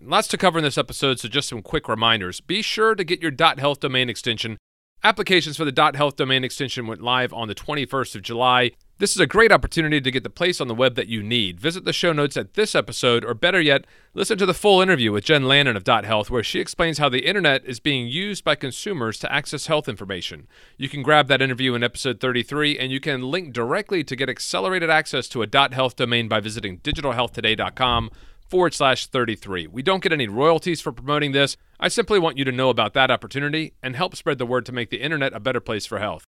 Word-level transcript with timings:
Lots 0.00 0.26
to 0.28 0.38
cover 0.38 0.58
in 0.58 0.64
this 0.64 0.78
episode, 0.78 1.20
so 1.20 1.28
just 1.28 1.50
some 1.50 1.62
quick 1.62 1.86
reminders. 1.86 2.40
Be 2.40 2.62
sure 2.62 2.94
to 2.94 3.04
get 3.04 3.22
your 3.22 3.32
.health 3.38 3.80
domain 3.80 4.08
extension. 4.08 4.56
Applications 5.04 5.58
for 5.58 5.66
the 5.66 5.92
.health 5.94 6.16
domain 6.16 6.44
extension 6.44 6.86
went 6.86 7.02
live 7.02 7.30
on 7.34 7.46
the 7.46 7.54
21st 7.54 8.14
of 8.14 8.22
July. 8.22 8.70
This 8.96 9.10
is 9.10 9.20
a 9.20 9.26
great 9.26 9.52
opportunity 9.52 10.00
to 10.00 10.10
get 10.10 10.22
the 10.22 10.30
place 10.30 10.62
on 10.62 10.68
the 10.68 10.74
web 10.74 10.94
that 10.94 11.08
you 11.08 11.22
need. 11.22 11.60
Visit 11.60 11.84
the 11.84 11.92
show 11.92 12.14
notes 12.14 12.38
at 12.38 12.54
this 12.54 12.74
episode, 12.74 13.22
or 13.22 13.34
better 13.34 13.60
yet, 13.60 13.86
listen 14.14 14.38
to 14.38 14.46
the 14.46 14.54
full 14.54 14.80
interview 14.80 15.12
with 15.12 15.24
Jen 15.24 15.46
Lannon 15.46 15.76
of 15.76 15.84
Dot 15.84 16.06
.health, 16.06 16.30
where 16.30 16.42
she 16.42 16.58
explains 16.58 16.96
how 16.96 17.10
the 17.10 17.26
internet 17.26 17.66
is 17.66 17.80
being 17.80 18.08
used 18.08 18.44
by 18.44 18.54
consumers 18.54 19.18
to 19.18 19.30
access 19.30 19.66
health 19.66 19.90
information. 19.90 20.48
You 20.78 20.88
can 20.88 21.02
grab 21.02 21.28
that 21.28 21.42
interview 21.42 21.74
in 21.74 21.84
episode 21.84 22.18
33, 22.18 22.78
and 22.78 22.90
you 22.90 22.98
can 22.98 23.30
link 23.30 23.52
directly 23.52 24.04
to 24.04 24.16
get 24.16 24.30
accelerated 24.30 24.88
access 24.88 25.28
to 25.28 25.42
a 25.42 25.46
Dot 25.46 25.74
.health 25.74 25.96
domain 25.96 26.28
by 26.28 26.40
visiting 26.40 26.78
digitalhealthtoday.com 26.78 28.10
forward 28.48 28.74
slash 28.74 29.06
33. 29.06 29.66
We 29.66 29.82
don't 29.82 30.02
get 30.02 30.12
any 30.12 30.28
royalties 30.28 30.80
for 30.80 30.92
promoting 30.92 31.32
this. 31.32 31.56
I 31.80 31.88
simply 31.88 32.18
want 32.18 32.38
you 32.38 32.44
to 32.44 32.52
know 32.52 32.70
about 32.70 32.94
that 32.94 33.10
opportunity 33.10 33.74
and 33.82 33.96
help 33.96 34.16
spread 34.16 34.38
the 34.38 34.46
word 34.46 34.66
to 34.66 34.72
make 34.72 34.90
the 34.90 35.00
internet 35.00 35.34
a 35.34 35.40
better 35.40 35.60
place 35.60 35.86
for 35.86 35.98
health. 35.98 36.24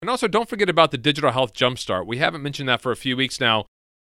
And 0.00 0.08
also, 0.08 0.28
don't 0.28 0.48
forget 0.48 0.68
about 0.68 0.90
the 0.90 0.98
Digital 0.98 1.32
Health 1.32 1.52
Jumpstart. 1.54 2.06
We 2.06 2.18
haven't 2.18 2.42
mentioned 2.42 2.68
that 2.68 2.80
for 2.80 2.92
a 2.92 2.96
few 2.96 3.16
weeks 3.16 3.40
now. 3.40 3.64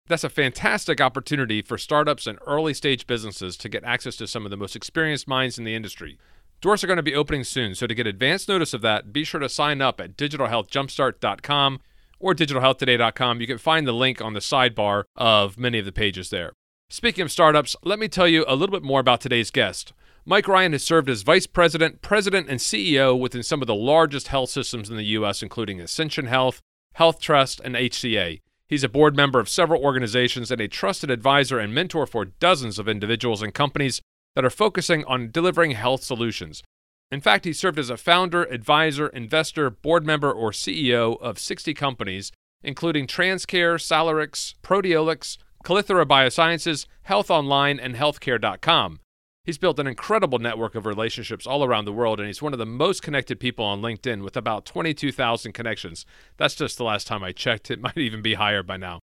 That's 0.08 0.24
a 0.24 0.30
fantastic 0.30 1.00
opportunity 1.00 1.62
for 1.62 1.78
startups 1.78 2.28
and 2.28 2.40
early 2.48 2.74
stage 2.74 3.08
businesses 3.08 3.58
to 3.58 3.70
get 3.70 3.84
access 3.84 4.16
to 4.18 4.28
some 4.28 4.46
of 4.46 4.52
the 4.52 4.58
most 4.58 4.76
experienced 4.76 5.28
minds 5.28 5.58
in 5.58 5.64
the 5.64 5.76
industry. 5.76 6.18
Doors 6.62 6.84
are 6.84 6.88
going 6.88 6.98
to 6.98 7.04
be 7.04 7.16
opening 7.16 7.44
soon, 7.44 7.76
so 7.76 7.88
to 7.88 7.96
get 7.96 8.08
advance 8.08 8.48
notice 8.48 8.74
of 8.74 8.82
that, 8.82 9.12
be 9.12 9.24
sure 9.24 9.40
to 9.40 9.50
sign 9.50 9.82
up 9.82 10.00
at 10.00 10.16
digitalhealthjumpstart.com 10.16 11.80
or 12.20 12.36
digitalhealthtoday.com. 12.36 13.42
You 13.42 13.48
can 13.48 13.58
find 13.58 13.88
the 13.88 13.94
link 13.94 14.22
on 14.22 14.34
the 14.34 14.40
sidebar 14.40 15.04
of 15.16 15.58
many 15.58 15.80
of 15.80 15.86
the 15.86 15.92
pages 15.92 16.30
there. 16.30 16.54
Speaking 16.94 17.22
of 17.22 17.32
startups, 17.32 17.78
let 17.86 18.00
me 18.00 18.10
tell 18.10 18.28
you 18.28 18.44
a 18.50 18.56
little 18.56 18.74
bit 18.74 18.84
more 18.84 19.00
about 19.00 19.22
today's 19.22 19.50
guest. 19.50 19.94
Mike 20.26 20.50
Ryan 20.50 20.74
has 20.74 20.84
served 20.84 21.10
as 21.10 21.22
vice 21.22 21.48
president, 21.48 22.02
president, 22.02 22.50
and 22.50 22.60
CEO 22.60 23.18
within 23.18 23.44
some 23.44 23.62
of 23.62 23.68
the 23.68 23.74
largest 23.74 24.28
health 24.28 24.50
systems 24.50 24.90
in 24.90 24.98
the 24.98 25.06
U.S., 25.06 25.42
including 25.42 25.80
Ascension 25.80 26.26
Health, 26.28 26.60
Health 26.96 27.22
Trust, 27.22 27.62
and 27.64 27.76
HCA. 27.76 28.42
He's 28.68 28.84
a 28.84 28.90
board 28.90 29.16
member 29.16 29.40
of 29.40 29.48
several 29.48 29.82
organizations 29.82 30.52
and 30.52 30.60
a 30.60 30.68
trusted 30.68 31.10
advisor 31.10 31.60
and 31.60 31.74
mentor 31.74 32.06
for 32.06 32.26
dozens 32.26 32.78
of 32.78 32.90
individuals 32.90 33.42
and 33.42 33.54
companies 33.54 34.02
that 34.36 34.44
are 34.44 34.50
focusing 34.50 35.06
on 35.06 35.32
delivering 35.32 35.72
health 35.72 36.04
solutions. 36.04 36.62
In 37.10 37.22
fact, 37.22 37.46
he 37.46 37.54
served 37.54 37.80
as 37.80 37.90
a 37.90 37.96
founder, 37.96 38.44
advisor, 38.44 39.08
investor, 39.08 39.70
board 39.70 40.06
member, 40.06 40.30
or 40.30 40.52
CEO 40.52 41.18
of 41.22 41.40
60 41.40 41.74
companies, 41.74 42.34
including 42.62 43.08
Transcare, 43.08 43.76
Salarix, 43.76 44.56
Proteolix, 44.62 45.38
Calithera 45.64 46.06
Biosciences, 46.06 46.88
Health 47.04 47.30
Online, 47.30 47.80
and 47.80 47.96
Healthcare.com. 47.96 49.00
He's 49.44 49.58
built 49.58 49.80
an 49.80 49.88
incredible 49.88 50.40
network 50.40 50.76
of 50.76 50.86
relationships 50.86 51.48
all 51.48 51.64
around 51.64 51.86
the 51.86 51.94
world, 51.94 52.20
and 52.20 52.28
he's 52.28 52.42
one 52.42 52.54
of 52.54 52.60
the 52.60 52.66
most 52.66 53.02
connected 53.02 53.40
people 53.40 53.66
on 53.66 53.82
LinkedIn 53.82 54.24
with 54.24 54.38
about 54.38 54.66
22,000 54.66 55.52
connections. 55.52 56.06
That's 56.38 56.56
just 56.56 56.78
the 56.78 56.84
last 56.84 57.08
time 57.08 57.24
I 57.24 57.32
checked. 57.32 57.72
It 57.72 57.82
might 57.82 57.98
even 57.98 58.22
be 58.22 58.36
higher 58.36 58.64
by 58.64 58.78
now. 58.78 59.00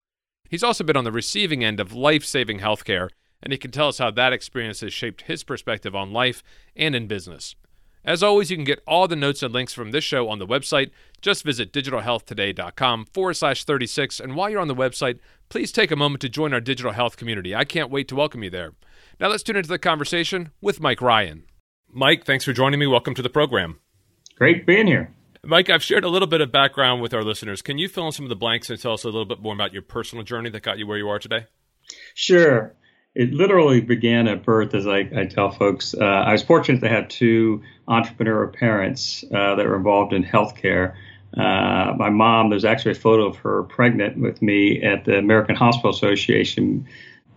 He's 0.48 0.62
also 0.62 0.84
been 0.84 0.96
on 0.96 1.04
the 1.04 1.12
receiving 1.12 1.64
end 1.64 1.80
of 1.80 1.92
life 1.92 2.24
saving 2.24 2.60
healthcare, 2.60 3.10
and 3.42 3.52
he 3.52 3.58
can 3.58 3.70
tell 3.70 3.88
us 3.88 3.98
how 3.98 4.10
that 4.10 4.32
experience 4.32 4.80
has 4.80 4.92
shaped 4.92 5.22
his 5.22 5.44
perspective 5.44 5.94
on 5.94 6.12
life 6.12 6.42
and 6.74 6.94
in 6.94 7.06
business. 7.06 7.54
As 8.06 8.22
always, 8.22 8.52
you 8.52 8.56
can 8.56 8.64
get 8.64 8.82
all 8.86 9.08
the 9.08 9.16
notes 9.16 9.42
and 9.42 9.52
links 9.52 9.74
from 9.74 9.90
this 9.90 10.04
show 10.04 10.28
on 10.28 10.38
the 10.38 10.46
website. 10.46 10.90
Just 11.20 11.42
visit 11.42 11.72
digitalhealthtoday.com 11.72 13.06
forward 13.06 13.34
slash 13.34 13.64
36. 13.64 14.20
And 14.20 14.36
while 14.36 14.48
you're 14.48 14.60
on 14.60 14.68
the 14.68 14.76
website, 14.76 15.18
please 15.48 15.72
take 15.72 15.90
a 15.90 15.96
moment 15.96 16.20
to 16.20 16.28
join 16.28 16.54
our 16.54 16.60
digital 16.60 16.92
health 16.92 17.16
community. 17.16 17.52
I 17.52 17.64
can't 17.64 17.90
wait 17.90 18.06
to 18.08 18.14
welcome 18.14 18.44
you 18.44 18.50
there. 18.50 18.74
Now 19.18 19.28
let's 19.28 19.42
tune 19.42 19.56
into 19.56 19.68
the 19.68 19.78
conversation 19.78 20.50
with 20.60 20.80
Mike 20.80 21.02
Ryan. 21.02 21.44
Mike, 21.92 22.24
thanks 22.24 22.44
for 22.44 22.52
joining 22.52 22.78
me. 22.78 22.86
Welcome 22.86 23.14
to 23.14 23.22
the 23.22 23.30
program. 23.30 23.80
Great 24.36 24.66
being 24.66 24.86
here. 24.86 25.12
Mike, 25.42 25.68
I've 25.68 25.82
shared 25.82 26.04
a 26.04 26.08
little 26.08 26.28
bit 26.28 26.40
of 26.40 26.52
background 26.52 27.02
with 27.02 27.14
our 27.14 27.24
listeners. 27.24 27.62
Can 27.62 27.78
you 27.78 27.88
fill 27.88 28.06
in 28.06 28.12
some 28.12 28.24
of 28.24 28.28
the 28.28 28.36
blanks 28.36 28.70
and 28.70 28.80
tell 28.80 28.92
us 28.92 29.02
a 29.04 29.08
little 29.08 29.24
bit 29.24 29.40
more 29.40 29.54
about 29.54 29.72
your 29.72 29.82
personal 29.82 30.24
journey 30.24 30.50
that 30.50 30.62
got 30.62 30.78
you 30.78 30.86
where 30.86 30.98
you 30.98 31.08
are 31.08 31.18
today? 31.18 31.46
Sure. 32.14 32.74
It 33.16 33.32
literally 33.32 33.80
began 33.80 34.28
at 34.28 34.44
birth, 34.44 34.74
as 34.74 34.86
I, 34.86 35.08
I 35.16 35.24
tell 35.24 35.50
folks. 35.50 35.94
Uh, 35.94 36.04
I 36.04 36.32
was 36.32 36.42
fortunate 36.42 36.80
to 36.80 36.88
have 36.90 37.08
two 37.08 37.62
entrepreneurial 37.88 38.52
parents 38.52 39.24
uh, 39.32 39.54
that 39.54 39.64
were 39.64 39.76
involved 39.76 40.12
in 40.12 40.22
healthcare. 40.22 40.94
Uh, 41.34 41.94
my 41.96 42.10
mom, 42.10 42.50
there's 42.50 42.66
actually 42.66 42.92
a 42.92 42.96
photo 42.96 43.24
of 43.24 43.36
her 43.36 43.62
pregnant 43.62 44.18
with 44.18 44.42
me 44.42 44.82
at 44.82 45.06
the 45.06 45.16
American 45.16 45.56
Hospital 45.56 45.90
Association 45.92 46.86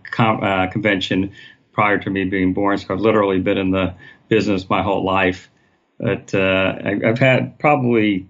com- 0.02 0.42
uh, 0.42 0.66
convention 0.66 1.32
prior 1.72 1.98
to 1.98 2.10
me 2.10 2.24
being 2.24 2.52
born. 2.52 2.76
So 2.76 2.92
I've 2.92 3.00
literally 3.00 3.40
been 3.40 3.56
in 3.56 3.70
the 3.70 3.94
business 4.28 4.68
my 4.68 4.82
whole 4.82 5.02
life. 5.02 5.50
But 5.98 6.34
uh, 6.34 6.74
I, 6.84 6.98
have 7.06 7.18
had 7.18 7.58
probably 7.58 8.28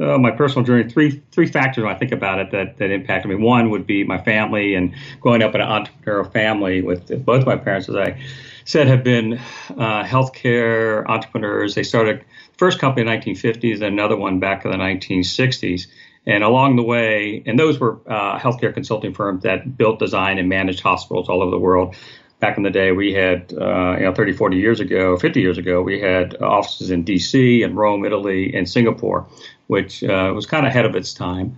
uh, 0.00 0.18
my 0.18 0.30
personal 0.30 0.64
journey 0.64 0.88
three 0.88 1.22
three 1.32 1.46
factors 1.46 1.84
when 1.84 1.94
I 1.94 1.98
think 1.98 2.12
about 2.12 2.38
it 2.38 2.50
that 2.50 2.78
that 2.78 2.90
impacted 2.90 3.30
me. 3.30 3.36
One 3.36 3.70
would 3.70 3.86
be 3.86 4.04
my 4.04 4.18
family 4.18 4.74
and 4.74 4.94
growing 5.20 5.42
up 5.42 5.54
in 5.54 5.60
an 5.60 5.68
entrepreneurial 5.68 6.30
family 6.32 6.82
with 6.82 7.24
both 7.24 7.46
my 7.46 7.56
parents, 7.56 7.88
as 7.88 7.96
I 7.96 8.20
said, 8.64 8.88
have 8.88 9.02
been 9.04 9.34
uh, 9.70 10.04
healthcare 10.04 11.06
entrepreneurs. 11.08 11.74
They 11.74 11.82
started 11.82 12.24
first 12.58 12.78
company 12.78 13.10
in 13.10 13.20
the 13.20 13.32
1950s, 13.32 13.74
and 13.74 13.84
another 13.84 14.16
one 14.16 14.40
back 14.40 14.64
in 14.64 14.70
the 14.70 14.76
1960s. 14.76 15.86
And 16.28 16.42
along 16.42 16.74
the 16.74 16.82
way, 16.82 17.44
and 17.46 17.56
those 17.56 17.78
were 17.78 18.00
uh, 18.08 18.36
healthcare 18.38 18.74
consulting 18.74 19.14
firms 19.14 19.44
that 19.44 19.78
built, 19.78 20.00
designed, 20.00 20.40
and 20.40 20.48
managed 20.48 20.80
hospitals 20.80 21.28
all 21.28 21.40
over 21.40 21.52
the 21.52 21.58
world. 21.58 21.94
Back 22.38 22.58
in 22.58 22.62
the 22.62 22.70
day, 22.70 22.92
we 22.92 23.14
had, 23.14 23.52
uh, 23.58 23.96
you 23.96 24.04
know, 24.04 24.14
30, 24.14 24.32
40 24.34 24.56
years 24.58 24.78
ago, 24.78 25.16
50 25.16 25.40
years 25.40 25.56
ago, 25.56 25.80
we 25.80 26.00
had 26.00 26.40
offices 26.42 26.90
in 26.90 27.02
D.C. 27.02 27.62
and 27.62 27.76
Rome, 27.76 28.04
Italy, 28.04 28.54
and 28.54 28.68
Singapore, 28.68 29.26
which 29.68 30.04
uh, 30.04 30.32
was 30.34 30.44
kind 30.44 30.66
of 30.66 30.70
ahead 30.70 30.84
of 30.84 30.94
its 30.94 31.14
time. 31.14 31.56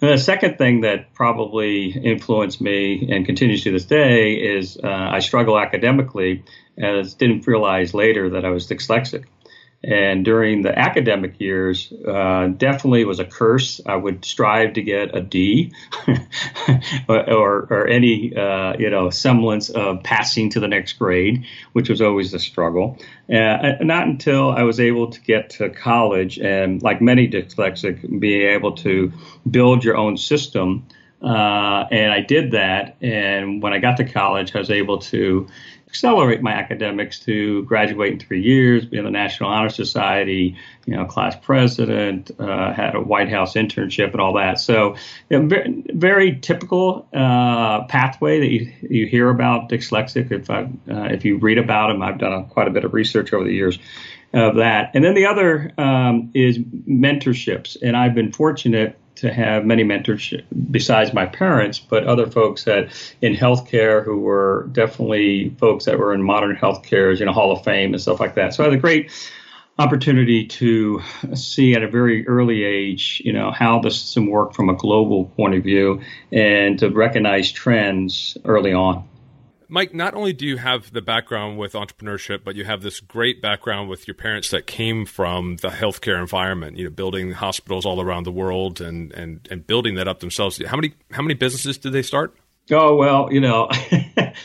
And 0.00 0.10
the 0.10 0.18
second 0.18 0.56
thing 0.56 0.80
that 0.82 1.12
probably 1.14 1.90
influenced 1.90 2.60
me 2.60 3.08
and 3.10 3.26
continues 3.26 3.64
to 3.64 3.72
this 3.72 3.84
day 3.84 4.34
is 4.34 4.78
uh, 4.82 4.88
I 4.88 5.18
struggle 5.18 5.58
academically, 5.58 6.42
as 6.78 7.14
didn't 7.14 7.46
realize 7.46 7.92
later 7.92 8.30
that 8.30 8.44
I 8.44 8.50
was 8.50 8.66
dyslexic. 8.66 9.24
And 9.82 10.26
during 10.26 10.60
the 10.60 10.78
academic 10.78 11.40
years, 11.40 11.90
uh, 12.06 12.48
definitely 12.48 13.06
was 13.06 13.18
a 13.18 13.24
curse. 13.24 13.80
I 13.86 13.96
would 13.96 14.26
strive 14.26 14.74
to 14.74 14.82
get 14.82 15.16
a 15.16 15.22
D 15.22 15.72
or, 17.08 17.30
or, 17.30 17.66
or, 17.70 17.86
any, 17.86 18.36
uh, 18.36 18.76
you 18.78 18.90
know, 18.90 19.08
semblance 19.08 19.70
of 19.70 20.02
passing 20.02 20.50
to 20.50 20.60
the 20.60 20.68
next 20.68 20.94
grade, 20.94 21.46
which 21.72 21.88
was 21.88 22.02
always 22.02 22.34
a 22.34 22.38
struggle. 22.38 22.98
Uh, 23.32 23.76
not 23.80 24.06
until 24.06 24.50
I 24.50 24.64
was 24.64 24.80
able 24.80 25.12
to 25.12 25.20
get 25.22 25.48
to 25.50 25.70
college 25.70 26.38
and, 26.38 26.82
like 26.82 27.00
many 27.00 27.26
dyslexic, 27.26 28.20
being 28.20 28.50
able 28.50 28.72
to 28.76 29.12
build 29.50 29.82
your 29.82 29.96
own 29.96 30.18
system. 30.18 30.86
Uh, 31.22 31.86
and 31.90 32.12
I 32.12 32.20
did 32.20 32.52
that. 32.52 32.96
And 33.00 33.62
when 33.62 33.72
I 33.72 33.78
got 33.78 33.96
to 33.96 34.04
college, 34.04 34.54
I 34.54 34.58
was 34.58 34.70
able 34.70 34.98
to 34.98 35.48
accelerate 35.90 36.40
my 36.40 36.52
academics 36.52 37.18
to 37.18 37.64
graduate 37.64 38.12
in 38.12 38.18
three 38.20 38.40
years, 38.40 38.86
be 38.86 38.96
in 38.96 39.04
the 39.04 39.10
National 39.10 39.50
Honor 39.50 39.68
Society, 39.68 40.56
you 40.86 40.94
know, 40.94 41.04
class 41.04 41.34
president, 41.42 42.30
uh, 42.38 42.72
had 42.72 42.94
a 42.94 43.00
White 43.00 43.28
House 43.28 43.54
internship 43.54 44.12
and 44.12 44.20
all 44.20 44.34
that. 44.34 44.60
So, 44.60 44.94
you 45.28 45.38
know, 45.38 45.48
very, 45.48 45.84
very, 45.92 46.38
typical 46.38 47.08
uh, 47.12 47.84
pathway 47.84 48.38
that 48.38 48.50
you, 48.50 48.72
you 48.88 49.06
hear 49.06 49.28
about 49.30 49.68
dyslexic. 49.68 50.30
If 50.30 50.48
I, 50.48 50.62
uh, 50.62 51.08
if 51.10 51.24
you 51.24 51.38
read 51.38 51.58
about 51.58 51.88
them, 51.88 52.02
I've 52.02 52.18
done 52.18 52.32
a, 52.32 52.44
quite 52.44 52.68
a 52.68 52.70
bit 52.70 52.84
of 52.84 52.94
research 52.94 53.32
over 53.32 53.44
the 53.44 53.52
years 53.52 53.78
of 54.32 54.56
that. 54.56 54.92
And 54.94 55.04
then 55.04 55.14
the 55.14 55.26
other 55.26 55.72
um, 55.76 56.30
is 56.34 56.56
mentorships, 56.56 57.76
and 57.82 57.96
I've 57.96 58.14
been 58.14 58.30
fortunate 58.30 58.96
to 59.20 59.32
have 59.32 59.64
many 59.64 59.84
mentors 59.84 60.32
besides 60.70 61.12
my 61.12 61.26
parents, 61.26 61.78
but 61.78 62.04
other 62.04 62.26
folks 62.26 62.64
that 62.64 62.88
in 63.20 63.34
healthcare 63.34 64.04
who 64.04 64.18
were 64.18 64.68
definitely 64.72 65.50
folks 65.58 65.84
that 65.84 65.98
were 65.98 66.14
in 66.14 66.22
modern 66.22 66.56
healthcare, 66.56 67.18
you 67.18 67.24
know, 67.24 67.32
Hall 67.32 67.52
of 67.52 67.62
Fame 67.62 67.92
and 67.92 68.00
stuff 68.00 68.18
like 68.18 68.34
that. 68.34 68.54
So 68.54 68.64
I 68.64 68.68
had 68.68 68.74
a 68.74 68.80
great 68.80 69.10
opportunity 69.78 70.46
to 70.46 71.02
see 71.34 71.74
at 71.74 71.82
a 71.82 71.88
very 71.88 72.26
early 72.26 72.64
age, 72.64 73.22
you 73.24 73.32
know, 73.32 73.50
how 73.50 73.78
the 73.80 73.90
system 73.90 74.26
worked 74.26 74.54
from 74.54 74.68
a 74.68 74.74
global 74.74 75.26
point 75.36 75.54
of 75.54 75.62
view 75.62 76.00
and 76.32 76.78
to 76.78 76.90
recognize 76.90 77.50
trends 77.50 78.36
early 78.44 78.72
on. 78.72 79.06
Mike, 79.70 79.94
not 79.94 80.14
only 80.14 80.32
do 80.32 80.46
you 80.46 80.56
have 80.56 80.92
the 80.92 81.00
background 81.00 81.56
with 81.56 81.74
entrepreneurship, 81.74 82.42
but 82.42 82.56
you 82.56 82.64
have 82.64 82.82
this 82.82 82.98
great 82.98 83.40
background 83.40 83.88
with 83.88 84.08
your 84.08 84.16
parents 84.16 84.50
that 84.50 84.66
came 84.66 85.06
from 85.06 85.56
the 85.56 85.68
healthcare 85.68 86.20
environment, 86.20 86.76
you 86.76 86.84
know, 86.84 86.90
building 86.90 87.32
hospitals 87.32 87.86
all 87.86 88.00
around 88.00 88.24
the 88.24 88.32
world 88.32 88.80
and, 88.80 89.12
and, 89.12 89.46
and 89.50 89.66
building 89.66 89.94
that 89.94 90.08
up 90.08 90.18
themselves. 90.18 90.60
How 90.66 90.76
many 90.76 90.94
how 91.12 91.22
many 91.22 91.34
businesses 91.34 91.78
did 91.78 91.92
they 91.92 92.02
start? 92.02 92.36
Oh 92.72 92.94
well, 92.94 93.32
you 93.32 93.40
know, 93.40 93.68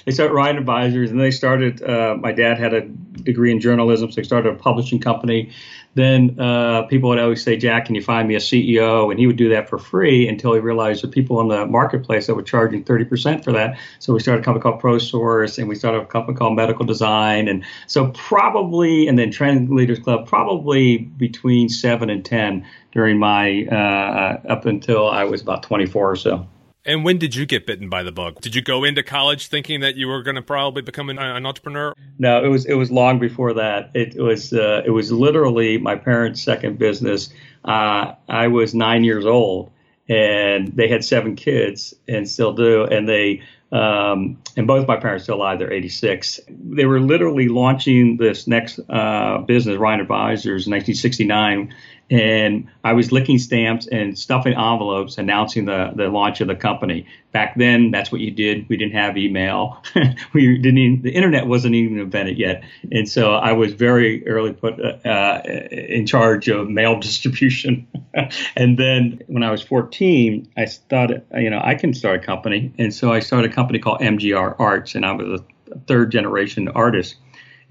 they 0.06 0.12
started 0.12 0.34
Ryan 0.34 0.58
Advisors, 0.58 1.12
and 1.12 1.20
they 1.20 1.32
started. 1.32 1.82
Uh, 1.84 2.16
my 2.20 2.32
dad 2.32 2.58
had 2.58 2.74
a 2.74 2.82
degree 2.82 3.52
in 3.52 3.60
journalism, 3.60 4.12
so 4.12 4.22
he 4.22 4.26
started 4.26 4.54
a 4.54 4.56
publishing 4.56 5.00
company. 5.00 5.52
Then 5.96 6.40
uh, 6.40 6.84
people 6.84 7.10
would 7.10 7.20
always 7.20 7.44
say, 7.44 7.56
"Jack, 7.56 7.86
can 7.86 7.96
you 7.96 8.02
find 8.02 8.28
me 8.28 8.36
a 8.36 8.40
CEO?" 8.40 9.12
And 9.12 9.20
he 9.20 9.28
would 9.28 9.38
do 9.38 9.50
that 9.50 9.70
for 9.70 9.78
free 9.78 10.28
until 10.28 10.54
he 10.54 10.60
realized 10.60 11.04
the 11.04 11.08
people 11.08 11.40
in 11.42 11.48
the 11.48 11.66
marketplace 11.66 12.28
that 12.28 12.36
were 12.36 12.44
charging 12.44 12.84
30% 12.84 13.44
for 13.44 13.52
that. 13.52 13.78
So 14.00 14.14
we 14.14 14.20
started 14.20 14.42
a 14.42 14.46
company 14.46 14.64
called 14.64 14.82
ProSource, 14.82 15.58
and 15.58 15.68
we 15.68 15.76
started 15.76 16.02
a 16.02 16.06
company 16.06 16.38
called 16.38 16.56
Medical 16.56 16.86
Design, 16.86 17.48
and 17.48 17.64
so 17.88 18.10
probably, 18.12 19.08
and 19.08 19.18
then 19.18 19.32
Trend 19.32 19.70
Leaders 19.70 20.00
Club, 20.00 20.28
probably 20.28 20.98
between 20.98 21.70
seven 21.70 22.10
and 22.10 22.26
ten 22.26 22.66
during 22.92 23.18
my 23.20 23.66
uh, 23.66 24.42
up 24.50 24.66
until 24.66 25.10
I 25.10 25.24
was 25.26 25.42
about 25.42 25.64
24 25.64 26.12
or 26.12 26.16
so. 26.16 26.48
And 26.86 27.04
when 27.04 27.18
did 27.18 27.36
you 27.36 27.46
get 27.46 27.66
bitten 27.66 27.90
by 27.90 28.04
the 28.04 28.12
bug? 28.12 28.42
Did 28.42 28.54
you 28.54 28.62
go 28.62 28.84
into 28.84 29.02
college 29.02 29.48
thinking 29.48 29.80
that 29.82 29.96
you 29.96 30.08
were 30.08 30.22
going 30.22 30.36
to 30.36 30.42
probably 30.42 30.84
become 30.84 31.10
an, 31.10 31.18
an, 31.18 31.46
entrepreneur? 31.46 31.96
No, 32.20 32.44
it 32.44 32.48
was 32.48 32.66
it 32.66 32.76
was 32.76 32.92
long 32.92 33.18
before 33.18 33.54
that. 33.54 33.90
It 33.96 34.16
was 34.16 34.54
uh, 34.54 34.84
it 34.86 34.92
was 34.92 35.12
literally 35.12 35.80
my 35.80 35.96
parents' 35.96 36.44
second 36.44 36.78
business. 36.78 37.30
Uh, 37.64 38.14
I 38.30 38.48
was 38.48 38.76
nine 38.76 39.04
years 39.04 39.26
old, 39.26 39.72
and 40.08 40.68
they 40.76 40.88
had 40.88 41.04
seven 41.04 41.36
kids, 41.36 41.96
and 42.08 42.30
still 42.30 42.54
do. 42.54 42.84
And 42.84 43.10
they 43.10 43.42
um, 43.72 44.42
and 44.56 44.68
both 44.68 44.88
my 44.88 44.98
parents 44.98 45.24
still 45.24 45.36
alive. 45.36 45.60
They're 45.60 45.74
86. 45.74 46.40
They 46.48 46.86
were 46.86 47.00
literally 47.00 47.50
launching 47.50 48.18
this 48.18 48.48
next 48.48 48.80
uh, 48.90 49.40
business, 49.40 49.78
Ryan 49.78 50.02
Advisors, 50.02 50.68
in 50.68 50.72
1969 50.72 51.74
and 52.10 52.68
I 52.84 52.94
was 52.94 53.12
licking 53.12 53.40
stamps 53.40 53.88
and 53.88 54.18
stuffing 54.18 54.54
envelopes 54.54 55.18
announcing 55.18 55.66
the, 55.66 55.92
the 55.96 56.08
launch 56.08 56.40
of 56.40 56.48
the 56.48 56.56
company. 56.56 57.08
Back 57.32 57.56
then, 57.58 57.90
that's 57.90 58.12
what 58.12 58.22
you 58.22 58.30
did. 58.30 58.70
We 58.70 58.78
didn't 58.78 58.94
have 58.94 59.18
email. 59.18 59.84
we 60.34 60.58
didn't 60.58 60.78
even, 60.78 61.02
the 61.02 61.12
internet 61.12 61.48
wasn't 61.48 61.74
even 61.76 62.00
invented 62.00 62.38
yet. 62.38 62.64
And 62.92 63.10
so 63.10 63.34
I 63.34 63.54
was 63.54 63.74
very 63.74 64.26
early 64.28 64.54
put 64.54 64.80
uh, 64.80 65.42
in 65.72 66.06
charge 66.06 66.48
of 66.48 66.70
mail 66.70 67.00
distribution. 67.00 67.88
and 68.56 68.78
then 68.78 69.22
when 69.28 69.42
I 69.42 69.50
was 69.50 69.64
14, 69.64 70.48
I 70.56 70.66
started, 70.66 71.26
you 71.36 71.50
know, 71.50 71.62
I 71.64 71.74
can 71.74 71.94
start 71.94 72.24
a 72.24 72.26
company. 72.26 72.72
And 72.78 72.94
so 72.94 73.12
I 73.12 73.20
started 73.20 73.52
a 73.52 73.54
company 73.54 73.80
called 73.80 74.02
MGR 74.02 74.56
Arts, 74.60 74.94
and 74.94 75.06
I 75.06 75.14
was 75.14 75.42
a 75.72 75.80
third 75.88 76.12
generation 76.12 76.68
artist. 76.70 77.16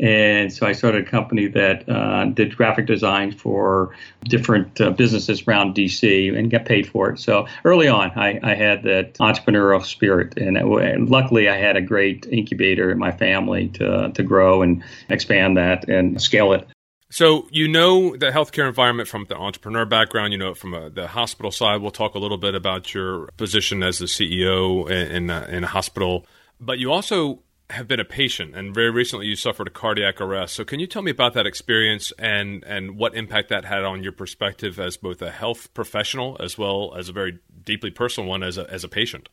And 0.01 0.53
so 0.53 0.67
I 0.67 0.73
started 0.73 1.07
a 1.07 1.11
company 1.11 1.47
that 1.49 1.89
uh, 1.89 2.25
did 2.27 2.57
graphic 2.57 2.87
design 2.87 3.31
for 3.31 3.95
different 4.25 4.81
uh, 4.81 4.91
businesses 4.91 5.47
around 5.47 5.77
DC 5.77 6.37
and 6.37 6.51
get 6.51 6.65
paid 6.65 6.89
for 6.89 7.11
it. 7.11 7.21
So 7.21 7.47
early 7.65 7.87
on, 7.87 8.11
I, 8.17 8.41
I 8.43 8.55
had 8.55 8.83
that 8.83 9.15
entrepreneurial 9.15 9.85
spirit, 9.85 10.37
and, 10.37 10.57
it, 10.57 10.65
and, 10.65 11.09
luckily 11.09 11.49
I 11.49 11.57
had 11.57 11.77
a 11.77 11.81
great 11.81 12.27
incubator 12.27 12.91
in 12.91 12.99
my 12.99 13.13
family 13.13 13.69
to 13.69 14.11
to 14.13 14.23
grow 14.23 14.63
and 14.63 14.83
expand 15.09 15.57
that 15.57 15.89
and 15.89 16.21
scale 16.21 16.53
it. 16.53 16.67
So 17.11 17.47
you 17.53 17.69
know 17.69 18.17
the 18.17 18.33
healthcare 18.33 18.67
environment 18.67 19.09
from 19.09 19.27
the 19.29 19.37
entrepreneur 19.37 19.85
background. 19.85 20.33
You 20.33 20.39
know 20.39 20.51
it 20.51 20.57
from 20.57 20.75
uh, 20.75 20.89
the 20.89 21.07
hospital 21.07 21.53
side. 21.53 21.81
We'll 21.81 21.93
talk 21.93 22.17
a 22.17 22.19
little 22.19 22.39
bit 22.39 22.57
about 22.57 22.93
your 22.93 23.29
position 23.37 23.85
as 23.85 23.99
the 23.99 24.07
CEO 24.07 24.91
in, 24.91 25.31
in, 25.31 25.31
in 25.31 25.63
a 25.63 25.69
hospital, 25.69 26.27
but 26.61 26.81
you 26.81 26.91
also 26.91 27.44
have 27.71 27.89
been 27.89 28.01
a 28.01 28.05
patient, 28.05 28.55
and 28.55 28.75
very 28.75 28.91
recently 28.91 29.27
you 29.27 29.37
suffered 29.37 29.67
a 29.67 29.71
cardiac 29.71 30.21
arrest. 30.21 30.55
So, 30.55 30.65
can 30.65 30.81
you 30.81 30.87
tell 30.87 31.03
me 31.03 31.11
about 31.11 31.35
that 31.35 31.47
experience 31.47 32.13
and 32.19 32.63
and 32.65 32.97
what 32.97 33.15
impact 33.15 33.49
that 33.49 33.65
had 33.65 33.85
on 33.85 34.03
your 34.03 34.13
perspective 34.13 34.79
as 34.79 34.97
both 34.97 35.23
a 35.23 35.31
health 35.31 35.73
professional 35.75 36.37
as 36.41 36.59
well 36.59 36.95
as 36.97 37.09
a 37.09 37.13
very 37.13 37.39
deeply 37.65 37.91
personal 37.91 38.29
one 38.29 38.43
as 38.43 38.59
a 38.59 38.71
as 38.71 38.85
a 38.85 38.89
patient? 38.89 39.29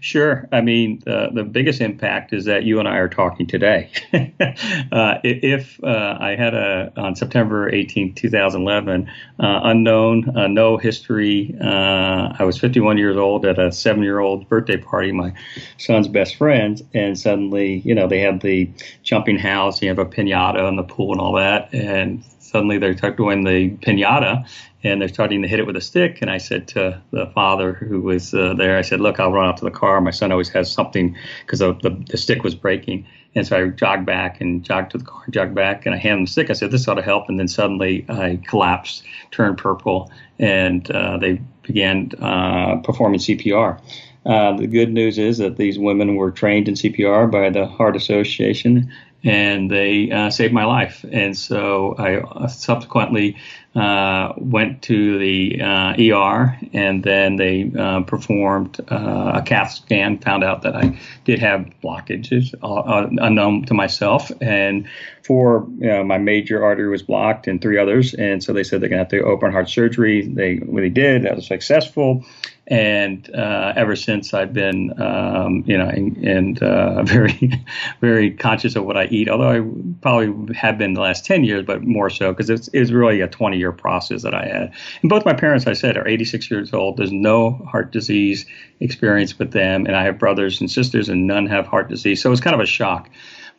Sure. 0.00 0.46
I 0.52 0.60
mean, 0.60 1.00
the, 1.06 1.30
the 1.32 1.42
biggest 1.42 1.80
impact 1.80 2.34
is 2.34 2.44
that 2.44 2.64
you 2.64 2.78
and 2.78 2.86
I 2.86 2.96
are 2.98 3.08
talking 3.08 3.46
today. 3.46 3.90
uh, 4.92 5.18
if 5.24 5.82
uh, 5.82 6.18
I 6.20 6.36
had 6.36 6.52
a, 6.52 6.92
on 6.98 7.16
September 7.16 7.70
18, 7.70 8.14
2011, 8.14 9.10
uh, 9.38 9.60
unknown, 9.64 10.36
uh, 10.36 10.48
no 10.48 10.76
history, 10.76 11.56
uh, 11.62 12.34
I 12.38 12.44
was 12.44 12.58
51 12.58 12.98
years 12.98 13.16
old 13.16 13.46
at 13.46 13.58
a 13.58 13.72
seven 13.72 14.02
year 14.02 14.18
old 14.18 14.46
birthday 14.50 14.76
party, 14.76 15.12
my 15.12 15.32
son's 15.78 16.08
best 16.08 16.36
friend, 16.36 16.80
and 16.92 17.18
suddenly, 17.18 17.78
you 17.78 17.94
know, 17.94 18.06
they 18.06 18.20
had 18.20 18.42
the 18.42 18.70
jumping 19.02 19.38
house, 19.38 19.80
you 19.80 19.88
have 19.88 19.98
a 19.98 20.04
pinata 20.04 20.68
in 20.68 20.76
the 20.76 20.82
pool 20.82 21.12
and 21.12 21.20
all 21.22 21.32
that. 21.34 21.72
And 21.72 22.22
suddenly 22.38 22.78
they're 22.78 22.94
doing 22.94 23.44
the 23.44 23.70
pinata 23.76 24.46
and 24.82 25.00
they're 25.00 25.08
starting 25.08 25.42
to 25.42 25.48
hit 25.48 25.60
it 25.60 25.66
with 25.66 25.76
a 25.76 25.80
stick. 25.80 26.18
And 26.22 26.30
I 26.30 26.38
said 26.38 26.68
to 26.68 27.00
the 27.10 27.26
father 27.26 27.74
who 27.74 28.00
was 28.00 28.32
uh, 28.32 28.54
there, 28.54 28.78
I 28.78 28.82
said, 28.82 29.00
"Look, 29.00 29.20
I'll 29.20 29.32
run 29.32 29.48
up 29.48 29.56
to 29.56 29.64
the 29.64 29.70
car. 29.70 30.00
My 30.00 30.10
son 30.10 30.32
always 30.32 30.48
has 30.50 30.72
something 30.72 31.16
because 31.44 31.58
the, 31.58 31.74
the, 31.74 31.90
the 32.08 32.16
stick 32.16 32.42
was 32.42 32.54
breaking." 32.54 33.06
And 33.34 33.46
so 33.46 33.56
I 33.56 33.68
jogged 33.68 34.06
back 34.06 34.40
and 34.40 34.64
jogged 34.64 34.90
to 34.92 34.98
the 34.98 35.04
car, 35.04 35.22
jogged 35.30 35.54
back, 35.54 35.86
and 35.86 35.94
I 35.94 35.98
handed 35.98 36.18
him 36.18 36.24
the 36.24 36.30
stick. 36.30 36.50
I 36.50 36.54
said, 36.54 36.70
"This 36.70 36.88
ought 36.88 36.94
to 36.94 37.02
help." 37.02 37.28
And 37.28 37.38
then 37.38 37.48
suddenly 37.48 38.04
I 38.08 38.40
collapsed, 38.46 39.04
turned 39.30 39.58
purple, 39.58 40.10
and 40.38 40.90
uh, 40.90 41.18
they 41.18 41.40
began 41.62 42.10
uh, 42.20 42.76
performing 42.82 43.20
CPR. 43.20 43.80
Uh, 44.26 44.54
the 44.56 44.66
good 44.66 44.92
news 44.92 45.18
is 45.18 45.38
that 45.38 45.56
these 45.56 45.78
women 45.78 46.14
were 46.14 46.30
trained 46.30 46.68
in 46.68 46.74
CPR 46.74 47.30
by 47.30 47.48
the 47.48 47.66
Heart 47.66 47.96
Association, 47.96 48.92
and 49.22 49.70
they 49.70 50.10
uh, 50.10 50.30
saved 50.30 50.54
my 50.54 50.64
life. 50.64 51.04
And 51.10 51.36
so 51.36 51.94
I 51.98 52.16
uh, 52.16 52.48
subsequently 52.48 53.36
uh, 53.74 54.32
went 54.36 54.82
to 54.82 55.18
the 55.18 55.60
ER, 55.60 56.58
and 56.72 57.04
then 57.04 57.36
they 57.36 57.70
uh, 57.78 58.00
performed 58.02 58.80
a 58.88 59.42
CAT 59.44 59.70
scan, 59.70 60.18
found 60.18 60.42
out 60.42 60.62
that 60.62 60.74
I 60.74 60.98
did 61.24 61.38
have 61.40 61.70
blockages 61.82 62.54
unknown 62.62 63.66
to 63.66 63.74
myself, 63.74 64.32
and 64.40 64.88
four, 65.22 65.68
you 65.78 65.86
know, 65.86 66.02
my 66.02 66.18
major 66.18 66.64
artery 66.64 66.88
was 66.88 67.02
blocked, 67.02 67.46
and 67.46 67.60
three 67.60 67.78
others. 67.78 68.14
And 68.14 68.42
so 68.42 68.52
they 68.52 68.64
said 68.64 68.80
they're 68.80 68.88
going 68.88 68.98
to 68.98 69.16
have 69.16 69.22
to 69.22 69.22
open 69.22 69.52
heart 69.52 69.68
surgery. 69.68 70.26
They 70.26 70.60
really 70.66 70.90
did. 70.90 71.22
That 71.22 71.36
was 71.36 71.46
successful 71.46 72.24
and 72.70 73.28
uh, 73.34 73.72
ever 73.74 73.96
since 73.96 74.32
I've 74.32 74.52
been, 74.52 74.94
um, 75.02 75.64
you 75.66 75.76
know, 75.76 75.88
and, 75.88 76.16
and 76.18 76.62
uh, 76.62 77.02
very, 77.04 77.64
very 78.00 78.30
conscious 78.30 78.76
of 78.76 78.84
what 78.84 78.96
I 78.96 79.06
eat. 79.06 79.28
Although 79.28 79.50
I 79.50 79.60
probably 80.00 80.54
have 80.54 80.78
been 80.78 80.94
the 80.94 81.00
last 81.00 81.24
ten 81.24 81.42
years, 81.42 81.66
but 81.66 81.82
more 81.82 82.08
so 82.08 82.32
because 82.32 82.48
it's, 82.48 82.68
it's 82.72 82.92
really 82.92 83.20
a 83.20 83.28
twenty-year 83.28 83.72
process 83.72 84.22
that 84.22 84.34
I 84.34 84.46
had. 84.46 84.72
And 85.02 85.10
both 85.10 85.24
my 85.24 85.34
parents, 85.34 85.66
I 85.66 85.72
said, 85.72 85.96
are 85.96 86.06
eighty-six 86.06 86.50
years 86.50 86.72
old. 86.72 86.96
There's 86.96 87.12
no 87.12 87.52
heart 87.70 87.90
disease 87.90 88.46
experience 88.78 89.38
with 89.38 89.50
them, 89.50 89.86
and 89.86 89.96
I 89.96 90.04
have 90.04 90.18
brothers 90.18 90.60
and 90.60 90.70
sisters, 90.70 91.08
and 91.08 91.26
none 91.26 91.46
have 91.46 91.66
heart 91.66 91.88
disease. 91.88 92.22
So 92.22 92.30
it's 92.30 92.40
kind 92.40 92.54
of 92.54 92.60
a 92.60 92.66
shock. 92.66 93.10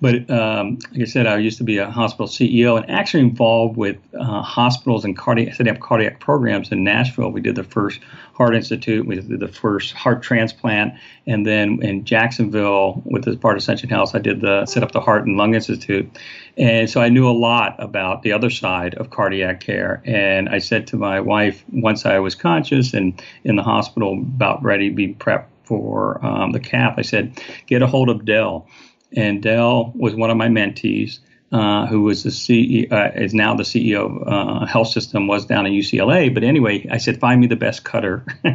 But 0.02 0.28
um, 0.32 0.80
like 0.92 1.02
I 1.02 1.06
said, 1.06 1.28
I 1.28 1.38
used 1.38 1.60
to 1.60 1.64
be 1.64 1.78
a 1.78 1.90
hospital 1.90 2.26
CEO 2.26 2.76
and 2.76 2.90
actually 2.90 3.22
involved 3.22 3.78
with 3.78 3.98
uh, 4.20 4.42
hospitals 4.42 5.06
and 5.06 5.16
cardiac, 5.16 5.54
setting 5.54 5.72
up 5.72 5.80
cardiac 5.80 6.20
programs 6.20 6.72
in 6.72 6.84
Nashville. 6.84 7.30
We 7.30 7.40
did 7.40 7.56
the 7.56 7.64
first 7.64 8.00
Heart 8.34 8.56
Institute, 8.56 9.06
we 9.06 9.16
did 9.16 9.40
the 9.40 9.48
first 9.48 9.94
heart 9.94 10.24
transplant, 10.24 10.96
and 11.28 11.46
then 11.46 11.84
in 11.84 12.04
Jacksonville, 12.06 13.04
with 13.06 13.26
the 13.26 13.38
part 13.38 13.56
of 13.56 13.60
Ascension 13.60 13.90
Health, 13.90 14.16
I 14.16 14.20
did 14.20 14.42
the 14.42 14.66
set 14.66 14.82
up 14.82 14.92
the 14.92 15.00
Heart 15.00 15.28
and 15.28 15.38
Lung 15.38 15.54
Institute. 15.54 16.10
And 16.58 16.90
so 16.90 17.02
I 17.02 17.10
knew 17.10 17.30
a 17.30 17.32
lot 17.32 17.76
about 17.78 18.24
the 18.24 18.32
other 18.32 18.50
side 18.50 18.96
of 18.96 19.12
cardiac 19.12 19.60
care. 19.60 20.02
And 20.06 20.50
I 20.50 20.58
said 20.58 20.88
to 20.88 20.98
my 20.98 21.20
wife, 21.20 21.64
once 21.72 22.08
I 22.08 22.18
was 22.18 22.34
conscious 22.34 22.96
and 22.96 23.22
in 23.44 23.56
the 23.56 23.64
hospital, 23.64 24.14
about 24.14 24.64
ready 24.64 24.90
to 24.90 24.96
be 24.96 25.14
prepped 25.14 25.46
for 25.64 26.24
um, 26.26 26.52
the 26.52 26.60
CAP, 26.60 26.96
I 26.98 27.04
said, 27.04 27.40
get 27.68 27.84
a 27.84 27.88
hold 27.88 28.10
of 28.10 28.26
Dell. 28.26 28.68
And 29.16 29.42
Dell 29.42 29.92
was 29.96 30.16
one 30.16 30.30
of 30.30 30.38
my 30.38 30.48
mentees. 30.48 31.20
Uh, 31.54 31.86
who 31.86 32.04
was 32.04 32.24
the 32.24 32.30
CEO, 32.30 32.90
uh, 32.94 33.12
is 33.14 33.34
now 33.34 33.54
the 33.54 33.64
CEO 33.64 34.06
of 34.06 34.26
uh, 34.26 34.66
Health 34.66 34.88
System, 34.88 35.28
was 35.28 35.46
down 35.46 35.66
in 35.66 35.74
UCLA. 35.74 36.34
But 36.34 36.46
anyway, 36.46 36.88
I 36.90 36.96
said, 36.96 37.20
find 37.20 37.42
me 37.42 37.48
the 37.48 37.58
best 37.58 37.84
cutter 37.84 38.24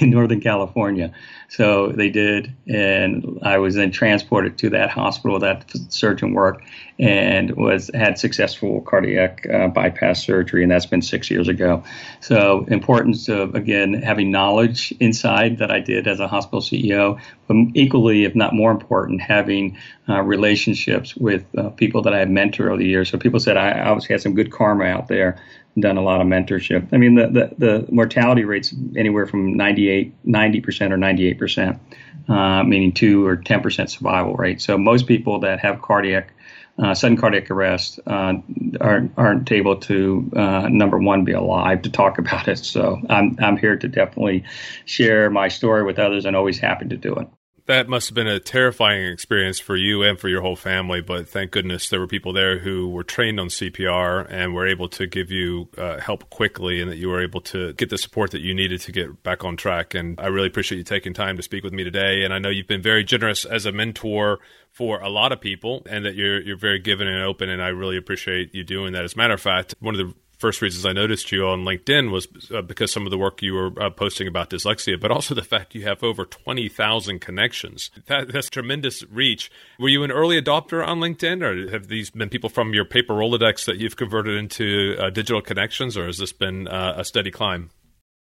in 0.00 0.08
Northern 0.08 0.40
California. 0.40 1.12
So 1.52 1.88
they 1.88 2.08
did, 2.08 2.50
and 2.66 3.38
I 3.42 3.58
was 3.58 3.74
then 3.74 3.90
transported 3.90 4.56
to 4.56 4.70
that 4.70 4.88
hospital 4.88 5.38
that 5.40 5.70
surgeon 5.90 6.32
worked 6.32 6.64
and 6.98 7.54
was 7.56 7.90
had 7.92 8.18
successful 8.18 8.80
cardiac 8.80 9.46
uh, 9.52 9.68
bypass 9.68 10.24
surgery, 10.24 10.62
and 10.62 10.72
that's 10.72 10.86
been 10.86 11.02
six 11.02 11.30
years 11.30 11.48
ago. 11.48 11.84
So 12.20 12.64
importance 12.68 13.28
of 13.28 13.54
again 13.54 13.92
having 13.92 14.30
knowledge 14.30 14.94
inside 14.98 15.58
that 15.58 15.70
I 15.70 15.80
did 15.80 16.08
as 16.08 16.20
a 16.20 16.26
hospital 16.26 16.62
CEO, 16.62 17.20
but 17.48 17.56
equally, 17.74 18.24
if 18.24 18.34
not 18.34 18.54
more 18.54 18.70
important, 18.70 19.20
having 19.20 19.76
uh, 20.08 20.22
relationships 20.22 21.14
with 21.16 21.44
uh, 21.58 21.68
people 21.68 22.00
that 22.02 22.14
I 22.14 22.18
had 22.18 22.30
mentored 22.30 22.68
over 22.68 22.78
the 22.78 22.86
years. 22.86 23.10
So 23.10 23.18
people 23.18 23.40
said 23.40 23.58
I 23.58 23.78
obviously 23.78 24.14
had 24.14 24.22
some 24.22 24.34
good 24.34 24.52
karma 24.52 24.84
out 24.84 25.08
there 25.08 25.38
done 25.78 25.96
a 25.96 26.02
lot 26.02 26.20
of 26.20 26.26
mentorship. 26.26 26.88
I 26.92 26.98
mean, 26.98 27.14
the, 27.14 27.28
the, 27.28 27.54
the 27.58 27.92
mortality 27.92 28.44
rates 28.44 28.74
anywhere 28.96 29.26
from 29.26 29.56
98, 29.56 30.24
90% 30.24 30.90
or 30.90 30.96
98%, 30.96 31.80
uh, 32.28 32.62
meaning 32.64 32.92
2 32.92 33.26
or 33.26 33.36
10% 33.36 33.90
survival 33.90 34.34
rate. 34.34 34.60
So 34.60 34.76
most 34.76 35.06
people 35.06 35.40
that 35.40 35.60
have 35.60 35.82
cardiac 35.82 36.32
uh, 36.78 36.94
sudden 36.94 37.18
cardiac 37.18 37.50
arrest 37.50 38.00
uh, 38.06 38.32
aren't, 38.80 39.12
aren't 39.18 39.52
able 39.52 39.76
to 39.76 40.30
uh, 40.34 40.68
number 40.68 40.98
one 40.98 41.22
be 41.22 41.32
alive 41.32 41.82
to 41.82 41.90
talk 41.90 42.18
about 42.18 42.48
it. 42.48 42.58
So 42.58 42.98
I'm 43.10 43.36
I'm 43.40 43.58
here 43.58 43.76
to 43.76 43.88
definitely 43.88 44.44
share 44.86 45.28
my 45.28 45.48
story 45.48 45.82
with 45.82 45.98
others, 45.98 46.24
and 46.24 46.34
always 46.34 46.58
happy 46.58 46.88
to 46.88 46.96
do 46.96 47.14
it 47.14 47.28
that 47.66 47.88
must 47.88 48.08
have 48.08 48.14
been 48.14 48.26
a 48.26 48.40
terrifying 48.40 49.06
experience 49.06 49.60
for 49.60 49.76
you 49.76 50.02
and 50.02 50.18
for 50.18 50.28
your 50.28 50.42
whole 50.42 50.56
family. 50.56 51.00
But 51.00 51.28
thank 51.28 51.52
goodness 51.52 51.88
there 51.88 52.00
were 52.00 52.08
people 52.08 52.32
there 52.32 52.58
who 52.58 52.88
were 52.88 53.04
trained 53.04 53.38
on 53.38 53.48
CPR 53.48 54.26
and 54.28 54.52
were 54.52 54.66
able 54.66 54.88
to 54.90 55.06
give 55.06 55.30
you 55.30 55.68
uh, 55.78 55.98
help 55.98 56.28
quickly, 56.30 56.80
and 56.80 56.90
that 56.90 56.96
you 56.96 57.08
were 57.08 57.22
able 57.22 57.40
to 57.42 57.72
get 57.74 57.90
the 57.90 57.98
support 57.98 58.32
that 58.32 58.40
you 58.40 58.52
needed 58.52 58.80
to 58.82 58.92
get 58.92 59.22
back 59.22 59.44
on 59.44 59.56
track. 59.56 59.94
And 59.94 60.18
I 60.20 60.26
really 60.26 60.48
appreciate 60.48 60.78
you 60.78 60.84
taking 60.84 61.14
time 61.14 61.36
to 61.36 61.42
speak 61.42 61.62
with 61.62 61.72
me 61.72 61.84
today. 61.84 62.24
And 62.24 62.34
I 62.34 62.38
know 62.38 62.48
you've 62.48 62.66
been 62.66 62.82
very 62.82 63.04
generous 63.04 63.44
as 63.44 63.64
a 63.64 63.72
mentor 63.72 64.40
for 64.72 65.00
a 65.00 65.08
lot 65.08 65.32
of 65.32 65.40
people, 65.40 65.82
and 65.88 66.04
that 66.04 66.14
you're 66.14 66.40
you're 66.40 66.56
very 66.56 66.80
given 66.80 67.06
and 67.06 67.22
open. 67.22 67.48
And 67.48 67.62
I 67.62 67.68
really 67.68 67.96
appreciate 67.96 68.54
you 68.54 68.64
doing 68.64 68.92
that. 68.94 69.04
As 69.04 69.14
a 69.14 69.18
matter 69.18 69.34
of 69.34 69.40
fact, 69.40 69.74
one 69.78 69.94
of 69.94 69.98
the 69.98 70.14
first 70.42 70.60
reasons 70.60 70.84
I 70.84 70.92
noticed 70.92 71.30
you 71.30 71.46
on 71.46 71.62
LinkedIn 71.62 72.10
was 72.10 72.26
uh, 72.52 72.62
because 72.62 72.90
some 72.90 73.06
of 73.06 73.12
the 73.12 73.16
work 73.16 73.42
you 73.42 73.54
were 73.54 73.70
uh, 73.80 73.90
posting 73.90 74.26
about 74.26 74.50
dyslexia, 74.50 75.00
but 75.00 75.12
also 75.12 75.36
the 75.36 75.42
fact 75.42 75.76
you 75.76 75.84
have 75.84 76.02
over 76.02 76.24
20,000 76.24 77.20
connections. 77.20 77.92
That, 78.06 78.32
that's 78.32 78.50
tremendous 78.50 79.04
reach. 79.04 79.52
Were 79.78 79.88
you 79.88 80.02
an 80.02 80.10
early 80.10 80.42
adopter 80.42 80.84
on 80.84 80.98
LinkedIn, 80.98 81.42
or 81.44 81.70
have 81.70 81.86
these 81.86 82.10
been 82.10 82.28
people 82.28 82.50
from 82.50 82.74
your 82.74 82.84
paper 82.84 83.14
Rolodex 83.14 83.66
that 83.66 83.78
you've 83.78 83.96
converted 83.96 84.36
into 84.36 84.96
uh, 84.98 85.10
digital 85.10 85.40
connections, 85.40 85.96
or 85.96 86.06
has 86.06 86.18
this 86.18 86.32
been 86.32 86.66
uh, 86.66 86.94
a 86.96 87.04
steady 87.04 87.30
climb? 87.30 87.70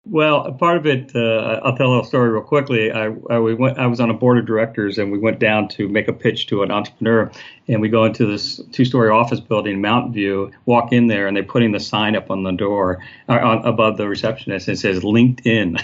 Well, 0.07 0.51
part 0.53 0.77
of 0.77 0.85
it, 0.85 1.15
uh, 1.15 1.62
I'll 1.63 1.75
tell 1.75 1.88
a 1.88 1.89
little 1.89 2.03
story 2.03 2.29
real 2.29 2.43
quickly. 2.43 2.91
I, 2.91 3.05
I, 3.27 3.39
we 3.39 3.55
went, 3.55 3.79
I 3.79 3.88
was 3.88 4.00
on 4.00 4.12
a 4.12 4.13
board 4.13 4.38
of 4.38 4.45
directors, 4.45 5.00
and 5.00 5.12
we 5.12 5.17
went 5.17 5.39
down 5.39 5.67
to 5.69 5.89
make 5.89 6.07
a 6.07 6.13
pitch 6.13 6.45
to 6.47 6.62
an 6.62 6.69
entrepreneur. 6.69 7.31
And 7.67 7.81
we 7.81 7.89
go 7.89 8.05
into 8.05 8.27
this 8.27 8.62
two-story 8.71 9.09
office 9.09 9.39
building 9.39 9.74
in 9.74 9.81
Mountain 9.81 10.13
View, 10.13 10.51
walk 10.67 10.93
in 10.93 11.07
there, 11.07 11.25
and 11.25 11.35
they're 11.35 11.43
putting 11.43 11.71
the 11.71 11.79
sign 11.79 12.15
up 12.15 12.29
on 12.29 12.43
the 12.43 12.51
door 12.51 13.03
uh, 13.27 13.39
on, 13.39 13.65
above 13.65 13.97
the 13.97 14.07
receptionist. 14.07 14.67
And 14.67 14.77
it 14.77 14.79
says 14.79 15.00
LinkedIn. 15.00 15.81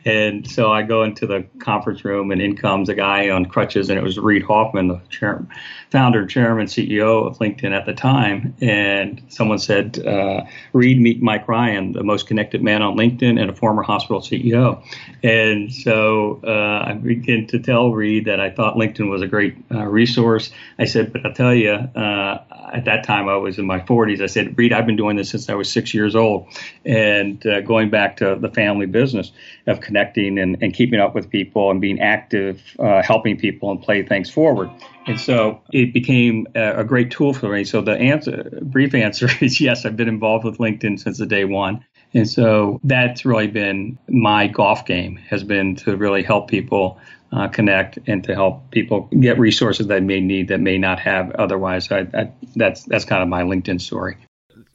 and 0.04 0.50
so 0.50 0.72
I 0.72 0.82
go 0.82 1.04
into 1.04 1.28
the 1.28 1.46
conference 1.60 2.04
room, 2.04 2.32
and 2.32 2.42
in 2.42 2.56
comes 2.56 2.88
a 2.88 2.96
guy 2.96 3.30
on 3.30 3.46
crutches, 3.46 3.90
and 3.90 3.98
it 3.98 4.02
was 4.02 4.18
Reid 4.18 4.42
Hoffman, 4.42 4.88
the 4.88 5.00
chair, 5.08 5.46
founder, 5.92 6.26
chairman, 6.26 6.66
CEO 6.66 7.28
of 7.28 7.38
LinkedIn 7.38 7.70
at 7.70 7.86
the 7.86 7.94
time. 7.94 8.56
And 8.60 9.22
someone 9.28 9.58
said, 9.60 10.04
uh, 10.04 10.42
"Reid, 10.72 11.00
meet 11.00 11.22
Mike 11.22 11.46
Ryan, 11.46 11.92
the 11.92 12.02
most 12.02 12.26
connected 12.26 12.60
man 12.60 12.82
on 12.82 12.96
LinkedIn 12.96 13.03
and 13.22 13.50
a 13.50 13.54
former 13.54 13.82
hospital 13.82 14.20
CEO." 14.20 14.82
And 15.22 15.72
so 15.72 16.40
uh, 16.44 16.90
I 16.90 16.92
begin 16.94 17.46
to 17.48 17.58
tell 17.58 17.92
Reid 17.92 18.26
that 18.26 18.40
I 18.40 18.50
thought 18.50 18.76
LinkedIn 18.76 19.08
was 19.08 19.22
a 19.22 19.26
great 19.26 19.56
uh, 19.70 19.84
resource. 19.84 20.50
I 20.78 20.84
said, 20.84 21.12
"But 21.12 21.24
I'll 21.24 21.32
tell 21.32 21.54
you, 21.54 21.70
uh, 21.70 22.44
at 22.72 22.84
that 22.86 23.04
time 23.04 23.28
I 23.28 23.36
was 23.36 23.58
in 23.58 23.66
my 23.66 23.80
40s. 23.80 24.20
I 24.20 24.26
said, 24.26 24.56
Reid, 24.58 24.72
I've 24.72 24.86
been 24.86 24.96
doing 24.96 25.16
this 25.16 25.30
since 25.30 25.48
I 25.48 25.54
was 25.54 25.70
six 25.70 25.94
years 25.94 26.16
old, 26.16 26.48
and 26.84 27.44
uh, 27.46 27.60
going 27.60 27.90
back 27.90 28.16
to 28.18 28.36
the 28.36 28.50
family 28.50 28.86
business 28.86 29.32
of 29.66 29.80
connecting 29.80 30.38
and, 30.38 30.62
and 30.62 30.74
keeping 30.74 31.00
up 31.00 31.14
with 31.14 31.30
people 31.30 31.70
and 31.70 31.80
being 31.80 32.00
active, 32.00 32.62
uh, 32.78 33.02
helping 33.02 33.36
people 33.36 33.70
and 33.70 33.80
play 33.80 34.02
things 34.02 34.30
forward." 34.30 34.70
And 35.06 35.20
so 35.20 35.60
it 35.72 35.92
became 35.92 36.46
a, 36.54 36.80
a 36.80 36.84
great 36.84 37.10
tool 37.10 37.34
for 37.34 37.48
me. 37.48 37.64
So 37.64 37.82
the 37.82 37.92
answer, 37.92 38.48
brief 38.62 38.94
answer 38.94 39.28
is 39.40 39.60
yes, 39.60 39.84
I've 39.84 39.96
been 39.96 40.08
involved 40.08 40.44
with 40.44 40.58
LinkedIn 40.58 41.00
since 41.00 41.18
the 41.18 41.26
day 41.26 41.44
one. 41.44 41.84
And 42.14 42.28
so 42.28 42.80
that's 42.84 43.24
really 43.24 43.48
been 43.48 43.98
my 44.08 44.46
golf 44.46 44.86
game 44.86 45.16
has 45.16 45.42
been 45.42 45.74
to 45.76 45.96
really 45.96 46.22
help 46.22 46.48
people 46.48 46.98
uh, 47.32 47.48
connect 47.48 47.98
and 48.06 48.22
to 48.24 48.34
help 48.34 48.70
people 48.70 49.08
get 49.18 49.38
resources 49.38 49.88
they 49.88 49.98
may 49.98 50.20
need 50.20 50.48
that 50.48 50.60
may 50.60 50.78
not 50.78 51.00
have 51.00 51.32
otherwise. 51.32 51.90
I, 51.90 52.06
I, 52.14 52.32
that's 52.54 52.84
that's 52.84 53.04
kind 53.04 53.22
of 53.22 53.28
my 53.28 53.42
LinkedIn 53.42 53.80
story. 53.80 54.16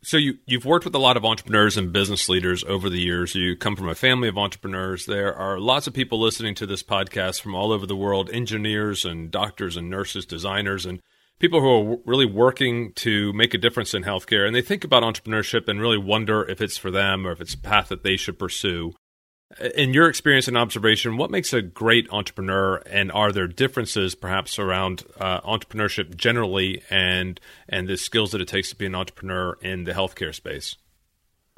So 0.01 0.17
you 0.17 0.37
you've 0.45 0.65
worked 0.65 0.83
with 0.83 0.95
a 0.95 0.99
lot 0.99 1.15
of 1.15 1.23
entrepreneurs 1.23 1.77
and 1.77 1.93
business 1.93 2.27
leaders 2.27 2.65
over 2.65 2.89
the 2.89 2.99
years. 2.99 3.35
You 3.35 3.55
come 3.55 3.77
from 3.77 3.87
a 3.87 3.95
family 3.95 4.27
of 4.27 4.37
entrepreneurs. 4.37 5.05
There 5.05 5.33
are 5.33 5.59
lots 5.59 5.87
of 5.87 5.93
people 5.93 6.19
listening 6.19 6.55
to 6.55 6.65
this 6.65 6.83
podcast 6.83 7.41
from 7.41 7.55
all 7.55 7.71
over 7.71 7.85
the 7.85 7.95
world, 7.95 8.29
engineers 8.31 9.05
and 9.05 9.31
doctors 9.31 9.77
and 9.77 9.89
nurses, 9.89 10.25
designers 10.25 10.85
and 10.85 11.01
people 11.39 11.61
who 11.61 11.93
are 11.93 11.97
really 12.05 12.25
working 12.25 12.91
to 12.93 13.33
make 13.33 13.53
a 13.53 13.57
difference 13.57 13.93
in 13.93 14.03
healthcare 14.03 14.45
and 14.45 14.55
they 14.55 14.61
think 14.61 14.83
about 14.83 15.03
entrepreneurship 15.03 15.67
and 15.67 15.81
really 15.81 15.97
wonder 15.97 16.43
if 16.47 16.61
it's 16.61 16.77
for 16.77 16.91
them 16.91 17.25
or 17.25 17.31
if 17.31 17.41
it's 17.41 17.53
a 17.53 17.57
path 17.57 17.87
that 17.89 18.03
they 18.03 18.17
should 18.17 18.37
pursue. 18.37 18.93
In 19.73 19.95
your 19.95 20.07
experience 20.07 20.47
and 20.47 20.55
observation, 20.55 21.17
what 21.17 21.31
makes 21.31 21.53
a 21.53 21.61
great 21.63 22.07
entrepreneur, 22.11 22.83
and 22.85 23.11
are 23.11 23.31
there 23.31 23.47
differences 23.47 24.13
perhaps 24.13 24.59
around 24.59 25.03
uh, 25.19 25.41
entrepreneurship 25.41 26.15
generally 26.15 26.83
and 26.91 27.39
and 27.67 27.87
the 27.87 27.97
skills 27.97 28.31
that 28.31 28.41
it 28.41 28.47
takes 28.47 28.69
to 28.69 28.75
be 28.75 28.85
an 28.85 28.93
entrepreneur 28.93 29.57
in 29.61 29.85
the 29.85 29.93
healthcare 29.93 30.35
space? 30.35 30.75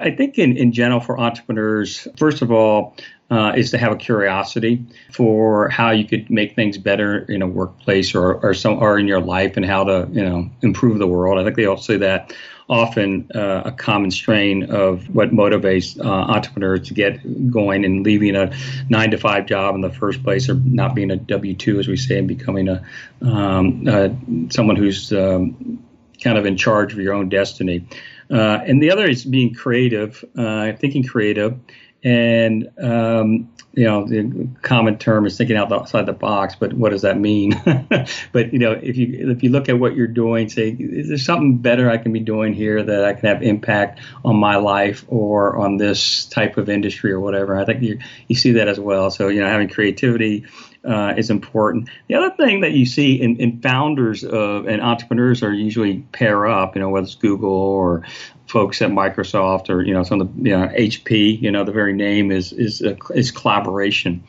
I 0.00 0.10
think 0.10 0.38
in, 0.38 0.56
in 0.56 0.72
general 0.72 1.00
for 1.00 1.18
entrepreneurs, 1.18 2.08
first 2.16 2.42
of 2.42 2.50
all, 2.50 2.96
uh, 3.30 3.52
is 3.56 3.70
to 3.70 3.78
have 3.78 3.92
a 3.92 3.96
curiosity 3.96 4.84
for 5.10 5.68
how 5.68 5.90
you 5.90 6.04
could 6.04 6.28
make 6.28 6.54
things 6.54 6.76
better 6.76 7.20
in 7.20 7.40
a 7.40 7.46
workplace 7.46 8.14
or 8.14 8.34
or 8.34 8.52
some 8.52 8.78
or 8.78 8.98
in 8.98 9.08
your 9.08 9.20
life 9.20 9.56
and 9.56 9.64
how 9.64 9.84
to 9.84 10.06
you 10.12 10.22
know 10.22 10.50
improve 10.60 10.98
the 10.98 11.06
world. 11.06 11.38
I 11.38 11.44
think 11.44 11.56
they 11.56 11.64
all 11.64 11.78
say 11.78 11.96
that 11.98 12.34
often 12.68 13.30
uh, 13.34 13.62
a 13.64 13.72
common 13.72 14.10
strain 14.10 14.70
of 14.70 15.14
what 15.14 15.30
motivates 15.30 15.98
uh, 15.98 16.08
entrepreneurs 16.08 16.88
to 16.88 16.94
get 16.94 17.50
going 17.50 17.84
and 17.84 18.04
leaving 18.04 18.36
a 18.36 18.54
nine 18.90 19.10
to 19.12 19.18
five 19.18 19.46
job 19.46 19.74
in 19.74 19.80
the 19.80 19.90
first 19.90 20.22
place 20.22 20.48
or 20.48 20.54
not 20.54 20.94
being 20.94 21.10
a 21.10 21.16
W 21.16 21.54
two 21.54 21.78
as 21.78 21.88
we 21.88 21.96
say 21.96 22.18
and 22.18 22.28
becoming 22.28 22.68
a 22.68 22.84
um, 23.22 24.50
someone 24.50 24.76
who's 24.76 25.10
um, 25.12 25.82
kind 26.22 26.36
of 26.36 26.44
in 26.44 26.56
charge 26.56 26.92
of 26.92 26.98
your 26.98 27.14
own 27.14 27.30
destiny. 27.30 27.86
Uh, 28.32 28.62
and 28.66 28.82
the 28.82 28.90
other 28.90 29.06
is 29.06 29.24
being 29.24 29.52
creative, 29.52 30.24
uh, 30.38 30.72
thinking 30.72 31.04
creative, 31.04 31.58
and 32.02 32.68
um, 32.78 33.52
you 33.74 33.84
know 33.84 34.06
the 34.06 34.48
common 34.62 34.98
term 34.98 35.24
is 35.26 35.36
thinking 35.36 35.56
outside 35.56 36.04
the 36.06 36.12
box 36.12 36.54
but 36.58 36.72
what 36.72 36.90
does 36.90 37.02
that 37.02 37.18
mean? 37.18 37.52
But 38.32 38.52
you 38.52 38.58
know 38.58 38.72
if 38.72 38.96
you 38.96 39.30
if 39.30 39.42
you 39.42 39.50
look 39.50 39.68
at 39.68 39.78
what 39.78 39.94
you're 39.94 40.06
doing 40.06 40.48
say 40.48 40.70
is 40.70 41.08
there 41.08 41.18
something 41.18 41.58
better 41.58 41.90
i 41.90 41.98
can 41.98 42.12
be 42.12 42.20
doing 42.20 42.52
here 42.52 42.82
that 42.82 43.04
i 43.04 43.12
can 43.12 43.28
have 43.28 43.42
impact 43.42 44.00
on 44.24 44.36
my 44.36 44.56
life 44.56 45.04
or 45.08 45.56
on 45.56 45.76
this 45.76 46.24
type 46.26 46.56
of 46.56 46.68
industry 46.68 47.12
or 47.12 47.20
whatever? 47.20 47.56
I 47.56 47.64
think 47.64 47.82
you 47.82 47.98
you 48.28 48.34
see 48.34 48.52
that 48.52 48.68
as 48.68 48.80
well. 48.80 49.10
So 49.10 49.28
you 49.28 49.40
know 49.40 49.46
having 49.46 49.68
creativity 49.68 50.44
uh, 50.84 51.14
is 51.16 51.30
important. 51.30 51.88
The 52.08 52.14
other 52.14 52.34
thing 52.36 52.60
that 52.60 52.72
you 52.72 52.86
see 52.86 53.20
in, 53.20 53.36
in 53.36 53.60
founders 53.60 54.24
of, 54.24 54.66
and 54.66 54.82
entrepreneurs 54.82 55.42
are 55.42 55.52
usually 55.52 55.98
pair 56.12 56.46
up, 56.46 56.74
you 56.74 56.80
know, 56.80 56.88
whether 56.88 57.04
it's 57.04 57.14
Google 57.14 57.50
or 57.50 58.02
folks 58.46 58.82
at 58.82 58.90
Microsoft 58.90 59.70
or 59.70 59.82
you 59.82 59.94
know 59.94 60.02
some 60.02 60.20
of 60.20 60.36
the 60.36 60.50
you 60.50 60.56
know, 60.56 60.66
HP. 60.68 61.40
You 61.40 61.50
know 61.50 61.64
the 61.64 61.72
very 61.72 61.92
name 61.92 62.30
is 62.30 62.52
is 62.52 62.82
is 63.14 63.30
collaboration 63.30 64.24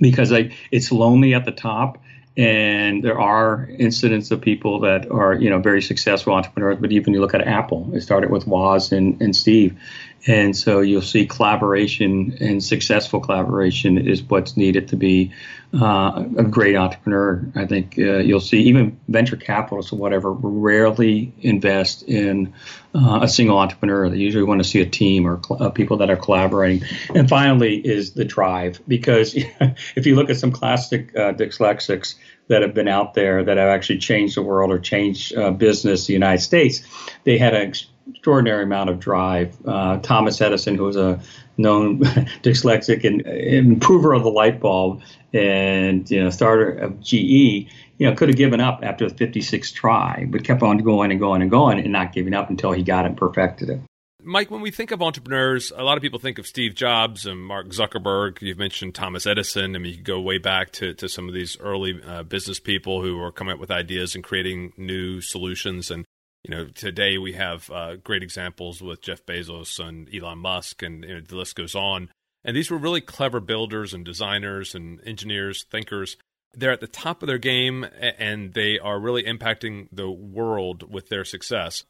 because 0.00 0.32
it's 0.70 0.90
lonely 0.90 1.34
at 1.34 1.44
the 1.44 1.52
top 1.52 1.98
and 2.36 3.04
there 3.04 3.18
are 3.18 3.68
incidents 3.78 4.30
of 4.32 4.40
people 4.40 4.80
that 4.80 5.08
are, 5.10 5.34
you 5.34 5.48
know, 5.48 5.60
very 5.60 5.80
successful 5.80 6.32
entrepreneurs. 6.32 6.78
But 6.80 6.90
even 6.90 7.14
you 7.14 7.20
look 7.20 7.34
at 7.34 7.46
Apple, 7.46 7.88
it 7.94 8.00
started 8.00 8.30
with 8.30 8.46
Woz 8.46 8.90
and, 8.90 9.20
and 9.22 9.36
Steve. 9.36 9.78
And 10.26 10.56
so 10.56 10.80
you'll 10.80 11.02
see 11.02 11.26
collaboration 11.26 12.36
and 12.40 12.64
successful 12.64 13.20
collaboration 13.20 13.98
is 13.98 14.22
what's 14.22 14.56
needed 14.56 14.88
to 14.88 14.96
be 14.96 15.32
uh, 15.74 16.24
a 16.38 16.44
great 16.44 16.76
entrepreneur. 16.76 17.44
I 17.54 17.66
think 17.66 17.98
uh, 17.98 18.18
you'll 18.18 18.40
see 18.40 18.62
even 18.62 18.98
venture 19.08 19.36
capitalists 19.36 19.92
or 19.92 19.96
whatever 19.96 20.32
rarely 20.32 21.32
invest 21.40 22.04
in 22.04 22.54
uh, 22.94 23.20
a 23.22 23.28
single 23.28 23.58
entrepreneur. 23.58 24.08
They 24.08 24.18
usually 24.18 24.44
want 24.44 24.62
to 24.62 24.68
see 24.68 24.80
a 24.80 24.86
team 24.86 25.26
or 25.26 25.40
cl- 25.44 25.62
uh, 25.62 25.70
people 25.70 25.96
that 25.98 26.10
are 26.10 26.16
collaborating. 26.16 26.88
And 27.14 27.28
finally, 27.28 27.76
is 27.76 28.12
the 28.12 28.24
drive 28.24 28.80
because 28.86 29.34
if 29.96 30.06
you 30.06 30.14
look 30.14 30.30
at 30.30 30.36
some 30.36 30.52
classic 30.52 31.14
uh, 31.16 31.32
dyslexics 31.32 32.14
that 32.48 32.62
have 32.62 32.74
been 32.74 32.88
out 32.88 33.14
there 33.14 33.42
that 33.42 33.56
have 33.56 33.68
actually 33.68 33.98
changed 33.98 34.36
the 34.36 34.42
world 34.42 34.70
or 34.70 34.78
changed 34.78 35.36
uh, 35.36 35.50
business, 35.50 36.08
in 36.08 36.12
the 36.12 36.12
United 36.14 36.42
States, 36.42 36.82
they 37.24 37.36
had 37.36 37.54
an 37.54 37.62
extraordinary 38.10 38.64
amount 38.64 38.90
of 38.90 39.00
drive. 39.00 39.56
Uh, 39.66 39.98
Thomas 39.98 40.40
Edison, 40.40 40.76
who 40.76 40.84
was 40.84 40.96
a 40.96 41.20
known 41.56 42.00
dyslexic 42.42 43.04
and 43.04 43.22
improver 43.26 44.12
of 44.12 44.22
the 44.22 44.30
light 44.30 44.60
bulb 44.60 45.02
and 45.32 46.10
you 46.10 46.22
know 46.22 46.30
starter 46.30 46.70
of 46.70 47.00
GE, 47.00 47.14
you 47.14 47.66
know 48.00 48.14
could 48.14 48.28
have 48.28 48.36
given 48.36 48.60
up 48.60 48.80
after 48.82 49.08
the 49.08 49.14
56th 49.14 49.72
try, 49.74 50.26
but 50.28 50.44
kept 50.44 50.62
on 50.62 50.78
going 50.78 51.10
and 51.10 51.20
going 51.20 51.42
and 51.42 51.50
going 51.50 51.78
and 51.78 51.92
not 51.92 52.12
giving 52.12 52.34
up 52.34 52.50
until 52.50 52.72
he 52.72 52.82
got 52.82 53.06
it 53.06 53.16
perfected 53.16 53.70
it. 53.70 53.80
Mike, 54.26 54.50
when 54.50 54.62
we 54.62 54.70
think 54.70 54.90
of 54.90 55.02
entrepreneurs, 55.02 55.70
a 55.76 55.82
lot 55.82 55.98
of 55.98 56.02
people 56.02 56.18
think 56.18 56.38
of 56.38 56.46
Steve 56.46 56.74
Jobs 56.74 57.26
and 57.26 57.38
Mark 57.38 57.68
Zuckerberg. 57.68 58.40
You've 58.40 58.58
mentioned 58.58 58.94
Thomas 58.94 59.26
Edison. 59.26 59.76
I 59.76 59.78
mean, 59.78 59.96
you 59.96 60.02
go 60.02 60.18
way 60.18 60.38
back 60.38 60.72
to, 60.72 60.94
to 60.94 61.10
some 61.10 61.28
of 61.28 61.34
these 61.34 61.58
early 61.60 62.00
uh, 62.02 62.22
business 62.22 62.58
people 62.58 63.02
who 63.02 63.18
were 63.18 63.30
coming 63.30 63.52
up 63.52 63.60
with 63.60 63.70
ideas 63.70 64.14
and 64.14 64.24
creating 64.24 64.72
new 64.78 65.20
solutions. 65.20 65.90
And 65.90 66.06
you 66.44 66.54
know, 66.54 66.66
today 66.66 67.16
we 67.16 67.32
have 67.32 67.70
uh, 67.70 67.96
great 67.96 68.22
examples 68.22 68.82
with 68.82 69.00
Jeff 69.00 69.24
Bezos 69.24 69.82
and 69.84 70.08
Elon 70.14 70.38
Musk, 70.38 70.82
and 70.82 71.02
you 71.02 71.14
know, 71.14 71.20
the 71.20 71.36
list 71.36 71.56
goes 71.56 71.74
on. 71.74 72.10
And 72.44 72.54
these 72.54 72.70
were 72.70 72.76
really 72.76 73.00
clever 73.00 73.40
builders 73.40 73.94
and 73.94 74.04
designers 74.04 74.74
and 74.74 75.00
engineers, 75.06 75.64
thinkers. 75.64 76.18
They're 76.52 76.72
at 76.72 76.80
the 76.80 76.86
top 76.86 77.22
of 77.22 77.26
their 77.26 77.38
game, 77.38 77.86
and 77.98 78.52
they 78.52 78.78
are 78.78 79.00
really 79.00 79.22
impacting 79.24 79.88
the 79.90 80.10
world 80.10 80.92
with 80.92 81.08
their 81.08 81.24
success 81.24 81.84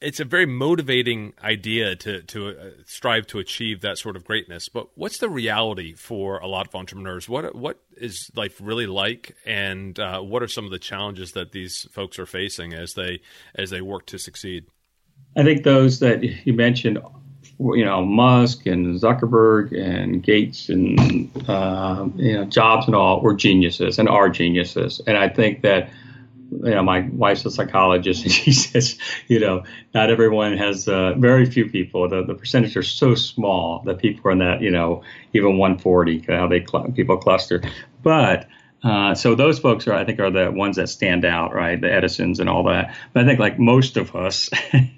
it's 0.00 0.18
a 0.18 0.24
very 0.24 0.46
motivating 0.46 1.34
idea 1.42 1.94
to 1.94 2.22
to 2.22 2.48
uh, 2.48 2.70
strive 2.86 3.26
to 3.28 3.38
achieve 3.38 3.82
that 3.82 3.98
sort 3.98 4.16
of 4.16 4.24
greatness. 4.24 4.68
But 4.68 4.88
what's 4.94 5.18
the 5.18 5.28
reality 5.28 5.94
for 5.94 6.38
a 6.38 6.46
lot 6.46 6.66
of 6.66 6.74
entrepreneurs? 6.74 7.28
What 7.28 7.54
what 7.54 7.78
is 7.96 8.30
life 8.34 8.58
really 8.60 8.86
like, 8.86 9.36
and 9.44 9.98
uh, 9.98 10.20
what 10.20 10.42
are 10.42 10.48
some 10.48 10.64
of 10.64 10.70
the 10.70 10.78
challenges 10.78 11.32
that 11.32 11.52
these 11.52 11.86
folks 11.92 12.18
are 12.18 12.26
facing 12.26 12.72
as 12.72 12.94
they 12.94 13.20
as 13.54 13.70
they 13.70 13.80
work 13.80 14.06
to 14.06 14.18
succeed? 14.18 14.66
I 15.36 15.42
think 15.42 15.64
those 15.64 16.00
that 16.00 16.22
you 16.22 16.54
mentioned, 16.54 16.98
you 17.58 17.84
know, 17.84 18.04
Musk 18.04 18.66
and 18.66 18.98
Zuckerberg 18.98 19.78
and 19.78 20.22
Gates 20.22 20.70
and 20.70 21.30
uh, 21.48 22.08
you 22.16 22.34
know 22.34 22.44
Jobs 22.46 22.86
and 22.86 22.96
all 22.96 23.20
were 23.20 23.34
geniuses 23.34 23.98
and 23.98 24.08
are 24.08 24.30
geniuses, 24.30 25.00
and 25.06 25.18
I 25.18 25.28
think 25.28 25.60
that 25.60 25.90
you 26.50 26.70
know, 26.70 26.82
my 26.82 27.08
wife's 27.12 27.44
a 27.44 27.50
psychologist, 27.50 28.22
and 28.24 28.32
she 28.32 28.52
says, 28.52 28.98
you 29.28 29.40
know, 29.40 29.64
not 29.94 30.10
everyone 30.10 30.56
has, 30.56 30.88
uh, 30.88 31.14
very 31.16 31.46
few 31.46 31.68
people. 31.68 32.08
The 32.08 32.24
the 32.24 32.34
percentage 32.34 32.76
are 32.76 32.82
so 32.82 33.14
small 33.14 33.82
that 33.86 33.98
people 33.98 34.28
are 34.28 34.32
in 34.32 34.38
that, 34.38 34.60
you 34.60 34.70
know, 34.70 35.02
even 35.32 35.58
140, 35.58 36.20
how 36.28 36.48
they 36.48 36.64
cl- 36.64 36.90
people 36.92 37.16
cluster. 37.16 37.62
But 38.02 38.48
uh, 38.82 39.14
so 39.14 39.34
those 39.34 39.58
folks 39.58 39.86
are, 39.86 39.92
I 39.92 40.04
think, 40.04 40.20
are 40.20 40.30
the 40.30 40.50
ones 40.50 40.76
that 40.76 40.88
stand 40.88 41.24
out, 41.24 41.54
right? 41.54 41.80
The 41.80 41.92
Edisons 41.92 42.40
and 42.40 42.48
all 42.48 42.64
that. 42.64 42.96
But 43.12 43.24
I 43.24 43.26
think, 43.26 43.38
like 43.38 43.58
most 43.58 43.96
of 43.96 44.16
us, 44.16 44.48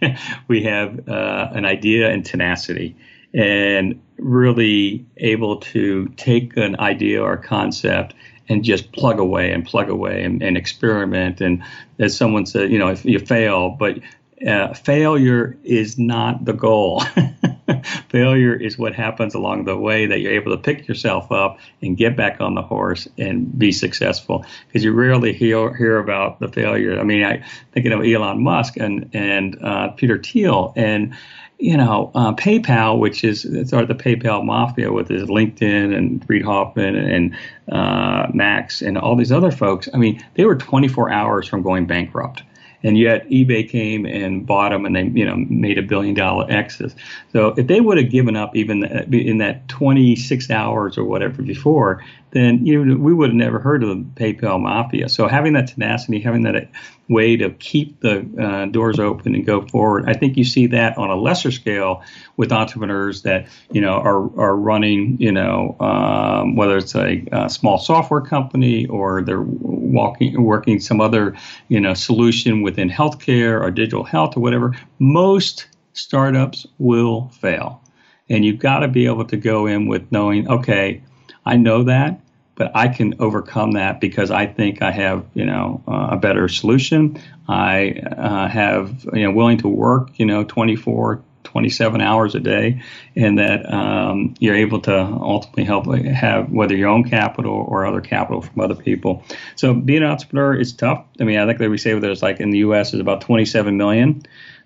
we 0.49 0.63
have 0.65 1.09
uh, 1.09 1.49
an 1.53 1.65
idea 1.65 2.11
and 2.11 2.25
tenacity, 2.25 2.97
and 3.35 4.01
really 4.19 5.05
able 5.17 5.57
to 5.57 6.07
take 6.17 6.57
an 6.57 6.79
idea 6.79 7.23
or 7.23 7.37
concept 7.37 8.15
and 8.49 8.65
just 8.65 8.93
plug 8.93 9.19
away 9.19 9.53
and 9.53 9.65
plug 9.65 9.89
away 9.89 10.25
and, 10.25 10.43
and 10.43 10.57
experiment. 10.57 11.41
And 11.41 11.63
as 11.99 12.17
someone 12.17 12.47
said, 12.47 12.71
you 12.71 12.79
know, 12.79 12.89
if 12.89 13.05
you 13.05 13.19
fail, 13.19 13.71
but 13.71 13.99
uh, 14.47 14.75
failure 14.75 15.57
is 15.63 15.99
not 15.99 16.45
the 16.45 16.53
goal. 16.53 17.01
failure 18.09 18.55
is 18.55 18.77
what 18.77 18.95
happens 18.95 19.35
along 19.35 19.65
the 19.65 19.77
way 19.77 20.07
that 20.07 20.19
you're 20.19 20.33
able 20.33 20.51
to 20.51 20.59
pick 20.59 20.89
yourself 20.89 21.31
up 21.31 21.59
and 21.81 21.97
get 21.97 22.17
back 22.17 22.41
on 22.41 22.55
the 22.55 22.63
horse 22.63 23.07
and 23.19 23.57
be 23.57 23.71
successful. 23.71 24.45
Because 24.67 24.85
you 24.85 24.93
rarely 24.93 25.33
hear, 25.33 25.73
hear 25.75 25.99
about 25.99 26.41
the 26.41 26.49
failure. 26.49 26.99
I 26.99 27.05
mean, 27.05 27.25
I 27.25 27.45
thinking 27.73 27.93
of 27.93 28.05
Elon 28.05 28.43
Musk 28.43 28.77
and 28.77 29.11
and 29.13 29.63
uh, 29.63 29.89
Peter 29.89 30.19
Thiel 30.19 30.73
and 30.77 31.15
you 31.63 31.77
know, 31.77 32.11
uh, 32.17 32.33
PayPal, 32.35 32.99
which 32.99 33.23
is 33.23 33.43
sort 33.43 33.89
of 33.89 33.89
the 33.89 33.95
PayPal 33.95 34.45
mafia 34.45 34.93
with 34.93 35.09
his 35.09 35.29
LinkedIn 35.29 35.97
and 35.97 36.25
Reid 36.29 36.43
Hoffman 36.43 36.97
and 36.97 37.37
uh, 37.71 38.27
Max 38.35 38.83
and 38.83 38.99
all 38.99 39.15
these 39.15 39.31
other 39.31 39.53
folks. 39.53 39.89
I 39.95 39.97
mean, 39.97 40.21
they 40.35 40.45
were 40.45 40.57
24 40.57 41.13
hours 41.13 41.47
from 41.47 41.63
going 41.63 41.87
bankrupt 41.87 42.43
and 42.83 42.99
yet 42.99 43.29
eBay 43.29 43.69
came 43.69 44.07
and 44.07 44.45
bought 44.45 44.71
them, 44.71 44.85
and 44.85 44.97
they 44.97 45.05
you 45.05 45.25
know 45.25 45.37
made 45.37 45.79
a 45.79 45.83
billion 45.83 46.15
dollar 46.15 46.51
exit. 46.51 46.95
So 47.33 47.55
if 47.57 47.67
they 47.67 47.81
would 47.81 47.97
have 47.99 48.11
given 48.11 48.37
up 48.37 48.57
even 48.57 48.85
in 49.13 49.39
that 49.39 49.69
26 49.69 50.51
hours 50.51 50.99
or 50.99 51.05
whatever 51.05 51.43
before, 51.43 52.05
then 52.33 52.65
you 52.65 52.85
know, 52.85 52.97
we 52.97 53.13
would 53.13 53.31
have 53.31 53.37
never 53.37 53.59
heard 53.59 53.83
of 53.85 53.91
the 53.91 54.05
PayPal 54.15 54.61
mafia. 54.61 55.09
So 55.09 55.29
having 55.29 55.53
that 55.53 55.69
tenacity, 55.69 56.19
having 56.19 56.43
that 56.43 56.69
way 57.09 57.37
to 57.37 57.51
keep 57.51 58.01
the 58.01 58.27
uh, 58.41 58.67
doors 58.67 58.99
open 58.99 59.35
and 59.35 59.45
go 59.45 59.61
forward, 59.67 60.05
I 60.09 60.15
think 60.15 60.39
you 60.39 60.45
see 60.45 60.67
that 60.69 60.97
on 60.97 61.11
a 61.11 61.15
lesser 61.15 61.51
scale 61.51 62.03
with 62.39 62.51
entrepreneurs 62.51 63.23
that 63.23 63.49
you 63.71 63.83
know 63.83 63.93
are 63.93 64.41
are 64.41 64.57
running, 64.57 65.19
you 65.21 65.31
know, 65.31 65.77
um, 65.81 66.57
whether 66.57 66.79
it's 66.79 66.95
a, 66.95 67.23
a, 67.33 67.51
small 67.51 67.79
software 67.79 68.23
company 68.23 68.87
or 68.87 69.23
they're 69.23 69.43
walking 69.43 70.43
working 70.43 70.81
some 70.81 71.01
other 71.01 71.37
you 71.69 71.81
know 71.81 71.93
solution 71.93 72.63
within 72.63 72.89
healthcare 72.89 73.61
or 73.61 73.71
digital 73.71 74.05
health 74.05 74.37
or 74.37 74.41
whatever. 74.41 74.75
Most 74.99 75.67
startups 75.93 76.67
will 76.79 77.29
fail, 77.29 77.83
and 78.31 78.43
you've 78.43 78.59
got 78.59 78.79
to 78.79 78.89
be 78.89 79.05
able 79.05 79.27
to 79.27 79.37
go 79.37 79.67
in 79.67 79.87
with 79.87 80.11
knowing, 80.11 80.49
okay 80.49 81.03
I 81.45 81.57
know 81.57 81.85
that, 81.85 82.21
but 82.63 82.71
I 82.77 82.87
can 82.87 83.17
overcome 83.19 83.73
that 83.73 84.01
because 84.01 84.31
I 84.31 84.47
think 84.47 84.83
I 84.83 84.93
have, 84.93 85.27
you 85.35 85.45
know, 85.45 85.83
uh, 85.89 86.11
a 86.13 86.17
better 86.17 86.47
solution. 86.47 87.21
I 87.49 87.91
uh, 87.91 88.47
have, 88.47 89.05
you 89.13 89.25
know, 89.25 89.33
willing 89.33 89.59
to 89.59 89.69
work, 89.69 90.11
you 90.15 90.27
know, 90.27 90.45
24, 90.45 91.21
27 91.43 92.01
hours 92.01 92.37
a 92.37 92.41
day, 92.41 92.81
and 93.17 93.41
that 93.41 93.69
um, 93.69 94.35
you're 94.39 94.55
able 94.55 94.81
to 94.83 94.97
ultimately 94.97 95.65
help 95.65 95.93
have 95.93 96.53
whether 96.53 96.77
your 96.77 96.89
own 96.89 97.03
capital 97.03 97.67
or 97.67 97.85
other 97.85 98.01
capital 98.01 98.43
from 98.43 98.61
other 98.61 98.77
people. 98.77 99.25
So 99.57 99.75
being 99.75 100.05
an 100.05 100.11
entrepreneur 100.11 100.55
is 100.55 100.73
tough. 100.73 101.05
I 101.21 101.25
mean, 101.25 101.41
I 101.41 101.47
think 101.47 101.59
that 101.59 101.69
we 101.69 101.79
say 101.79 101.95
that 101.95 102.01
there's 102.01 102.23
like 102.23 102.39
in 102.39 102.51
the 102.51 102.59
U.S. 102.59 102.95
is 102.95 103.01
about 103.01 103.23
27 103.23 103.77
million 103.77 104.23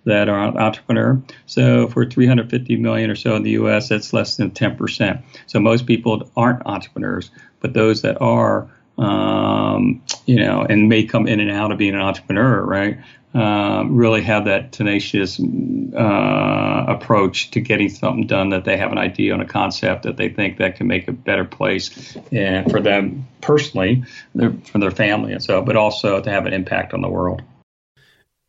that 0.07 0.29
are 0.29 0.57
entrepreneur. 0.57 1.21
So 1.47 1.88
for 1.88 2.07
350 2.07 2.77
million 2.77 3.11
or 3.11 3.16
so 3.16 3.37
in 3.37 3.42
the 3.42 3.51
U.S., 3.51 3.88
that's 3.88 4.12
less 4.12 4.37
than 4.37 4.53
10%. 4.53 5.23
So 5.47 5.61
most 5.61 5.87
people 5.87 6.31
aren't 6.37 6.64
entrepreneurs, 6.64 7.31
but 7.61 7.75
those 7.75 8.03
that 8.03 8.21
are, 8.21 8.71
um, 8.99 10.01
you 10.25 10.37
know, 10.37 10.64
and 10.69 10.88
may 10.88 11.05
come 11.05 11.27
in 11.27 11.40
and 11.40 11.51
out 11.51 11.73
of 11.73 11.79
being 11.79 11.95
an 11.95 12.01
entrepreneur, 12.01 12.64
right? 12.64 12.99
Uh, 13.35 13.85
really 13.88 14.23
have 14.23 14.47
that 14.47 14.73
tenacious 14.73 15.38
uh, 15.38 16.85
approach 16.88 17.51
to 17.51 17.61
getting 17.61 17.88
something 17.90 18.27
done 18.27 18.49
that 18.51 18.64
they 18.64 18.79
have 18.79 18.92
an 18.92 18.99
idea 18.99 19.35
and 19.35 19.42
a 19.42 19.47
concept 19.47 20.05
that 20.05 20.16
they 20.16 20.31
think 20.31 20.57
that 20.57 20.77
can 20.77 20.87
make 20.87 21.07
a 21.07 21.12
better 21.12 21.45
place 21.45 22.16
and 22.33 22.71
for 22.71 22.81
them 22.81 23.27
personally, 23.42 24.05
for 24.64 24.79
their 24.79 24.90
family 24.90 25.33
and 25.33 25.42
so, 25.42 25.61
but 25.61 25.77
also 25.77 26.19
to 26.23 26.31
have 26.31 26.47
an 26.47 26.55
impact 26.55 26.95
on 26.95 27.03
the 27.03 27.09
world. 27.11 27.42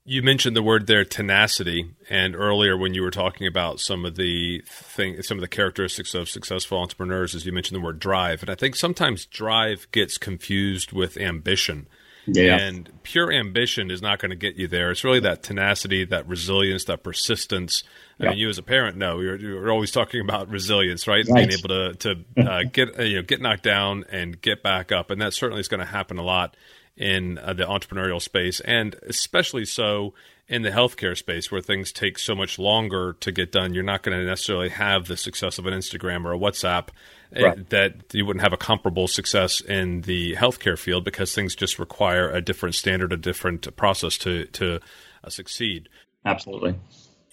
You 0.09 0.23
mentioned 0.23 0.55
the 0.55 0.63
word 0.63 0.87
there, 0.87 1.03
tenacity, 1.03 1.93
and 2.09 2.33
earlier 2.33 2.77
when 2.77 2.93
you 2.93 3.01
were 3.01 3.11
talking 3.11 3.45
about 3.45 3.81
some 3.81 4.05
of 4.05 4.15
the 4.15 4.63
thing, 4.65 5.21
some 5.21 5.37
of 5.37 5.41
the 5.41 5.49
characteristics 5.49 6.13
of 6.13 6.29
successful 6.29 6.77
entrepreneurs, 6.77 7.35
as 7.35 7.45
you 7.45 7.51
mentioned 7.51 7.75
the 7.75 7.83
word 7.83 7.99
drive, 7.99 8.41
and 8.41 8.49
I 8.49 8.55
think 8.55 8.77
sometimes 8.77 9.25
drive 9.25 9.85
gets 9.91 10.17
confused 10.17 10.93
with 10.93 11.17
ambition. 11.17 11.89
Yeah. 12.25 12.57
And 12.57 12.89
pure 13.03 13.33
ambition 13.33 13.91
is 13.91 14.01
not 14.01 14.19
going 14.19 14.29
to 14.29 14.37
get 14.37 14.55
you 14.55 14.69
there. 14.69 14.91
It's 14.91 15.03
really 15.03 15.19
that 15.21 15.43
tenacity, 15.43 16.05
that 16.05 16.25
resilience, 16.25 16.85
that 16.85 17.03
persistence. 17.03 17.83
I 18.17 18.23
yeah. 18.23 18.29
mean, 18.29 18.39
you 18.39 18.49
as 18.49 18.57
a 18.57 18.63
parent 18.63 18.95
know 18.95 19.19
you're, 19.19 19.35
you're 19.35 19.71
always 19.71 19.91
talking 19.91 20.21
about 20.21 20.49
resilience, 20.49 21.05
right? 21.05 21.25
right. 21.27 21.49
Being 21.49 21.59
able 21.59 21.69
to 21.69 21.93
to 21.95 22.49
uh, 22.49 22.63
get 22.71 22.97
you 23.05 23.17
know 23.17 23.21
get 23.23 23.41
knocked 23.41 23.63
down 23.63 24.05
and 24.09 24.39
get 24.39 24.63
back 24.63 24.93
up, 24.93 25.11
and 25.11 25.21
that 25.21 25.33
certainly 25.33 25.59
is 25.59 25.67
going 25.67 25.81
to 25.81 25.85
happen 25.85 26.17
a 26.17 26.23
lot 26.23 26.55
in 26.97 27.37
uh, 27.37 27.53
the 27.53 27.63
entrepreneurial 27.63 28.21
space, 28.21 28.59
and 28.61 28.95
especially 29.07 29.65
so 29.65 30.13
in 30.47 30.61
the 30.61 30.69
healthcare 30.69 31.17
space 31.17 31.51
where 31.51 31.61
things 31.61 31.91
take 31.91 32.17
so 32.17 32.33
much 32.33 32.57
longer 32.57 33.13
to 33.19 33.31
get 33.31 33.51
done. 33.51 33.73
You're 33.73 33.83
not 33.83 34.01
going 34.01 34.17
to 34.17 34.25
necessarily 34.25 34.69
have 34.69 35.07
the 35.07 35.17
success 35.17 35.57
of 35.57 35.65
an 35.65 35.73
Instagram 35.73 36.25
or 36.25 36.33
a 36.33 36.37
WhatsApp 36.37 36.87
eh, 37.33 37.43
right. 37.43 37.69
that 37.69 38.13
you 38.13 38.25
wouldn't 38.25 38.43
have 38.43 38.53
a 38.53 38.57
comparable 38.57 39.07
success 39.07 39.59
in 39.59 40.01
the 40.01 40.35
healthcare 40.35 40.77
field 40.77 41.03
because 41.03 41.35
things 41.35 41.53
just 41.55 41.79
require 41.79 42.29
a 42.29 42.41
different 42.41 42.75
standard, 42.75 43.11
a 43.11 43.17
different 43.17 43.75
process 43.75 44.17
to 44.19 44.45
to 44.45 44.79
uh, 45.23 45.29
succeed. 45.29 45.89
Absolutely. 46.25 46.75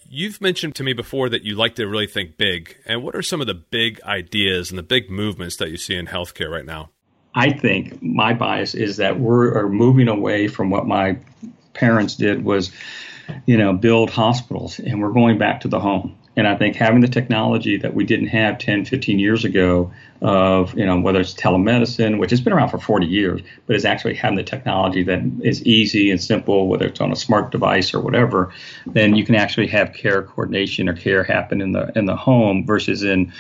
You've 0.09 0.41
mentioned 0.41 0.75
to 0.77 0.85
me 0.85 0.93
before 0.93 1.29
that 1.29 1.43
you 1.43 1.57
like 1.57 1.77
to 1.77 1.87
really 1.87 2.07
think 2.07 2.37
big. 2.37 2.77
And 2.85 3.03
what 3.03 3.17
are 3.17 3.23
some 3.23 3.41
of 3.41 3.47
the 3.47 3.55
big 3.55 4.01
ideas 4.03 4.71
and 4.71 4.79
the 4.79 4.83
big 4.83 5.11
movements 5.11 5.57
that 5.57 5.71
you 5.71 5.77
see 5.77 5.95
in 5.95 6.07
healthcare 6.07 6.51
right 6.51 6.65
now? 6.65 6.91
I 7.35 7.51
think 7.51 8.03
my 8.03 8.35
bias 8.35 8.75
is 8.75 8.99
that 8.99 9.19
we're 9.19 9.69
moving 9.69 10.09
away 10.09 10.49
from 10.49 10.71
what 10.71 10.87
my 10.87 11.19
parents 11.73 12.15
did 12.15 12.45
was, 12.45 12.71
you 13.47 13.57
know, 13.59 13.73
build 13.73 14.11
hospitals 14.11 14.79
and 14.79 15.01
we're 15.03 15.13
going 15.13 15.39
back 15.39 15.61
to 15.63 15.69
the 15.69 15.81
home. 15.81 16.17
And 16.37 16.49
I 16.49 16.57
think 16.57 16.77
having 16.77 17.01
the 17.01 17.09
technology 17.09 17.77
that 17.79 17.95
we 17.95 18.05
didn't 18.05 18.29
have 18.29 18.59
10, 18.59 18.87
15 18.87 19.19
years 19.19 19.45
ago 19.45 19.93
of, 20.21 20.77
you 20.77 20.85
know, 20.85 20.99
whether 20.99 21.21
it's 21.21 21.35
telemedicine, 21.35 22.19
which 22.19 22.31
has 22.31 22.41
been 22.41 22.53
around 22.53 22.71
for 22.71 22.79
40 22.79 23.07
years, 23.07 23.41
but 23.67 23.77
is 23.77 23.85
actually 23.85 24.15
having 24.15 24.37
the 24.37 24.43
technology 24.43 25.05
that 25.05 25.23
is 25.43 25.65
easy 25.65 26.11
and 26.11 26.21
simple, 26.21 26.67
whether 26.67 26.87
it's 26.87 27.01
on 27.01 27.13
a 27.13 27.17
smart 27.17 27.53
device 27.53 27.95
or 27.95 28.01
whatever, 28.01 28.53
then 28.87 29.15
you 29.15 29.25
can 29.25 29.37
actually 29.37 29.69
have 29.69 29.93
care 29.93 30.23
coordination 30.23 30.89
or 30.89 30.95
care 30.95 31.23
happen 31.23 31.61
in 31.61 31.73
the 31.73 31.93
in 31.97 32.07
the 32.07 32.17
home 32.17 32.67
versus 32.67 33.03
in 33.03 33.33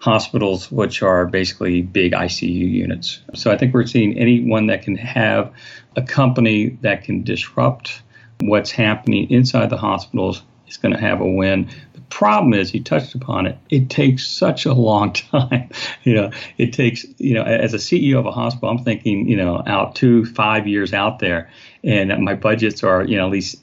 hospitals, 0.00 0.72
which 0.72 1.02
are 1.02 1.26
basically 1.26 1.82
big 1.82 2.12
ICU 2.12 2.70
units. 2.70 3.20
So 3.34 3.50
I 3.50 3.58
think 3.58 3.74
we're 3.74 3.86
seeing 3.86 4.18
anyone 4.18 4.66
that 4.68 4.82
can 4.82 4.96
have 4.96 5.52
a 5.94 6.02
company 6.02 6.70
that 6.80 7.04
can 7.04 7.22
disrupt 7.22 8.02
what's 8.40 8.70
happening 8.70 9.30
inside 9.30 9.68
the 9.68 9.76
hospitals 9.76 10.42
is 10.70 10.76
going 10.76 10.94
to 10.94 11.00
have 11.00 11.20
a 11.20 11.30
win 11.30 11.68
problem 12.10 12.52
is 12.52 12.70
he 12.70 12.80
touched 12.80 13.14
upon 13.14 13.46
it 13.46 13.56
it 13.70 13.88
takes 13.88 14.26
such 14.26 14.66
a 14.66 14.72
long 14.72 15.12
time. 15.32 15.70
You 16.02 16.14
know 16.14 16.30
it 16.58 16.72
takes 16.72 17.06
you 17.18 17.34
know 17.34 17.42
as 17.42 17.72
a 17.72 17.78
ceo 17.78 18.18
of 18.18 18.26
a 18.26 18.32
hospital 18.32 18.68
i'm 18.68 18.84
thinking 18.84 19.28
you 19.28 19.36
know 19.36 19.62
out 19.66 19.94
two 19.94 20.24
five 20.26 20.66
years 20.66 20.92
out 20.92 21.20
there 21.20 21.50
and 21.82 22.12
my 22.24 22.34
budgets 22.34 22.82
are 22.82 23.04
you 23.04 23.16
know 23.16 23.26
at 23.26 23.32
least 23.32 23.60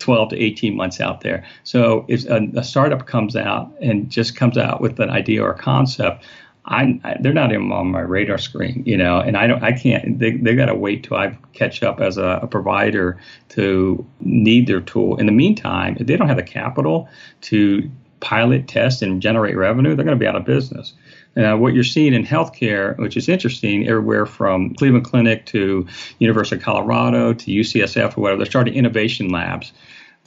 12 0.00 0.30
to 0.30 0.36
18 0.36 0.76
months 0.76 1.00
out 1.00 1.22
there. 1.22 1.46
So 1.62 2.04
if 2.08 2.26
a, 2.26 2.46
a 2.56 2.64
startup 2.64 3.06
comes 3.06 3.36
out 3.36 3.72
and 3.80 4.10
just 4.10 4.36
comes 4.36 4.58
out 4.58 4.80
with 4.80 5.00
an 5.00 5.08
idea 5.08 5.42
or 5.42 5.52
a 5.52 5.58
concept 5.58 6.24
I, 6.66 6.98
I, 7.04 7.16
they're 7.20 7.34
not 7.34 7.52
even 7.52 7.70
on 7.72 7.88
my 7.90 8.00
radar 8.00 8.38
screen, 8.38 8.82
you 8.86 8.96
know, 8.96 9.20
and 9.20 9.36
I 9.36 9.46
don't, 9.46 9.62
I 9.62 9.72
can't, 9.72 10.18
they, 10.18 10.32
they 10.32 10.54
got 10.54 10.66
to 10.66 10.74
wait 10.74 11.04
till 11.04 11.16
I 11.16 11.36
catch 11.52 11.82
up 11.82 12.00
as 12.00 12.16
a, 12.16 12.40
a, 12.42 12.46
provider 12.46 13.20
to 13.50 14.06
need 14.20 14.66
their 14.66 14.80
tool. 14.80 15.16
In 15.16 15.26
the 15.26 15.32
meantime, 15.32 15.96
if 16.00 16.06
they 16.06 16.16
don't 16.16 16.28
have 16.28 16.38
the 16.38 16.42
capital 16.42 17.08
to 17.42 17.90
pilot, 18.20 18.66
test, 18.66 19.02
and 19.02 19.20
generate 19.20 19.56
revenue, 19.56 19.94
they're 19.94 20.06
going 20.06 20.18
to 20.18 20.22
be 20.22 20.26
out 20.26 20.36
of 20.36 20.46
business. 20.46 20.94
Now, 21.36 21.56
what 21.56 21.74
you're 21.74 21.84
seeing 21.84 22.14
in 22.14 22.24
healthcare, 22.24 22.96
which 22.98 23.16
is 23.16 23.28
interesting, 23.28 23.86
everywhere 23.86 24.24
from 24.24 24.74
Cleveland 24.74 25.04
Clinic 25.04 25.44
to 25.46 25.86
University 26.18 26.56
of 26.56 26.62
Colorado 26.62 27.34
to 27.34 27.50
UCSF 27.50 28.16
or 28.16 28.22
whatever, 28.22 28.38
they're 28.38 28.50
starting 28.50 28.74
innovation 28.74 29.30
labs 29.30 29.72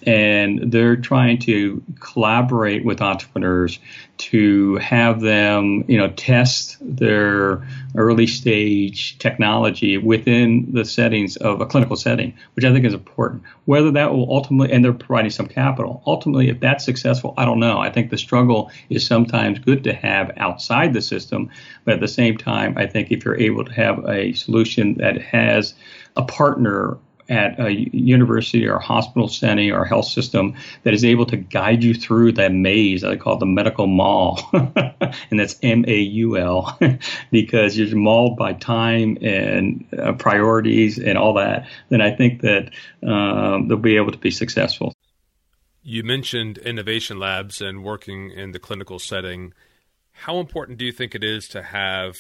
and 0.06 0.72
they're 0.72 0.96
trying 0.96 1.40
to 1.40 1.82
collaborate 2.00 2.86
with 2.86 3.02
entrepreneurs 3.02 3.80
to 4.18 4.76
have 4.78 5.22
them 5.22 5.84
you 5.88 5.98
know 5.98 6.10
test 6.10 6.78
their 6.82 7.68
early 7.96 8.28
stage 8.28 9.18
technology 9.18 9.98
within 9.98 10.72
the 10.72 10.86
settings 10.86 11.36
of 11.38 11.62
a 11.62 11.66
clinical 11.66 11.96
setting 11.96 12.34
which 12.54 12.66
i 12.66 12.72
think 12.72 12.86
is 12.86 12.94
important. 12.94 13.44
Whether 13.66 13.92
that 13.92 14.14
will 14.14 14.32
ultimately 14.32 14.74
and 14.74 14.84
they're 14.84 14.94
providing 14.94 15.32
some 15.32 15.48
capital. 15.48 16.02
Ultimately 16.06 16.50
if 16.50 16.60
that's 16.60 16.86
successful 16.86 17.34
i 17.38 17.46
don't 17.46 17.60
know. 17.60 17.80
I 17.80 17.90
think 17.90 18.10
the 18.10 18.18
struggle 18.18 18.72
is 18.90 19.06
sometimes 19.06 19.60
good 19.60 19.84
to 19.86 19.94
have 19.94 20.32
outside 20.38 20.94
the 20.94 21.02
system 21.02 21.50
but 21.86 21.96
at 21.96 22.00
the 22.00 22.08
same 22.08 22.38
time 22.38 22.78
i 22.78 22.86
think 22.86 23.12
if 23.12 23.26
you're 23.26 23.40
able 23.40 23.66
to 23.66 23.74
have 23.74 24.06
a 24.08 24.34
solution 24.34 24.96
that 24.96 25.22
has 25.22 25.74
a 26.16 26.24
partner 26.24 26.98
at 27.30 27.60
a 27.60 27.72
university 27.72 28.68
or 28.68 28.80
hospital 28.80 29.28
setting 29.28 29.72
or 29.72 29.86
health 29.86 30.08
system 30.08 30.56
that 30.84 30.94
is 30.94 31.04
able 31.04 31.26
to 31.26 31.38
guide 31.38 31.84
you 31.84 31.94
through 31.94 32.32
that 32.34 32.52
maze. 32.52 33.02
that 33.02 33.12
I 33.12 33.16
call 33.18 33.38
the 33.38 33.46
medical 33.46 33.88
mall, 33.88 34.40
and 34.54 35.40
that's 35.40 35.58
M 35.62 35.86
A 35.88 35.98
U 35.98 36.38
L, 36.38 36.78
because 37.32 37.78
you're 37.78 37.96
mauled 37.96 38.38
by 38.38 38.54
time 38.54 39.18
and 39.22 39.86
uh, 39.98 40.14
priorities 40.14 40.98
and 40.98 41.18
all 41.18 41.34
that. 41.36 41.68
Then 41.90 42.02
I 42.02 42.12
think 42.12 42.42
that 42.42 42.72
um, 43.04 43.68
they'll 43.68 43.78
be 43.78 43.98
able 43.98 44.12
to 44.12 44.18
be 44.18 44.32
successful. 44.32 44.94
You 45.84 46.04
mentioned 46.04 46.58
innovation 46.58 47.18
labs 47.18 47.62
and 47.62 47.84
working 47.84 48.32
in 48.32 48.52
the 48.52 48.60
clinical 48.60 49.00
setting. 49.00 49.54
How 50.12 50.40
important 50.40 50.78
do 50.78 50.86
you 50.86 50.92
think 50.92 51.16
it 51.16 51.24
is 51.24 51.48
to 51.50 51.62
have 51.62 52.16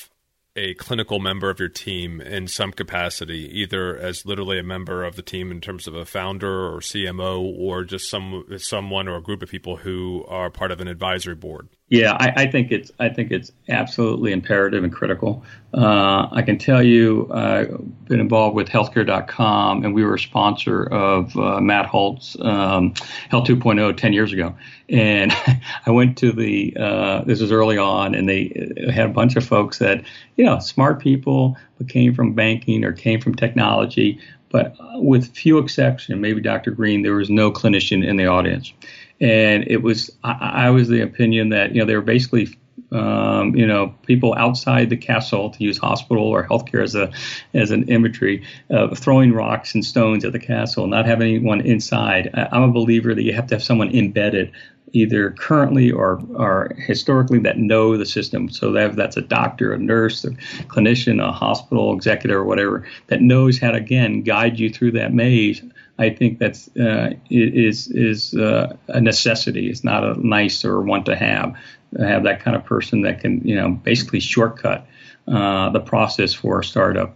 a 0.57 0.73
clinical 0.73 1.19
member 1.19 1.49
of 1.49 1.59
your 1.59 1.69
team 1.69 2.19
in 2.19 2.47
some 2.47 2.71
capacity, 2.71 3.47
either 3.61 3.95
as 3.95 4.25
literally 4.25 4.57
a 4.57 4.63
member 4.63 5.03
of 5.03 5.15
the 5.15 5.21
team 5.21 5.51
in 5.51 5.61
terms 5.61 5.87
of 5.87 5.95
a 5.95 6.03
founder 6.03 6.73
or 6.73 6.79
CMO, 6.79 7.39
or 7.39 7.83
just 7.83 8.09
some 8.09 8.43
someone 8.57 9.07
or 9.07 9.17
a 9.17 9.21
group 9.21 9.43
of 9.43 9.49
people 9.49 9.77
who 9.77 10.25
are 10.27 10.49
part 10.49 10.71
of 10.71 10.81
an 10.81 10.87
advisory 10.87 11.35
board? 11.35 11.69
Yeah, 11.89 12.17
I, 12.19 12.43
I 12.43 12.51
think 12.51 12.71
it's 12.71 12.91
I 12.99 13.07
think 13.07 13.31
it's 13.31 13.53
absolutely 13.69 14.33
imperative 14.33 14.83
and 14.83 14.91
critical. 14.91 15.45
Uh, 15.73 16.27
I 16.31 16.41
can 16.41 16.57
tell 16.57 16.83
you, 16.83 17.29
I've 17.31 17.73
uh, 17.73 17.77
been 18.09 18.19
involved 18.19 18.57
with 18.57 18.67
Healthcare.com, 18.67 19.85
and 19.85 19.93
we 19.95 20.03
were 20.03 20.15
a 20.15 20.19
sponsor 20.19 20.83
of 20.87 21.37
uh, 21.37 21.61
Matt 21.61 21.85
Holt's 21.85 22.35
um, 22.41 22.93
Health 23.29 23.47
2.0 23.47 23.95
10 23.95 24.13
years 24.13 24.33
ago. 24.33 24.53
And 24.89 25.31
I 25.85 25.91
went 25.91 26.17
to 26.17 26.33
the 26.33 26.75
uh, 26.77 27.23
this 27.23 27.39
was 27.39 27.53
early 27.53 27.77
on, 27.77 28.15
and 28.15 28.27
they 28.27 28.69
had 28.91 29.05
a 29.05 29.13
bunch 29.13 29.37
of 29.37 29.45
folks 29.45 29.77
that 29.77 30.03
you 30.35 30.43
know 30.43 30.59
smart 30.59 30.99
people, 30.99 31.55
but 31.77 31.87
came 31.87 32.13
from 32.13 32.33
banking 32.33 32.83
or 32.83 32.91
came 32.91 33.21
from 33.21 33.33
technology. 33.33 34.19
But 34.49 34.75
uh, 34.79 34.99
with 34.99 35.35
few 35.35 35.57
exceptions, 35.57 36.19
maybe 36.19 36.41
Dr. 36.41 36.71
Green, 36.71 37.01
there 37.01 37.15
was 37.15 37.29
no 37.29 37.51
clinician 37.51 38.05
in 38.07 38.17
the 38.17 38.27
audience 38.27 38.73
and 39.19 39.63
it 39.67 39.81
was 39.81 40.11
I, 40.23 40.65
I 40.67 40.69
was 40.69 40.87
the 40.89 41.01
opinion 41.01 41.49
that 41.49 41.73
you 41.73 41.81
know 41.81 41.85
they 41.85 41.95
were 41.95 42.01
basically 42.01 42.57
um, 42.91 43.55
you 43.55 43.67
know, 43.67 43.93
people 44.05 44.33
outside 44.37 44.89
the 44.89 44.97
castle 44.97 45.49
to 45.49 45.63
use 45.63 45.77
hospital 45.77 46.23
or 46.23 46.47
healthcare 46.47 46.83
as 46.83 46.95
a 46.95 47.11
as 47.53 47.71
an 47.71 47.89
imagery, 47.89 48.45
uh, 48.71 48.93
throwing 48.95 49.33
rocks 49.33 49.75
and 49.75 49.83
stones 49.83 50.23
at 50.23 50.31
the 50.31 50.39
castle, 50.39 50.87
not 50.87 51.05
having 51.05 51.35
anyone 51.35 51.61
inside. 51.61 52.29
I'm 52.33 52.63
a 52.63 52.71
believer 52.71 53.13
that 53.13 53.23
you 53.23 53.33
have 53.33 53.47
to 53.47 53.55
have 53.55 53.63
someone 53.63 53.93
embedded, 53.93 54.51
either 54.93 55.31
currently 55.31 55.91
or 55.91 56.21
or 56.35 56.73
historically, 56.77 57.39
that 57.39 57.57
know 57.57 57.97
the 57.97 58.05
system. 58.05 58.49
So 58.49 58.71
that 58.71 58.95
that's 58.95 59.17
a 59.17 59.21
doctor, 59.21 59.73
a 59.73 59.77
nurse, 59.77 60.23
a 60.23 60.31
clinician, 60.67 61.21
a 61.21 61.31
hospital 61.31 61.93
executive, 61.93 62.37
or 62.37 62.45
whatever 62.45 62.87
that 63.07 63.21
knows 63.21 63.59
how 63.59 63.71
to 63.71 63.77
again 63.77 64.21
guide 64.21 64.59
you 64.59 64.69
through 64.69 64.93
that 64.93 65.13
maze 65.13 65.61
I 65.99 66.11
think 66.11 66.39
that's 66.39 66.69
uh, 66.77 67.13
is 67.29 67.87
is 67.87 68.33
uh, 68.35 68.75
a 68.87 69.01
necessity. 69.01 69.69
It's 69.69 69.83
not 69.83 70.03
a 70.03 70.27
nice 70.27 70.63
or 70.63 70.81
want 70.81 71.07
to 71.07 71.15
have. 71.15 71.55
Have 71.97 72.23
that 72.23 72.41
kind 72.41 72.55
of 72.55 72.65
person 72.65 73.01
that 73.03 73.21
can 73.21 73.41
you 73.47 73.55
know 73.55 73.71
basically 73.71 74.19
shortcut 74.19 74.87
uh, 75.27 75.69
the 75.69 75.79
process 75.79 76.33
for 76.33 76.59
a 76.59 76.63
startup. 76.63 77.15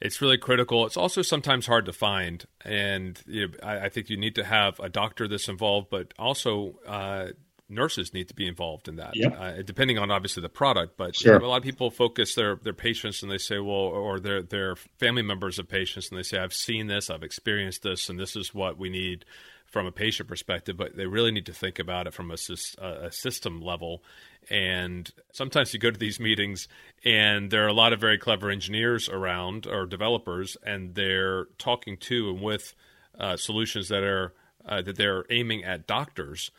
It's 0.00 0.22
really 0.22 0.38
critical. 0.38 0.86
It's 0.86 0.96
also 0.96 1.20
sometimes 1.20 1.66
hard 1.66 1.84
to 1.84 1.92
find, 1.92 2.46
and 2.64 3.20
you 3.26 3.48
know, 3.48 3.54
I, 3.62 3.86
I, 3.86 3.88
think 3.90 4.08
you 4.08 4.16
need 4.16 4.34
to 4.36 4.44
have 4.44 4.80
a 4.80 4.88
doctor 4.88 5.28
that's 5.28 5.48
involved, 5.48 5.88
but 5.90 6.14
also 6.18 6.76
uh, 6.86 7.28
nurses 7.70 8.12
need 8.12 8.28
to 8.28 8.34
be 8.34 8.46
involved 8.46 8.88
in 8.88 8.96
that, 8.96 9.14
uh, 9.38 9.62
depending 9.62 9.98
on 9.98 10.10
obviously 10.10 10.40
the 10.42 10.48
product. 10.48 10.96
But 10.96 11.16
sure. 11.16 11.34
you 11.34 11.38
know, 11.38 11.46
a 11.46 11.48
lot 11.48 11.58
of 11.58 11.62
people 11.62 11.90
focus 11.90 12.34
their 12.34 12.56
their 12.56 12.72
patients 12.72 13.22
and 13.22 13.30
they 13.30 13.38
say, 13.38 13.58
well, 13.58 13.74
or 13.74 14.18
their 14.18 14.42
their 14.42 14.76
family 14.98 15.22
members 15.22 15.58
of 15.58 15.68
patients, 15.68 16.10
and 16.10 16.18
they 16.18 16.22
say, 16.22 16.38
I've 16.38 16.54
seen 16.54 16.86
this, 16.88 17.10
I've 17.10 17.22
experienced 17.22 17.82
this, 17.82 18.08
and 18.08 18.18
this 18.18 18.36
is 18.36 18.54
what 18.54 18.78
we 18.78 18.90
need 18.90 19.24
from 19.70 19.86
a 19.86 19.92
patient 19.92 20.28
perspective. 20.28 20.76
But 20.76 20.96
they 20.96 21.06
really 21.06 21.30
need 21.30 21.46
to 21.46 21.52
think 21.52 21.78
about 21.78 22.06
it 22.06 22.14
from 22.14 22.30
a, 22.30 22.36
a 22.82 23.10
system 23.10 23.62
level. 23.62 24.02
And 24.50 25.10
sometimes 25.32 25.72
you 25.72 25.80
go 25.80 25.90
to 25.90 25.98
these 25.98 26.20
meetings, 26.20 26.68
and 27.04 27.50
there 27.50 27.64
are 27.64 27.68
a 27.68 27.72
lot 27.72 27.92
of 27.92 28.00
very 28.00 28.18
clever 28.18 28.50
engineers 28.50 29.08
around 29.08 29.66
or 29.66 29.86
developers, 29.86 30.56
and 30.62 30.94
they're 30.94 31.46
talking 31.58 31.96
to 31.98 32.30
and 32.30 32.42
with 32.42 32.74
uh, 33.18 33.36
solutions 33.36 33.88
that 33.88 34.02
are 34.02 34.34
uh, 34.66 34.82
that 34.82 34.96
they're 34.96 35.24
aiming 35.30 35.64
at 35.64 35.86
doctors 35.86 36.50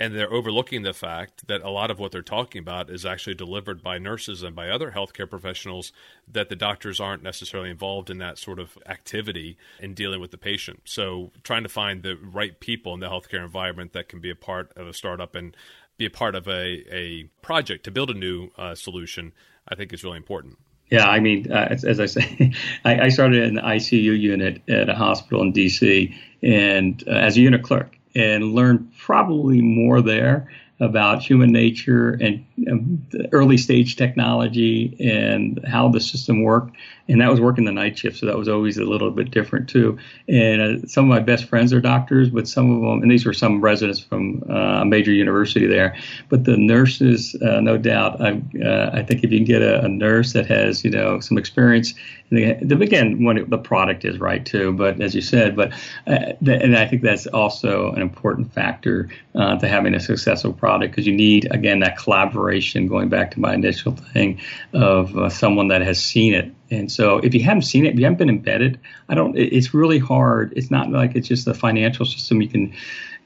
and 0.00 0.14
they're 0.14 0.32
overlooking 0.32 0.82
the 0.82 0.94
fact 0.94 1.46
that 1.46 1.62
a 1.62 1.68
lot 1.68 1.90
of 1.90 1.98
what 1.98 2.10
they're 2.10 2.22
talking 2.22 2.60
about 2.60 2.88
is 2.88 3.04
actually 3.04 3.34
delivered 3.34 3.82
by 3.82 3.98
nurses 3.98 4.42
and 4.42 4.56
by 4.56 4.70
other 4.70 4.92
healthcare 4.92 5.28
professionals 5.28 5.92
that 6.26 6.48
the 6.48 6.56
doctors 6.56 6.98
aren't 6.98 7.22
necessarily 7.22 7.70
involved 7.70 8.08
in 8.08 8.16
that 8.16 8.38
sort 8.38 8.58
of 8.58 8.78
activity 8.86 9.58
in 9.78 9.92
dealing 9.92 10.18
with 10.18 10.30
the 10.30 10.38
patient. 10.38 10.80
So 10.86 11.30
trying 11.44 11.64
to 11.64 11.68
find 11.68 12.02
the 12.02 12.16
right 12.16 12.58
people 12.58 12.94
in 12.94 13.00
the 13.00 13.08
healthcare 13.08 13.44
environment 13.44 13.92
that 13.92 14.08
can 14.08 14.20
be 14.20 14.30
a 14.30 14.34
part 14.34 14.72
of 14.74 14.88
a 14.88 14.94
startup 14.94 15.34
and 15.34 15.54
be 15.98 16.06
a 16.06 16.10
part 16.10 16.34
of 16.34 16.48
a, 16.48 16.82
a 16.90 17.24
project 17.42 17.84
to 17.84 17.90
build 17.90 18.10
a 18.10 18.14
new 18.14 18.48
uh, 18.56 18.74
solution 18.74 19.32
i 19.68 19.74
think 19.74 19.92
is 19.92 20.02
really 20.02 20.16
important. 20.16 20.56
Yeah, 20.90 21.06
I 21.06 21.20
mean, 21.20 21.52
uh, 21.52 21.68
as, 21.70 21.84
as, 21.84 22.00
I 22.00 22.06
say, 22.06 22.52
I, 22.84 23.00
I, 23.02 23.08
started 23.10 23.44
in 23.44 23.54
the 23.54 23.60
ICU 23.60 24.18
unit 24.18 24.60
at 24.68 24.88
a 24.88 24.94
hospital 24.94 25.40
in 25.42 25.52
DC, 25.52 26.12
and 26.42 27.04
uh, 27.06 27.12
as 27.12 27.36
a 27.36 27.40
unit 27.40 27.62
clerk, 27.62 27.96
and 28.14 28.54
learned 28.54 28.92
probably 28.98 29.60
more 29.60 30.02
there 30.02 30.48
about 30.80 31.22
human 31.22 31.52
nature 31.52 32.12
and 32.20 32.44
um, 32.70 33.06
early 33.32 33.58
stage 33.58 33.96
technology 33.96 34.96
and 34.98 35.60
how 35.66 35.88
the 35.88 36.00
system 36.00 36.42
worked. 36.42 36.74
And 37.08 37.20
that 37.20 37.28
was 37.28 37.40
working 37.40 37.64
the 37.64 37.72
night 37.72 37.98
shift, 37.98 38.18
so 38.18 38.26
that 38.26 38.38
was 38.38 38.48
always 38.48 38.78
a 38.78 38.84
little 38.84 39.10
bit 39.10 39.32
different 39.32 39.68
too. 39.68 39.98
And 40.28 40.62
uh, 40.62 40.86
some 40.86 41.04
of 41.04 41.08
my 41.08 41.18
best 41.18 41.44
friends 41.46 41.72
are 41.72 41.80
doctors, 41.80 42.30
but 42.30 42.46
some 42.46 42.70
of 42.70 42.80
them, 42.80 43.02
and 43.02 43.10
these 43.10 43.26
were 43.26 43.32
some 43.32 43.60
residents 43.60 43.98
from 43.98 44.44
uh, 44.48 44.82
a 44.82 44.84
major 44.84 45.10
university 45.10 45.66
there. 45.66 45.96
But 46.28 46.44
the 46.44 46.56
nurses, 46.56 47.34
uh, 47.42 47.60
no 47.60 47.76
doubt, 47.76 48.20
I, 48.20 48.40
uh, 48.64 48.90
I 48.94 49.02
think 49.02 49.24
if 49.24 49.32
you 49.32 49.38
can 49.38 49.44
get 49.44 49.60
a, 49.60 49.84
a, 49.84 49.88
nurse 49.88 50.32
that 50.34 50.46
has 50.46 50.84
you 50.84 50.90
know 50.90 51.18
some 51.18 51.36
experience, 51.36 51.94
and 52.30 52.70
again, 52.70 53.24
when 53.24 53.38
it, 53.38 53.50
the 53.50 53.58
product 53.58 54.04
is 54.04 54.20
right 54.20 54.46
too. 54.46 54.72
But 54.72 55.00
as 55.00 55.12
you 55.12 55.20
said, 55.20 55.56
but 55.56 55.72
uh, 56.06 56.34
and 56.46 56.76
I 56.76 56.86
think 56.86 57.02
that's 57.02 57.26
also 57.26 57.90
an 57.90 58.02
important 58.02 58.52
factor 58.52 59.08
uh, 59.34 59.58
to 59.58 59.66
having 59.66 59.94
a 59.94 60.00
successful 60.00 60.52
product 60.52 60.69
because 60.78 61.06
you 61.06 61.14
need 61.14 61.48
again 61.50 61.80
that 61.80 61.96
collaboration. 61.96 62.86
Going 62.86 63.08
back 63.08 63.30
to 63.32 63.40
my 63.40 63.54
initial 63.54 63.92
thing 63.92 64.40
of 64.72 65.16
uh, 65.16 65.28
someone 65.28 65.68
that 65.68 65.82
has 65.82 66.02
seen 66.02 66.34
it, 66.34 66.52
and 66.70 66.90
so 66.90 67.18
if 67.18 67.34
you 67.34 67.42
haven't 67.42 67.62
seen 67.62 67.86
it, 67.86 67.94
if 67.94 67.98
you 67.98 68.04
haven't 68.04 68.18
been 68.18 68.28
embedded, 68.28 68.78
I 69.08 69.14
don't. 69.14 69.36
It's 69.36 69.74
really 69.74 69.98
hard. 69.98 70.52
It's 70.56 70.70
not 70.70 70.90
like 70.90 71.14
it's 71.14 71.28
just 71.28 71.44
the 71.44 71.54
financial 71.54 72.04
system 72.04 72.40
you 72.40 72.48
can 72.48 72.72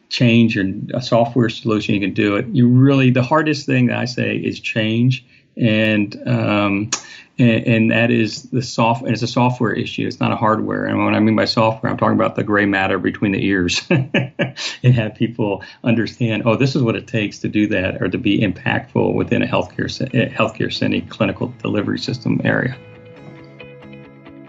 change 0.09 0.57
a 0.57 1.03
software 1.03 1.49
solution 1.49 1.95
you 1.95 2.01
can 2.01 2.15
do 2.15 2.37
it. 2.37 2.47
You 2.49 2.69
really 2.69 3.11
the 3.11 3.23
hardest 3.23 3.67
thing 3.67 3.87
that 3.87 3.99
I 3.99 4.05
say 4.05 4.37
is 4.37 4.61
change 4.61 5.25
and. 5.57 6.29
Um, 6.29 6.91
and, 7.37 7.67
and, 7.67 7.91
that 7.91 8.13
is 8.13 8.45
the 8.51 8.63
soft. 8.63 9.03
And 9.03 9.11
It's 9.11 9.23
a 9.23 9.27
software 9.27 9.73
issue. 9.73 10.07
It's 10.07 10.21
not 10.21 10.31
a 10.31 10.37
hardware. 10.37 10.85
And 10.85 11.05
when 11.05 11.15
I 11.17 11.21
mean 11.21 11.35
by 11.35 11.47
software, 11.47 11.91
I'm 11.91 11.99
talking 11.99 12.15
about 12.15 12.37
the 12.37 12.45
gray 12.45 12.65
matter 12.65 12.97
between 12.99 13.33
the 13.33 13.45
ears, 13.45 13.83
and 13.91 14.95
have 14.95 15.17
people 15.17 15.65
understand. 15.83 16.45
Oh, 16.47 16.55
this 16.55 16.77
is 16.77 16.83
what 16.83 16.95
it 16.95 17.09
takes 17.09 17.41
to 17.41 17.49
do 17.49 17.67
that, 17.69 18.01
or 18.01 18.09
to 18.09 18.19
be 18.19 18.39
impactful 18.39 19.15
within 19.15 19.43
a 19.43 19.47
healthcare 19.47 19.91
healthcare 20.33 20.73
setting, 20.73 21.09
clinical 21.09 21.53
delivery 21.61 21.99
system 21.99 22.41
area. 22.45 22.77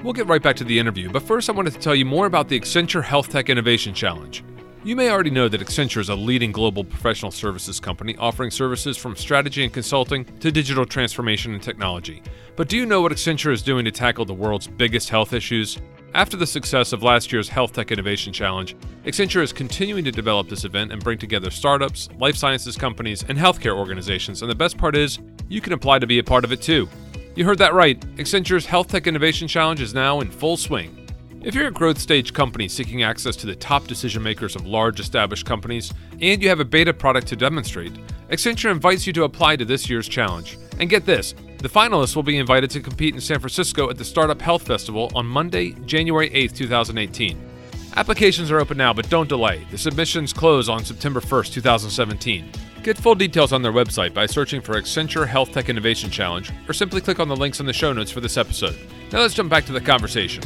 We'll 0.03 0.13
get 0.13 0.27
right 0.27 0.43
back 0.43 0.55
to 0.57 0.63
the 0.63 0.77
interview, 0.77 1.09
but 1.09 1.23
first 1.23 1.49
I 1.49 1.53
wanted 1.53 1.73
to 1.73 1.79
tell 1.79 1.95
you 1.95 2.05
more 2.05 2.27
about 2.27 2.47
the 2.47 2.59
Accenture 2.59 3.03
Health 3.03 3.29
Tech 3.29 3.49
Innovation 3.49 3.95
Challenge. 3.95 4.43
You 4.85 4.95
may 4.95 5.09
already 5.09 5.31
know 5.31 5.49
that 5.49 5.61
Accenture 5.61 5.99
is 5.99 6.09
a 6.09 6.15
leading 6.15 6.51
global 6.51 6.83
professional 6.83 7.31
services 7.31 7.79
company 7.79 8.15
offering 8.17 8.51
services 8.51 8.95
from 8.95 9.15
strategy 9.15 9.63
and 9.63 9.73
consulting 9.73 10.25
to 10.41 10.51
digital 10.51 10.85
transformation 10.85 11.55
and 11.55 11.63
technology. 11.63 12.21
But 12.55 12.69
do 12.69 12.77
you 12.77 12.85
know 12.85 13.01
what 13.01 13.11
Accenture 13.11 13.51
is 13.51 13.63
doing 13.63 13.83
to 13.85 13.91
tackle 13.91 14.25
the 14.25 14.35
world's 14.35 14.67
biggest 14.67 15.09
health 15.09 15.33
issues? 15.33 15.79
After 16.13 16.37
the 16.37 16.45
success 16.45 16.93
of 16.93 17.01
last 17.01 17.31
year's 17.33 17.49
Health 17.49 17.73
Tech 17.73 17.91
Innovation 17.91 18.31
Challenge, 18.31 18.75
Accenture 19.05 19.41
is 19.41 19.51
continuing 19.51 20.03
to 20.03 20.11
develop 20.11 20.49
this 20.49 20.65
event 20.65 20.91
and 20.91 21.03
bring 21.03 21.17
together 21.17 21.49
startups, 21.49 22.07
life 22.19 22.35
sciences 22.35 22.77
companies, 22.77 23.25
and 23.27 23.39
healthcare 23.39 23.75
organizations. 23.75 24.43
And 24.43 24.51
the 24.51 24.55
best 24.55 24.77
part 24.77 24.95
is, 24.95 25.17
you 25.49 25.61
can 25.61 25.73
apply 25.73 25.97
to 25.97 26.05
be 26.05 26.19
a 26.19 26.23
part 26.23 26.45
of 26.45 26.51
it 26.51 26.61
too. 26.61 26.87
You 27.33 27.43
heard 27.43 27.57
that 27.57 27.73
right. 27.73 27.99
Accenture's 28.17 28.67
Health 28.67 28.89
Tech 28.89 29.07
Innovation 29.07 29.47
Challenge 29.47 29.81
is 29.81 29.95
now 29.95 30.19
in 30.19 30.29
full 30.29 30.57
swing. 30.57 31.04
If 31.45 31.53
you're 31.53 31.67
a 31.67 31.71
growth 31.71 31.99
stage 31.99 32.33
company 32.33 32.67
seeking 32.67 33.03
access 33.03 33.35
to 33.35 33.45
the 33.45 33.55
top 33.55 33.85
decision 33.85 34.23
makers 34.23 34.55
of 34.55 34.65
large 34.65 34.99
established 34.99 35.45
companies, 35.45 35.93
and 36.19 36.41
you 36.41 36.49
have 36.49 36.59
a 36.59 36.65
beta 36.65 36.91
product 36.91 37.27
to 37.27 37.35
demonstrate, 37.35 37.93
Accenture 38.29 38.71
invites 38.71 39.05
you 39.05 39.13
to 39.13 39.25
apply 39.25 39.57
to 39.57 39.63
this 39.63 39.87
year's 39.87 40.07
challenge. 40.07 40.57
And 40.79 40.89
get 40.89 41.05
this 41.05 41.35
the 41.59 41.69
finalists 41.69 42.15
will 42.15 42.23
be 42.23 42.39
invited 42.39 42.71
to 42.71 42.79
compete 42.79 43.13
in 43.13 43.21
San 43.21 43.39
Francisco 43.39 43.91
at 43.91 43.97
the 43.99 44.03
Startup 44.03 44.41
Health 44.41 44.63
Festival 44.63 45.11
on 45.13 45.27
Monday, 45.27 45.73
January 45.85 46.33
8, 46.33 46.55
2018. 46.55 47.39
Applications 47.95 48.49
are 48.49 48.59
open 48.59 48.75
now, 48.75 48.91
but 48.91 49.07
don't 49.11 49.29
delay. 49.29 49.67
The 49.69 49.77
submissions 49.77 50.33
close 50.33 50.67
on 50.67 50.83
September 50.83 51.19
1, 51.19 51.43
2017. 51.43 52.49
Get 52.81 52.97
full 52.97 53.13
details 53.13 53.53
on 53.53 53.61
their 53.61 53.71
website 53.71 54.15
by 54.15 54.25
searching 54.25 54.61
for 54.61 54.81
Accenture 54.81 55.27
Health 55.27 55.51
Tech 55.51 55.69
Innovation 55.69 56.09
Challenge 56.09 56.51
or 56.67 56.73
simply 56.73 57.01
click 57.01 57.19
on 57.19 57.27
the 57.27 57.37
links 57.37 57.59
in 57.59 57.67
the 57.67 57.73
show 57.73 57.93
notes 57.93 58.09
for 58.09 58.19
this 58.19 58.35
episode. 58.35 58.75
Now 59.11 59.19
let's 59.19 59.35
jump 59.35 59.51
back 59.51 59.65
to 59.65 59.73
the 59.73 59.81
conversation. 59.81 60.43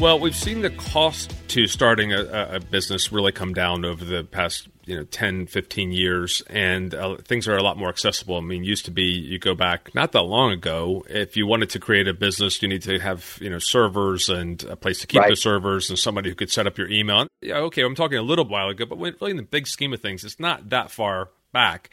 Well, 0.00 0.18
we've 0.18 0.34
seen 0.34 0.62
the 0.62 0.70
cost 0.70 1.34
to 1.48 1.66
starting 1.66 2.12
a, 2.12 2.56
a, 2.56 2.60
business 2.60 3.12
really 3.12 3.30
come 3.30 3.52
down 3.52 3.84
over 3.84 4.04
the 4.04 4.24
past 4.24 4.68
you 4.84 4.96
know 4.96 5.04
10 5.04 5.46
15 5.46 5.92
years 5.92 6.42
and 6.48 6.92
uh, 6.92 7.16
things 7.18 7.46
are 7.46 7.56
a 7.56 7.62
lot 7.62 7.76
more 7.76 7.88
accessible. 7.88 8.36
I 8.36 8.40
mean 8.40 8.64
used 8.64 8.86
to 8.86 8.90
be 8.90 9.04
you 9.04 9.38
go 9.38 9.54
back 9.54 9.94
not 9.94 10.12
that 10.12 10.22
long 10.22 10.50
ago 10.50 11.04
if 11.08 11.36
you 11.36 11.46
wanted 11.46 11.70
to 11.70 11.78
create 11.78 12.08
a 12.08 12.14
business 12.14 12.60
you 12.62 12.68
need 12.68 12.82
to 12.82 12.98
have 12.98 13.38
you 13.40 13.48
know 13.48 13.60
servers 13.60 14.28
and 14.28 14.64
a 14.64 14.74
place 14.74 15.00
to 15.02 15.06
keep 15.06 15.20
right. 15.20 15.30
the 15.30 15.36
servers 15.36 15.88
and 15.88 15.98
somebody 15.98 16.30
who 16.30 16.34
could 16.34 16.50
set 16.50 16.66
up 16.66 16.78
your 16.78 16.88
email. 16.90 17.28
Yeah 17.40 17.58
okay 17.58 17.82
i'm 17.82 17.94
talking 17.94 18.18
a 18.18 18.22
little 18.22 18.48
while 18.48 18.70
ago 18.70 18.86
but 18.86 18.98
really 18.98 19.30
in 19.30 19.36
the 19.36 19.42
big 19.44 19.68
scheme 19.68 19.92
of 19.92 20.00
things 20.00 20.24
it's 20.24 20.40
not 20.40 20.70
that 20.70 20.90
far 20.90 21.28
back. 21.52 21.90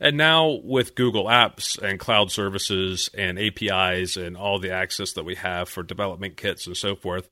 And 0.00 0.16
now 0.16 0.58
with 0.64 0.96
Google 0.96 1.26
Apps 1.26 1.80
and 1.80 2.00
cloud 2.00 2.32
services 2.32 3.08
and 3.16 3.38
APIs 3.38 4.16
and 4.16 4.36
all 4.36 4.58
the 4.58 4.72
access 4.72 5.12
that 5.12 5.24
we 5.24 5.36
have 5.36 5.68
for 5.68 5.84
development 5.84 6.36
kits 6.36 6.66
and 6.66 6.76
so 6.76 6.96
forth, 6.96 7.28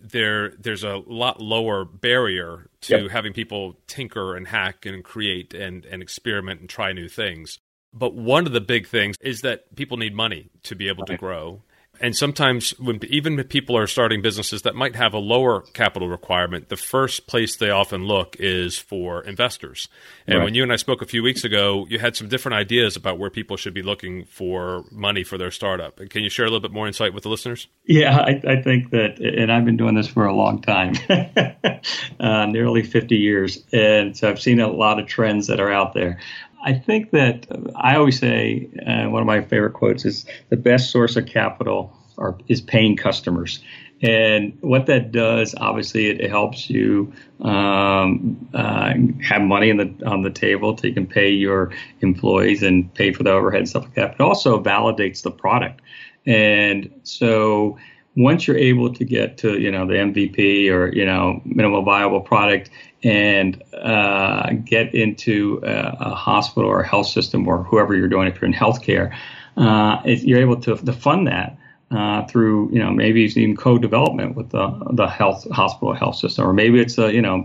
there 0.00 0.50
there's 0.58 0.84
a 0.84 1.02
lot 1.06 1.40
lower 1.40 1.84
barrier 1.84 2.68
to 2.82 3.02
yep. 3.02 3.10
having 3.10 3.32
people 3.32 3.76
tinker 3.86 4.36
and 4.36 4.46
hack 4.48 4.86
and 4.86 5.04
create 5.04 5.54
and, 5.54 5.84
and 5.86 6.02
experiment 6.02 6.60
and 6.60 6.68
try 6.68 6.92
new 6.92 7.08
things. 7.08 7.58
But 7.92 8.14
one 8.14 8.46
of 8.46 8.52
the 8.52 8.60
big 8.60 8.86
things 8.86 9.16
is 9.20 9.40
that 9.40 9.74
people 9.74 9.96
need 9.96 10.14
money 10.14 10.50
to 10.64 10.74
be 10.74 10.88
able 10.88 11.06
to 11.06 11.16
grow 11.16 11.62
and 12.00 12.16
sometimes 12.16 12.70
when 12.78 13.00
even 13.08 13.38
if 13.38 13.48
people 13.48 13.76
are 13.76 13.86
starting 13.86 14.22
businesses 14.22 14.62
that 14.62 14.74
might 14.74 14.96
have 14.96 15.14
a 15.14 15.18
lower 15.18 15.62
capital 15.72 16.08
requirement 16.08 16.68
the 16.68 16.76
first 16.76 17.26
place 17.26 17.56
they 17.56 17.70
often 17.70 18.04
look 18.04 18.36
is 18.38 18.78
for 18.78 19.22
investors. 19.22 19.88
And 20.26 20.38
right. 20.38 20.44
when 20.44 20.54
you 20.54 20.62
and 20.62 20.72
i 20.72 20.76
spoke 20.76 21.02
a 21.02 21.06
few 21.06 21.22
weeks 21.22 21.44
ago 21.44 21.86
you 21.88 21.98
had 21.98 22.16
some 22.16 22.28
different 22.28 22.56
ideas 22.56 22.96
about 22.96 23.18
where 23.18 23.30
people 23.30 23.56
should 23.56 23.74
be 23.74 23.82
looking 23.82 24.24
for 24.24 24.84
money 24.90 25.24
for 25.24 25.38
their 25.38 25.50
startup. 25.50 25.96
Can 26.10 26.22
you 26.22 26.30
share 26.30 26.46
a 26.46 26.48
little 26.48 26.60
bit 26.60 26.72
more 26.72 26.86
insight 26.86 27.14
with 27.14 27.22
the 27.22 27.28
listeners? 27.28 27.68
Yeah 27.84 28.18
i, 28.18 28.40
I 28.46 28.62
think 28.62 28.90
that 28.90 29.18
and 29.18 29.52
i've 29.52 29.64
been 29.64 29.76
doing 29.76 29.94
this 29.94 30.08
for 30.08 30.26
a 30.26 30.34
long 30.34 30.60
time 30.62 30.94
uh, 32.20 32.46
nearly 32.46 32.82
50 32.82 33.16
years. 33.16 33.64
And 33.72 34.16
so 34.16 34.28
i've 34.28 34.40
seen 34.40 34.60
a 34.60 34.68
lot 34.68 34.98
of 34.98 35.06
trends 35.06 35.46
that 35.48 35.60
are 35.60 35.72
out 35.72 35.94
there 35.94 36.20
I 36.66 36.74
think 36.74 37.12
that 37.12 37.46
I 37.76 37.94
always 37.94 38.18
say 38.18 38.68
uh, 38.84 39.08
one 39.08 39.22
of 39.22 39.26
my 39.26 39.40
favorite 39.40 39.72
quotes 39.72 40.04
is 40.04 40.26
the 40.48 40.56
best 40.56 40.90
source 40.90 41.16
of 41.16 41.26
capital 41.26 41.96
are, 42.18 42.36
is 42.48 42.60
paying 42.60 42.96
customers. 42.96 43.60
And 44.02 44.58
what 44.60 44.86
that 44.86 45.12
does, 45.12 45.54
obviously, 45.58 46.08
it, 46.08 46.20
it 46.20 46.28
helps 46.28 46.68
you 46.68 47.12
um, 47.40 48.48
uh, 48.52 48.94
have 49.22 49.42
money 49.42 49.72
the, 49.72 49.94
on 50.04 50.22
the 50.22 50.30
table 50.30 50.76
so 50.76 50.88
you 50.88 50.92
can 50.92 51.06
pay 51.06 51.30
your 51.30 51.70
employees 52.00 52.64
and 52.64 52.92
pay 52.94 53.12
for 53.12 53.22
the 53.22 53.30
overhead 53.30 53.60
and 53.60 53.68
stuff 53.68 53.84
like 53.84 53.94
that. 53.94 54.18
But 54.18 54.24
also 54.24 54.60
validates 54.60 55.22
the 55.22 55.30
product. 55.30 55.80
And 56.26 56.90
so 57.04 57.78
once 58.16 58.46
you're 58.48 58.58
able 58.58 58.92
to 58.92 59.04
get 59.04 59.38
to 59.38 59.60
you 59.60 59.70
know 59.70 59.86
the 59.86 59.94
MVP 59.94 60.70
or 60.70 60.92
you 60.92 61.04
know 61.04 61.40
minimal 61.44 61.82
viable 61.82 62.20
product 62.20 62.70
and 63.06 63.62
uh, 63.72 64.50
get 64.64 64.92
into 64.92 65.60
a, 65.62 65.96
a, 66.00 66.14
hospital 66.14 66.68
or 66.68 66.80
a 66.80 66.88
health 66.88 67.06
system 67.06 67.46
or 67.46 67.62
whoever 67.62 67.94
you're 67.94 68.08
doing 68.08 68.26
if 68.26 68.34
you're 68.40 68.50
in 68.50 68.52
healthcare, 68.52 69.16
uh, 69.56 70.00
you're 70.04 70.40
able 70.40 70.60
to, 70.60 70.76
to 70.76 70.92
fund 70.92 71.26
that. 71.26 71.56
Uh, 71.92 72.26
through 72.26 72.68
you 72.72 72.80
know 72.80 72.90
maybe 72.90 73.24
it's 73.24 73.36
even 73.36 73.56
co-development 73.56 74.34
with 74.34 74.50
the 74.50 74.68
the 74.94 75.06
health 75.06 75.48
hospital 75.52 75.94
health 75.94 76.16
system 76.16 76.44
or 76.44 76.52
maybe 76.52 76.80
it's 76.80 76.98
a 76.98 77.14
you 77.14 77.22
know 77.22 77.44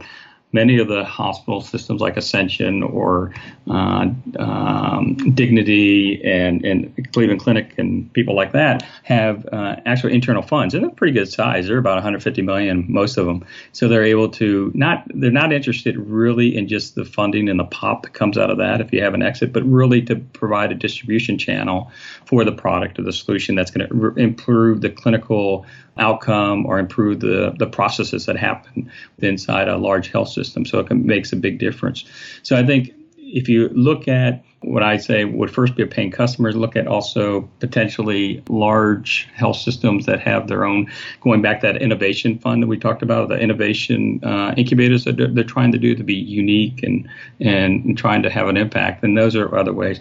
many 0.53 0.79
of 0.79 0.87
the 0.87 1.03
hospital 1.03 1.61
systems 1.61 2.01
like 2.01 2.17
Ascension 2.17 2.83
or 2.83 3.33
uh, 3.69 4.09
um, 4.37 5.15
Dignity 5.33 6.21
and, 6.23 6.65
and 6.65 7.13
Cleveland 7.13 7.41
Clinic 7.41 7.73
and 7.77 8.11
people 8.13 8.35
like 8.35 8.51
that 8.51 8.83
have 9.03 9.45
uh, 9.51 9.77
actual 9.85 10.09
internal 10.11 10.41
funds 10.41 10.73
and 10.73 10.83
they're 10.83 10.91
pretty 10.91 11.13
good 11.13 11.31
size. 11.31 11.67
They're 11.67 11.77
about 11.77 11.95
150 11.95 12.41
million, 12.41 12.85
most 12.89 13.17
of 13.17 13.25
them. 13.25 13.45
So 13.71 13.87
they're 13.87 14.03
able 14.03 14.29
to 14.29 14.71
not 14.73 15.05
they're 15.13 15.31
not 15.31 15.53
interested 15.53 15.97
really 15.97 16.55
in 16.55 16.67
just 16.67 16.95
the 16.95 17.05
funding 17.05 17.49
and 17.49 17.59
the 17.59 17.65
pop 17.65 18.03
that 18.03 18.13
comes 18.13 18.37
out 18.37 18.49
of 18.49 18.57
that 18.57 18.81
if 18.81 18.91
you 18.91 19.01
have 19.01 19.13
an 19.13 19.21
exit, 19.21 19.53
but 19.53 19.63
really 19.63 20.01
to 20.03 20.15
provide 20.15 20.71
a 20.71 20.75
distribution 20.75 21.37
channel 21.37 21.91
for 22.25 22.43
the 22.43 22.51
product 22.51 22.99
or 22.99 23.03
the 23.03 23.13
solution 23.13 23.55
that's 23.55 23.71
going 23.71 23.87
to 23.87 23.93
re- 23.93 24.23
improve 24.23 24.81
the 24.81 24.89
clinical 24.89 25.65
outcome 25.97 26.65
or 26.65 26.79
improve 26.79 27.19
the, 27.19 27.53
the 27.57 27.67
processes 27.67 28.25
that 28.25 28.37
happen 28.37 28.91
inside 29.19 29.67
a 29.67 29.77
large 29.77 30.11
health 30.11 30.29
system. 30.29 30.65
So 30.65 30.79
it 30.79 30.91
makes 30.91 31.33
a 31.33 31.35
big 31.35 31.59
difference. 31.59 32.05
So 32.43 32.55
I 32.55 32.65
think 32.65 32.93
if 33.17 33.47
you 33.47 33.69
look 33.69 34.07
at 34.07 34.43
what 34.61 34.83
I 34.83 34.97
say 34.97 35.25
would 35.25 35.49
first 35.49 35.75
be 35.75 35.83
a 35.83 35.87
paying 35.87 36.11
customers, 36.11 36.55
look 36.55 36.75
at 36.75 36.87
also 36.87 37.49
potentially 37.59 38.43
large 38.47 39.27
health 39.33 39.57
systems 39.57 40.05
that 40.05 40.19
have 40.19 40.47
their 40.47 40.65
own, 40.65 40.91
going 41.21 41.41
back 41.41 41.61
that 41.61 41.81
innovation 41.81 42.37
fund 42.37 42.61
that 42.61 42.67
we 42.67 42.77
talked 42.77 43.01
about, 43.01 43.29
the 43.29 43.39
innovation 43.39 44.19
uh, 44.23 44.53
incubators 44.57 45.05
that 45.05 45.17
they're, 45.17 45.27
they're, 45.27 45.43
trying 45.43 45.71
to 45.71 45.79
do 45.79 45.95
to 45.95 46.03
be 46.03 46.13
unique 46.13 46.83
and, 46.83 47.09
and 47.39 47.97
trying 47.97 48.21
to 48.23 48.29
have 48.29 48.47
an 48.47 48.55
impact. 48.55 49.03
And 49.03 49.17
those 49.17 49.35
are 49.35 49.57
other 49.57 49.73
ways. 49.73 49.99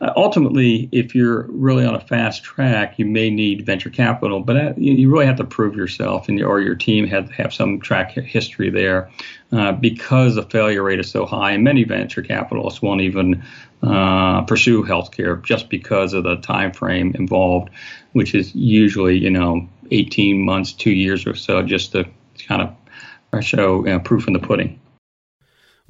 Uh, 0.00 0.12
ultimately, 0.16 0.88
if 0.92 1.14
you're 1.14 1.42
really 1.50 1.84
on 1.84 1.94
a 1.94 2.00
fast 2.00 2.42
track, 2.42 2.98
you 2.98 3.04
may 3.04 3.28
need 3.28 3.66
venture 3.66 3.90
capital, 3.90 4.40
but 4.40 4.56
uh, 4.56 4.72
you, 4.78 4.94
you, 4.94 5.10
really 5.10 5.26
have 5.26 5.36
to 5.36 5.44
prove 5.44 5.76
yourself, 5.76 6.28
and 6.28 6.40
or 6.42 6.60
your 6.60 6.74
team 6.74 7.06
have 7.06 7.30
have 7.30 7.52
some 7.52 7.78
track 7.80 8.12
history 8.12 8.70
there, 8.70 9.10
uh, 9.52 9.72
because 9.72 10.36
the 10.36 10.42
failure 10.42 10.82
rate 10.82 11.00
is 11.00 11.10
so 11.10 11.26
high, 11.26 11.52
and 11.52 11.62
many 11.62 11.84
venture 11.84 12.22
capitalists 12.22 12.80
won't 12.80 13.02
even 13.02 13.44
uh, 13.82 14.40
pursue 14.42 14.82
healthcare 14.84 15.42
just 15.44 15.68
because 15.68 16.14
of 16.14 16.24
the 16.24 16.36
time 16.36 16.72
frame 16.72 17.14
involved, 17.16 17.68
which 18.12 18.34
is 18.34 18.54
usually 18.54 19.18
you 19.18 19.30
know 19.30 19.68
18 19.90 20.42
months, 20.42 20.72
two 20.72 20.92
years 20.92 21.26
or 21.26 21.34
so, 21.34 21.62
just 21.62 21.92
to 21.92 22.08
kind 22.48 22.62
of 22.62 23.44
show 23.44 23.84
you 23.84 23.92
know, 23.92 24.00
proof 24.00 24.26
in 24.26 24.32
the 24.32 24.38
pudding. 24.38 24.79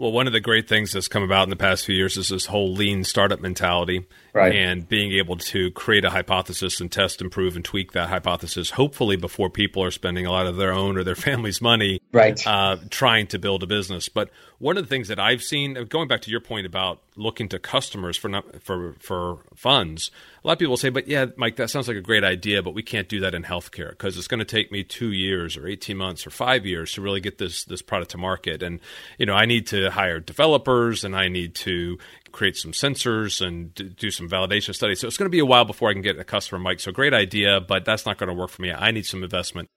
Well, 0.01 0.13
one 0.13 0.27
of 0.27 0.33
the 0.33 0.41
great 0.41 0.67
things 0.67 0.93
that's 0.93 1.09
come 1.09 1.23
about 1.23 1.43
in 1.43 1.51
the 1.51 1.57
past 1.57 1.85
few 1.85 1.95
years 1.95 2.17
is 2.17 2.31
this 2.31 2.47
whole 2.47 2.73
lean 2.73 3.05
startup 3.05 3.39
mentality. 3.39 4.07
Right. 4.33 4.55
And 4.57 4.89
being 4.89 5.13
able 5.13 5.37
to 5.37 5.71
create 5.73 6.07
a 6.07 6.11
hypothesis 6.11 6.81
and 6.81 6.91
test, 6.91 7.21
improve, 7.21 7.55
and 7.55 7.63
tweak 7.63 7.93
that 7.93 8.09
hypothesis, 8.09 8.71
hopefully 8.71 9.17
before 9.17 9.51
people 9.51 9.85
are 9.85 9.91
spending 9.91 10.25
a 10.25 10.31
lot 10.31 10.47
of 10.47 10.57
their 10.57 10.73
own 10.73 10.97
or 10.97 11.05
their 11.05 11.15
family's 11.17 11.61
money 11.61 12.01
right. 12.13 12.41
Uh, 12.47 12.79
trying 12.89 13.27
to 13.27 13.39
build 13.39 13.63
a 13.63 13.67
business. 13.67 14.09
But 14.09 14.31
one 14.61 14.77
of 14.77 14.85
the 14.85 14.89
things 14.89 15.09
that 15.09 15.19
I've 15.19 15.43
seen, 15.43 15.77
uh, 15.77 15.85
going 15.85 16.07
back 16.07 16.21
to 16.23 16.31
your 16.31 16.41
point 16.41 16.67
about 16.67 17.01
looking 17.17 17.49
to 17.49 17.59
customers 17.59 18.19
for 18.19 18.29
not, 18.29 18.63
for 18.63 18.95
for 19.01 19.39
funds, 19.57 20.11
a 20.45 20.47
lot 20.47 20.53
of 20.53 20.59
people 20.59 20.77
say, 20.77 20.91
"But 20.91 21.09
yeah, 21.09 21.27
Mike, 21.37 21.57
that 21.57 21.71
sounds 21.71 21.89
like 21.89 21.97
a 21.97 22.03
great 22.03 22.25
idea, 22.25 22.63
but 22.63 22.75
we 22.75 22.83
can't 22.83 23.09
do 23.09 23.21
that 23.21 23.35
in 23.35 23.43
healthcare 23.43 23.91
because 23.91 24.19
it's 24.19 24.29
going 24.29 24.39
to 24.39 24.45
take 24.45 24.71
me 24.71 24.85
two 24.85 25.13
years 25.13 25.57
or 25.57 25.67
eighteen 25.67 25.97
months 25.97 26.27
or 26.27 26.31
five 26.31 26.67
years 26.67 26.93
to 26.93 27.01
really 27.01 27.21
get 27.21 27.39
this 27.39 27.65
this 27.65 27.81
product 27.81 28.11
to 28.11 28.19
market, 28.19 28.63
and 28.63 28.81
you 29.19 29.25
know, 29.25 29.35
I 29.35 29.47
need 29.47 29.67
to 29.69 29.91
hire 29.91 30.21
developers 30.21 31.05
and 31.05 31.17
I 31.17 31.29
need 31.29 31.55
to 31.57 31.99
create 32.31 32.57
some 32.59 32.73
sensors 32.73 33.45
and 33.45 33.75
do 33.97 34.11
some 34.11 34.29
validation 34.29 34.75
studies. 34.75 35.01
So 35.01 35.09
it's 35.09 35.17
going 35.17 35.31
to 35.31 35.35
be 35.35 35.41
a 35.41 35.47
while 35.47 35.65
before 35.65 35.89
I 35.89 35.95
can 35.95 36.03
get 36.03 36.19
a 36.19 36.25
customer, 36.25 36.61
Mike. 36.61 36.81
So 36.81 36.93
great 36.93 37.15
idea, 37.15 37.61
but 37.61 37.87
that's 37.87 38.05
not 38.05 38.19
going 38.19 38.29
to 38.29 38.35
work 38.35 38.51
for 38.51 38.61
me. 38.61 38.71
I 38.71 38.91
need 38.91 39.07
some 39.07 39.25
investment." 39.25 39.69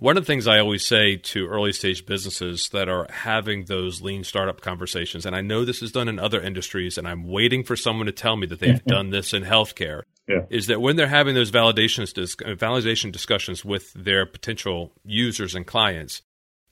One 0.00 0.16
of 0.16 0.22
the 0.22 0.28
things 0.28 0.46
I 0.46 0.60
always 0.60 0.86
say 0.86 1.16
to 1.16 1.48
early 1.48 1.72
stage 1.72 2.06
businesses 2.06 2.68
that 2.68 2.88
are 2.88 3.08
having 3.10 3.64
those 3.64 4.00
lean 4.00 4.22
startup 4.22 4.60
conversations, 4.60 5.26
and 5.26 5.34
I 5.34 5.40
know 5.40 5.64
this 5.64 5.82
is 5.82 5.90
done 5.90 6.06
in 6.08 6.20
other 6.20 6.40
industries, 6.40 6.98
and 6.98 7.08
I'm 7.08 7.26
waiting 7.26 7.64
for 7.64 7.74
someone 7.74 8.06
to 8.06 8.12
tell 8.12 8.36
me 8.36 8.46
that 8.46 8.60
they've 8.60 8.76
mm-hmm. 8.76 8.88
done 8.88 9.10
this 9.10 9.34
in 9.34 9.42
healthcare, 9.42 10.02
yeah. 10.28 10.42
is 10.50 10.68
that 10.68 10.80
when 10.80 10.94
they're 10.94 11.08
having 11.08 11.34
those 11.34 11.50
validations 11.50 12.14
validation 12.14 13.10
discussions 13.10 13.64
with 13.64 13.92
their 13.92 14.24
potential 14.24 14.92
users 15.04 15.56
and 15.56 15.66
clients, 15.66 16.22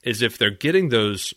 is 0.03 0.21
if 0.21 0.37
they're 0.37 0.49
getting 0.49 0.87
those 0.87 1.33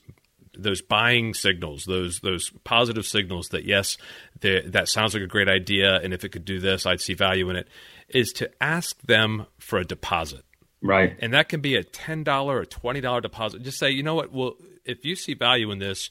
those 0.57 0.83
buying 0.83 1.35
signals, 1.35 1.87
those 1.87 2.21
those 2.21 2.51
positive 2.63 3.05
signals 3.05 3.49
that 3.49 3.65
yes, 3.65 3.97
that 4.43 4.89
sounds 4.89 5.15
like 5.15 5.25
a 5.25 5.27
great 5.27 5.49
idea, 5.49 5.97
and 5.97 6.15
if 6.15 6.23
it 6.23 6.29
could 6.29 6.45
do 6.45 6.61
this, 6.61 6.87
I'd 6.87 7.01
see 7.01 7.15
value 7.15 7.51
in 7.51 7.57
it, 7.57 7.67
is 8.09 8.33
to 8.35 8.49
ask 8.63 8.97
them 9.03 9.47
for 9.59 9.81
a 9.81 9.85
deposit 9.85 10.45
Right. 10.83 11.17
And 11.21 11.35
that 11.35 11.49
can 11.49 11.61
be 11.61 11.77
a 11.77 11.85
$10 11.85 12.45
or 12.47 12.65
$20 12.65 13.23
deposit. 13.23 13.63
Just 13.63 13.79
say, 13.79 13.91
you 13.91 14.03
know 14.03 14.15
what? 14.15 14.33
Well, 14.33 14.55
if 14.85 15.05
you 15.05 15.15
see 15.15 15.35
value 15.35 15.71
in 15.71 15.79
this, 15.79 16.11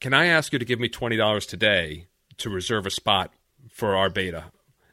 can 0.00 0.12
I 0.14 0.26
ask 0.26 0.52
you 0.52 0.58
to 0.58 0.64
give 0.64 0.80
me 0.80 0.88
$20 0.88 1.48
today 1.48 2.06
to 2.38 2.50
reserve 2.50 2.86
a 2.86 2.90
spot 2.90 3.32
for 3.70 3.96
our 3.96 4.10
beta 4.10 4.44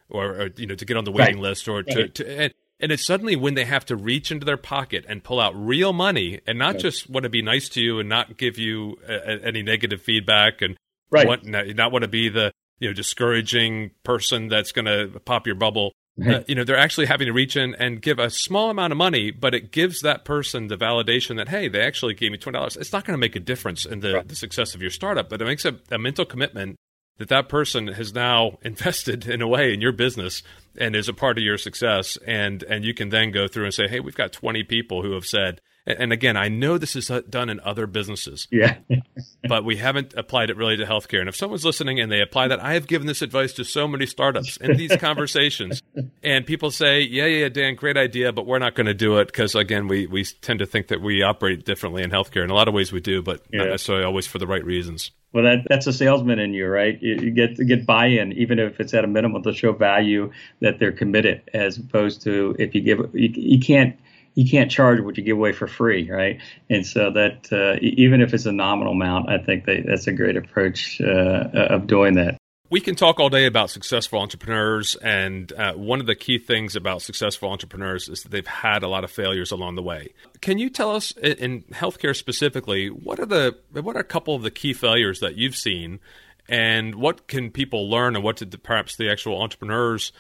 or, 0.10 0.42
or 0.42 0.50
you 0.56 0.66
know, 0.66 0.76
to 0.76 0.86
get 0.86 0.98
on 0.98 1.04
the 1.04 1.12
waiting 1.12 1.36
right. 1.36 1.44
list 1.44 1.68
or 1.68 1.84
to, 1.84 2.08
to 2.08 2.40
and, 2.40 2.54
and 2.80 2.92
it's 2.92 3.06
suddenly 3.06 3.36
when 3.36 3.56
they 3.56 3.66
have 3.66 3.86
to 3.86 3.96
reach 3.96 4.32
into 4.32 4.46
their 4.46 4.58
pocket 4.58 5.06
and 5.08 5.24
pull 5.24 5.40
out 5.40 5.54
real 5.56 5.94
money 5.94 6.40
and 6.46 6.60
not 6.60 6.74
right. 6.74 6.80
just 6.80 7.10
want 7.10 7.24
to 7.24 7.30
be 7.30 7.42
nice 7.42 7.70
to 7.70 7.82
you 7.82 8.00
and 8.00 8.08
not 8.08 8.38
give 8.38 8.58
you 8.58 8.98
a, 9.08 9.14
a, 9.14 9.48
any 9.48 9.64
negative 9.64 10.02
feedback 10.02 10.62
and 10.62 10.78
right. 11.10 11.28
want, 11.28 11.46
not, 11.46 11.68
not 11.68 11.92
want 11.92 12.04
to 12.04 12.10
be 12.10 12.30
the, 12.30 12.52
you 12.80 12.88
know, 12.88 12.94
discouraging 12.94 13.92
person 14.04 14.48
that's 14.48 14.72
going 14.72 14.86
to 14.86 15.20
pop 15.22 15.48
your 15.48 15.56
bubble 15.56 15.94
uh, 16.26 16.42
you 16.48 16.56
know, 16.56 16.64
they're 16.64 16.78
actually 16.78 17.06
having 17.06 17.28
to 17.28 17.34
reach 17.34 17.56
in 17.56 17.76
and 17.76 18.02
give 18.02 18.18
a 18.18 18.30
small 18.30 18.70
amount 18.70 18.92
of 18.92 18.98
money, 18.98 19.32
but 19.32 19.54
it 19.54 19.72
gives 19.72 20.02
that 20.02 20.26
person 20.26 20.68
the 20.68 20.78
validation 20.78 21.38
that 21.38 21.50
hey, 21.50 21.68
they 21.68 21.82
actually 21.82 22.14
gave 22.14 22.32
me 22.32 22.38
twenty 22.38 22.58
dollars. 22.58 22.76
It's 22.76 22.94
not 22.94 23.06
going 23.06 23.14
to 23.14 23.20
make 23.20 23.36
a 23.36 23.40
difference 23.40 23.86
in 23.86 24.00
the, 24.00 24.14
right. 24.14 24.28
the 24.28 24.36
success 24.36 24.74
of 24.74 24.82
your 24.82 24.92
startup, 24.92 25.30
but 25.30 25.42
it 25.42 25.46
makes 25.46 25.66
a, 25.66 25.78
a 25.92 25.98
mental 25.98 26.26
commitment 26.26 26.78
that 27.18 27.30
that 27.30 27.50
person 27.50 27.88
has 27.88 28.14
now 28.14 28.58
invested 28.62 29.28
in 29.28 29.42
a 29.42 29.48
way 29.48 29.74
in 29.74 29.82
your 29.82 29.92
business 29.92 30.44
and 30.78 30.96
is 30.96 31.10
a 31.10 31.14
part 31.14 31.38
of 31.38 31.44
your 31.44 31.58
success 31.58 32.18
and 32.26 32.64
and 32.64 32.86
you 32.86 32.94
can 32.94 33.10
then 33.10 33.32
go 33.32 33.48
through 33.48 33.66
and 33.66 33.74
say 33.74 33.88
hey 33.88 34.00
we've 34.00 34.16
got 34.16 34.32
20 34.32 34.64
people 34.64 35.02
who 35.02 35.14
have 35.14 35.26
said 35.26 35.60
and 35.88 36.12
again, 36.12 36.36
I 36.36 36.50
know 36.50 36.78
this 36.78 36.96
is 36.96 37.10
uh, 37.10 37.22
done 37.30 37.50
in 37.50 37.60
other 37.62 37.88
businesses. 37.88 38.48
Yeah. 38.52 38.78
but 39.48 39.64
we 39.64 39.78
haven't 39.78 40.14
applied 40.16 40.50
it 40.50 40.58
really 40.58 40.76
to 40.78 40.86
healthcare. 40.86 41.20
And 41.22 41.30
if 41.30 41.36
someone's 41.36 41.64
listening 41.64 42.00
and 42.00 42.12
they 42.12 42.22
apply 42.22 42.50
that, 42.50 42.62
I 42.62 42.74
have 42.74 42.88
given 42.88 43.08
this 43.08 43.22
advice 43.22 43.54
to 43.54 43.64
so 43.64 43.88
many 43.88 44.06
startups 44.06 44.58
in 44.58 44.76
these 44.76 44.96
conversations. 45.00 45.82
And 46.22 46.46
people 46.46 46.72
say, 46.72 47.02
yeah, 47.02 47.26
yeah, 47.26 47.50
Dan, 47.50 47.76
great 47.76 47.98
idea, 47.98 48.34
but 48.34 48.46
we're 48.46 48.60
not 48.60 48.76
going 48.76 48.88
to 48.88 48.94
do 48.94 49.18
it 49.18 49.28
because, 49.28 49.56
again, 49.56 49.88
we, 49.88 50.08
we 50.08 50.26
tend 50.26 50.60
to 50.60 50.66
think 50.66 50.88
that 50.88 51.02
we 51.02 51.24
operate 51.24 51.66
differently 51.66 52.04
in 52.04 52.12
healthcare. 52.12 52.44
In 52.44 52.50
a 52.50 52.56
lot 52.56 52.68
of 52.68 52.74
ways 52.74 52.92
we 52.92 53.00
do, 53.00 53.22
but 53.22 53.42
yeah. 53.52 53.60
not 53.60 53.70
necessarily 53.70 54.04
always 54.04 54.28
for 54.28 54.40
the 54.40 54.48
right 54.48 54.66
reasons. 54.66 55.12
Well, 55.34 55.44
that, 55.44 55.68
that's 55.70 55.88
a 55.88 55.94
salesman 55.94 56.40
in 56.40 56.54
you, 56.54 56.68
right? 56.68 57.02
You, 57.02 57.16
you 57.16 57.32
get 57.32 57.58
get 57.68 57.86
buy-in, 57.86 58.34
even 58.34 58.60
if 58.60 58.80
it's 58.80 58.94
at 58.94 59.04
a 59.04 59.08
minimum, 59.08 59.44
to 59.44 59.54
show 59.54 59.74
value 59.74 60.32
that 60.62 60.80
they're 60.80 60.92
committed, 60.92 61.42
as 61.54 61.78
opposed 61.78 62.22
to 62.24 62.56
if 62.58 62.74
you 62.74 62.82
give 62.82 63.00
you, 63.14 63.30
you 63.36 63.60
can't 63.60 63.98
you 64.38 64.48
can't 64.48 64.70
charge 64.70 65.02
what 65.02 65.18
you 65.18 65.24
give 65.24 65.36
away 65.36 65.52
for 65.52 65.66
free, 65.66 66.10
right? 66.12 66.40
And 66.70 66.86
so 66.86 67.10
that 67.12 67.52
uh, 67.52 67.80
even 67.82 68.22
if 68.22 68.36
it's 68.36 68.46
a 68.46 68.52
nominal 68.52 68.94
amount, 68.94 69.30
I 69.30 69.40
think 69.40 69.66
that 69.66 69.86
that's 69.88 70.06
a 70.06 70.14
great 70.14 70.38
approach 70.38 71.02
uh, 71.02 71.50
of 71.54 71.88
doing 71.88 72.14
that. 72.14 72.38
We 72.70 72.80
can 72.80 72.94
talk 72.94 73.20
all 73.20 73.30
day 73.30 73.48
about 73.48 73.72
successful 73.72 74.20
entrepreneurs, 74.20 74.96
and 74.98 75.52
uh, 75.54 75.74
one 75.74 76.00
of 76.00 76.06
the 76.06 76.14
key 76.16 76.38
things 76.38 76.76
about 76.76 77.02
successful 77.02 77.50
entrepreneurs 77.50 78.10
is 78.10 78.22
that 78.24 78.32
they've 78.32 78.46
had 78.46 78.84
a 78.84 78.88
lot 78.88 79.04
of 79.04 79.10
failures 79.10 79.52
along 79.52 79.76
the 79.76 79.82
way. 79.82 80.10
Can 80.42 80.60
you 80.60 80.70
tell 80.70 80.92
us, 80.92 81.14
in 81.14 81.64
healthcare 81.72 82.16
specifically, 82.16 82.90
what 82.90 83.20
are 83.20 83.26
the 83.26 83.58
what 83.72 83.96
are 83.96 84.02
a 84.02 84.04
couple 84.04 84.36
of 84.36 84.44
the 84.44 84.52
key 84.52 84.74
failures 84.74 85.20
that 85.22 85.36
you've 85.36 85.56
seen, 85.56 86.00
and 86.48 86.96
what 86.96 87.28
can 87.28 87.50
people 87.50 87.90
learn, 87.90 88.16
and 88.16 88.24
what 88.24 88.36
did 88.36 88.62
perhaps 88.62 88.98
the 88.98 89.10
actual 89.10 89.42
entrepreneurs 89.42 90.12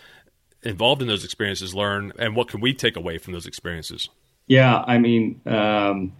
involved 0.63 1.01
in 1.01 1.07
those 1.07 1.23
experiences 1.23 1.73
learn, 1.73 2.11
and 2.17 2.35
what 2.35 2.47
can 2.47 2.61
we 2.61 2.73
take 2.73 2.95
away 2.95 3.17
from 3.17 3.33
those 3.33 3.45
experiences? 3.45 4.09
Yeah, 4.47 4.83
I 4.85 4.97
mean, 4.97 5.41
um, 5.45 6.13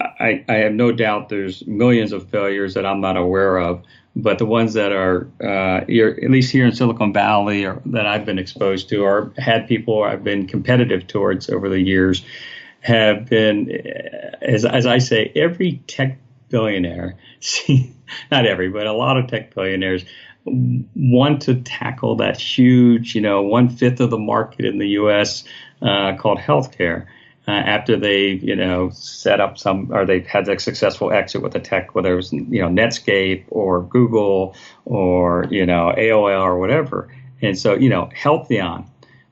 I, 0.00 0.44
I, 0.48 0.54
have 0.54 0.72
no 0.72 0.92
doubt 0.92 1.28
there's 1.28 1.66
millions 1.66 2.12
of 2.12 2.28
failures 2.28 2.74
that 2.74 2.84
I'm 2.84 3.00
not 3.00 3.16
aware 3.16 3.56
of, 3.58 3.82
but 4.14 4.38
the 4.38 4.46
ones 4.46 4.74
that 4.74 4.92
are, 4.92 5.28
uh, 5.42 5.80
at 5.88 6.30
least 6.30 6.52
here 6.52 6.66
in 6.66 6.72
Silicon 6.72 7.12
Valley, 7.12 7.64
or 7.64 7.80
that 7.86 8.06
I've 8.06 8.26
been 8.26 8.38
exposed 8.38 8.90
to, 8.90 8.98
or 8.98 9.32
had 9.38 9.66
people 9.66 10.02
I've 10.02 10.22
been 10.22 10.46
competitive 10.46 11.06
towards 11.06 11.48
over 11.48 11.68
the 11.68 11.80
years, 11.80 12.24
have 12.80 13.26
been, 13.26 13.70
as, 14.42 14.64
as 14.64 14.84
I 14.84 14.98
say, 14.98 15.32
every 15.34 15.82
tech 15.86 16.18
billionaire, 16.50 17.16
not 18.30 18.46
every, 18.46 18.68
but 18.68 18.86
a 18.86 18.92
lot 18.92 19.16
of 19.16 19.28
tech 19.28 19.54
billionaires 19.54 20.04
want 20.46 21.42
to 21.42 21.54
tackle 21.54 22.16
that 22.16 22.38
huge, 22.38 23.14
you 23.14 23.20
know, 23.20 23.42
one 23.42 23.68
fifth 23.68 24.00
of 24.00 24.10
the 24.10 24.18
market 24.18 24.64
in 24.64 24.78
the 24.78 24.88
U.S. 24.90 25.44
Uh, 25.80 26.16
called 26.16 26.38
healthcare. 26.38 27.06
Uh, 27.46 27.50
after 27.50 27.94
they, 27.98 28.28
you 28.28 28.56
know, 28.56 28.88
set 28.94 29.38
up 29.38 29.58
some, 29.58 29.92
or 29.92 30.06
they've 30.06 30.26
had 30.26 30.48
a 30.48 30.58
successful 30.58 31.12
exit 31.12 31.42
with 31.42 31.54
a 31.54 31.60
tech, 31.60 31.94
whether 31.94 32.14
it 32.14 32.16
was, 32.16 32.32
you 32.32 32.62
know, 32.62 32.68
Netscape 32.68 33.44
or 33.50 33.82
Google 33.82 34.56
or, 34.86 35.46
you 35.50 35.66
know, 35.66 35.92
AOL 35.94 36.40
or 36.40 36.58
whatever. 36.58 37.14
And 37.42 37.58
so, 37.58 37.74
you 37.74 37.90
know, 37.90 38.08
Healtheon 38.16 38.86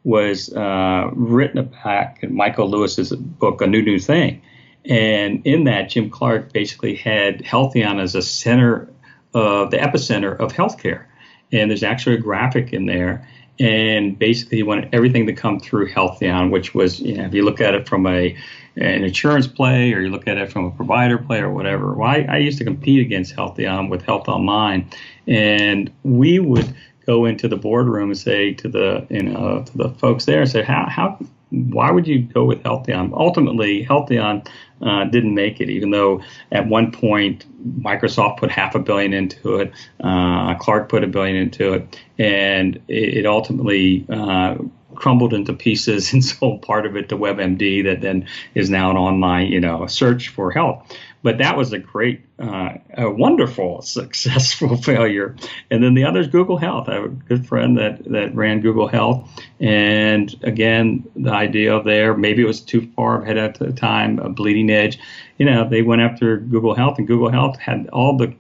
was 0.05 0.53
uh, 0.53 1.09
written 1.14 1.64
back 1.85 2.18
in 2.22 2.35
Michael 2.35 2.68
Lewis's 2.68 3.12
book, 3.12 3.62
A 3.62 3.66
New 3.66 3.81
New 3.81 3.98
Thing. 3.98 4.42
And 4.85 5.46
in 5.46 5.64
that, 5.64 5.88
Jim 5.88 6.11
Clark 6.11 6.53
basically 6.53 6.96
had 6.96 7.42
Healtheon 7.42 7.98
as 7.98 8.14
a 8.14 8.22
center 8.22 8.88
uh, 9.35 9.66
the 9.66 9.79
epicenter 9.79 10.38
of 10.38 10.53
healthcare. 10.53 11.05
And 11.53 11.71
there's 11.71 11.83
actually 11.83 12.16
a 12.16 12.21
graphic 12.21 12.73
in 12.73 12.87
there. 12.87 13.29
And 13.61 14.18
basically, 14.18 14.59
you 14.59 14.66
want 14.66 14.87
everything 14.92 15.27
to 15.27 15.33
come 15.33 15.61
through 15.61 15.92
Healtheon, 15.92 16.51
which 16.51 16.75
was, 16.75 17.01
you 17.01 17.16
know, 17.16 17.25
if 17.25 17.35
you 17.35 17.45
look 17.45 17.61
at 17.61 17.75
it 17.75 17.87
from 17.87 18.07
a 18.07 18.37
an 18.77 19.05
insurance 19.05 19.47
play 19.47 19.92
or 19.92 20.01
you 20.01 20.09
look 20.09 20.27
at 20.27 20.38
it 20.38 20.51
from 20.51 20.64
a 20.64 20.71
provider 20.71 21.18
play 21.18 21.40
or 21.40 21.53
whatever. 21.53 21.92
Well, 21.92 22.09
I, 22.09 22.27
I 22.29 22.37
used 22.38 22.59
to 22.59 22.64
compete 22.64 23.01
against 23.01 23.37
Healtheon 23.37 23.90
with 23.90 24.03
Health 24.03 24.29
Online, 24.29 24.88
and 25.27 25.92
we 26.05 26.38
would 26.38 26.75
go 27.07 27.25
into 27.25 27.49
the 27.49 27.57
boardroom 27.57 28.11
and 28.11 28.18
say 28.18 28.55
to 28.55 28.68
the 28.68 29.07
you 29.11 29.23
know 29.23 29.64
to 29.66 29.79
the 29.79 29.90
folks 29.90 30.25
there 30.25 30.40
and 30.40 30.51
say 30.51 30.62
how 30.62 30.87
how 30.88 31.18
why 31.51 31.90
would 31.90 32.07
you 32.07 32.23
go 32.23 32.45
with 32.45 32.62
Healtheon? 32.62 33.12
Ultimately, 33.12 33.85
Healtheon 33.85 34.49
uh, 34.83 35.05
didn't 35.05 35.35
make 35.35 35.61
it, 35.61 35.71
even 35.71 35.90
though 35.90 36.23
at 36.51 36.66
one 36.66 36.90
point 36.90 37.45
Microsoft 37.81 38.38
put 38.38 38.51
half 38.51 38.75
a 38.75 38.79
billion 38.79 39.12
into 39.12 39.57
it, 39.57 39.73
uh, 40.03 40.55
Clark 40.55 40.88
put 40.88 41.05
a 41.05 41.07
billion 41.07 41.37
into 41.37 41.75
it, 41.75 42.01
and 42.18 42.77
it, 42.88 43.18
it 43.18 43.27
ultimately 43.27 44.04
uh, 44.09 44.57
crumbled 44.94 45.35
into 45.35 45.52
pieces 45.52 46.13
and 46.13 46.25
sold 46.25 46.63
part 46.63 46.87
of 46.87 46.96
it 46.96 47.09
to 47.09 47.17
WebMD 47.17 47.85
that 47.85 48.00
then 48.00 48.27
is 48.54 48.71
now 48.71 48.90
an 48.90 48.96
online, 48.96 49.48
you 49.48 49.61
know, 49.61 49.87
search 49.87 50.29
for 50.29 50.50
help. 50.50 50.87
But 51.23 51.38
that 51.38 51.56
was 51.56 51.73
a 51.73 51.79
great, 51.79 52.20
uh, 52.38 52.75
a 52.96 53.08
wonderful, 53.08 53.83
successful 53.83 54.77
failure. 54.83 55.37
And 55.70 55.83
then 55.83 55.94
the 55.94 56.04
other 56.04 56.20
is 56.20 56.27
Google 56.27 56.56
Health. 56.56 56.88
I 56.88 56.94
have 56.94 57.04
a 57.04 57.08
good 57.08 57.46
friend 57.46 57.79
that, 57.79 58.04
that 58.06 58.35
ran 58.35 58.60
Google 58.60 58.88
Health. 58.88 59.31
And 59.60 60.35
again, 60.42 61.08
the 61.14 61.31
idea 61.31 61.81
there, 61.83 62.16
maybe 62.16 62.42
it 62.42 62.46
was 62.46 62.60
too 62.60 62.90
far 62.96 63.23
ahead 63.23 63.38
at 63.38 63.58
the 63.58 63.73
time, 63.73 64.18
a 64.18 64.29
bleeding 64.29 64.70
edge. 64.70 64.98
You 65.38 65.46
know, 65.46 65.68
they 65.68 65.83
went 65.83 66.02
after 66.02 66.38
Google 66.38 66.75
Health, 66.75 66.98
and 66.98 67.06
Google 67.06 67.31
Health 67.31 67.58
had 67.58 67.88
all 67.92 68.16
the 68.16 68.35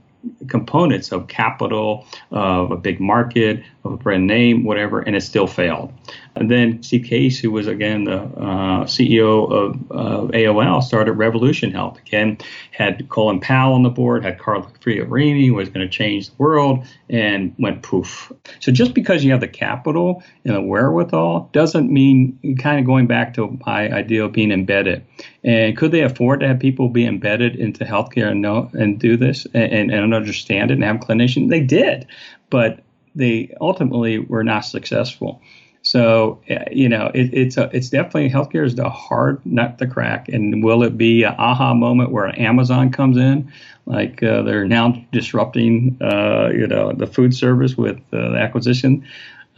components 0.48 1.12
of 1.12 1.28
capital, 1.28 2.06
of 2.30 2.70
a 2.70 2.76
big 2.76 3.00
market, 3.00 3.62
of 3.84 3.92
a 3.92 3.96
brand 3.96 4.26
name, 4.26 4.64
whatever, 4.64 5.00
and 5.00 5.16
it 5.16 5.22
still 5.22 5.46
failed. 5.46 5.92
And 6.34 6.50
then 6.50 6.82
Steve 6.82 7.04
Case, 7.04 7.38
who 7.38 7.50
was 7.50 7.66
again 7.66 8.04
the 8.04 8.22
uh, 8.22 8.84
CEO 8.84 9.50
of 9.50 9.74
uh, 9.90 10.32
AOL, 10.32 10.82
started 10.82 11.12
Revolution 11.12 11.72
Health. 11.72 11.98
Again, 11.98 12.38
had 12.70 13.08
Colin 13.08 13.40
Powell 13.40 13.74
on 13.74 13.82
the 13.82 13.90
board, 13.90 14.24
had 14.24 14.38
Carly 14.38 14.66
Fiorina, 14.80 15.52
was 15.54 15.68
going 15.68 15.86
to 15.86 15.92
change 15.92 16.28
the 16.28 16.34
world, 16.38 16.86
and 17.10 17.54
went 17.58 17.82
poof. 17.82 18.32
So 18.60 18.72
just 18.72 18.94
because 18.94 19.24
you 19.24 19.30
have 19.32 19.40
the 19.40 19.48
capital 19.48 20.22
and 20.44 20.54
the 20.54 20.62
wherewithal 20.62 21.50
doesn't 21.52 21.92
mean 21.92 22.56
kind 22.58 22.78
of 22.78 22.86
going 22.86 23.06
back 23.06 23.34
to 23.34 23.58
my 23.66 23.90
idea 23.90 24.24
of 24.24 24.32
being 24.32 24.50
embedded. 24.50 25.04
And 25.44 25.76
could 25.76 25.92
they 25.92 26.02
afford 26.02 26.40
to 26.40 26.48
have 26.48 26.60
people 26.60 26.88
be 26.88 27.04
embedded 27.04 27.56
into 27.56 27.84
healthcare 27.84 28.30
and 28.30 28.40
know 28.40 28.70
and 28.72 28.98
do 28.98 29.16
this 29.16 29.46
and, 29.52 29.90
and 29.90 30.14
understand 30.14 30.70
it 30.70 30.74
and 30.74 30.84
have 30.84 30.96
clinicians? 30.96 31.50
They 31.50 31.60
did, 31.60 32.06
but 32.50 32.80
they 33.14 33.54
ultimately 33.60 34.18
were 34.18 34.44
not 34.44 34.60
successful. 34.60 35.42
So 35.82 36.40
you 36.70 36.88
know, 36.88 37.10
it, 37.14 37.34
it's 37.34 37.56
a, 37.56 37.68
it's 37.72 37.90
definitely 37.90 38.30
healthcare 38.30 38.64
is 38.64 38.76
the 38.76 38.88
hard 38.88 39.44
nut 39.44 39.78
to 39.78 39.86
crack. 39.86 40.28
And 40.28 40.62
will 40.62 40.82
it 40.82 40.96
be 40.96 41.24
an 41.24 41.34
aha 41.38 41.74
moment 41.74 42.10
where 42.10 42.28
Amazon 42.40 42.90
comes 42.90 43.16
in, 43.16 43.52
like 43.86 44.22
uh, 44.22 44.42
they're 44.42 44.66
now 44.66 45.04
disrupting, 45.12 45.96
uh, 46.00 46.50
you 46.52 46.66
know, 46.66 46.92
the 46.92 47.06
food 47.06 47.34
service 47.34 47.76
with 47.76 47.98
uh, 48.12 48.30
the 48.30 48.38
acquisition 48.38 49.04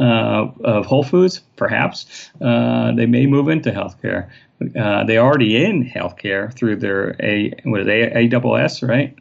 uh, 0.01 0.49
of 0.65 0.87
Whole 0.87 1.05
Foods? 1.05 1.41
Perhaps 1.57 2.31
uh, 2.41 2.93
they 2.93 3.07
may 3.07 3.27
move 3.27 3.49
into 3.49 3.71
healthcare. 3.71 4.31
Uh, 4.77 5.05
they're 5.05 5.21
already 5.21 5.63
in 5.63 5.85
healthcare 5.85 6.55
through 6.55 6.77
their 6.77 7.17
a 7.21 7.53
what 7.65 7.81
is 7.81 7.87
AWS, 7.87 8.89
right? 8.89 9.15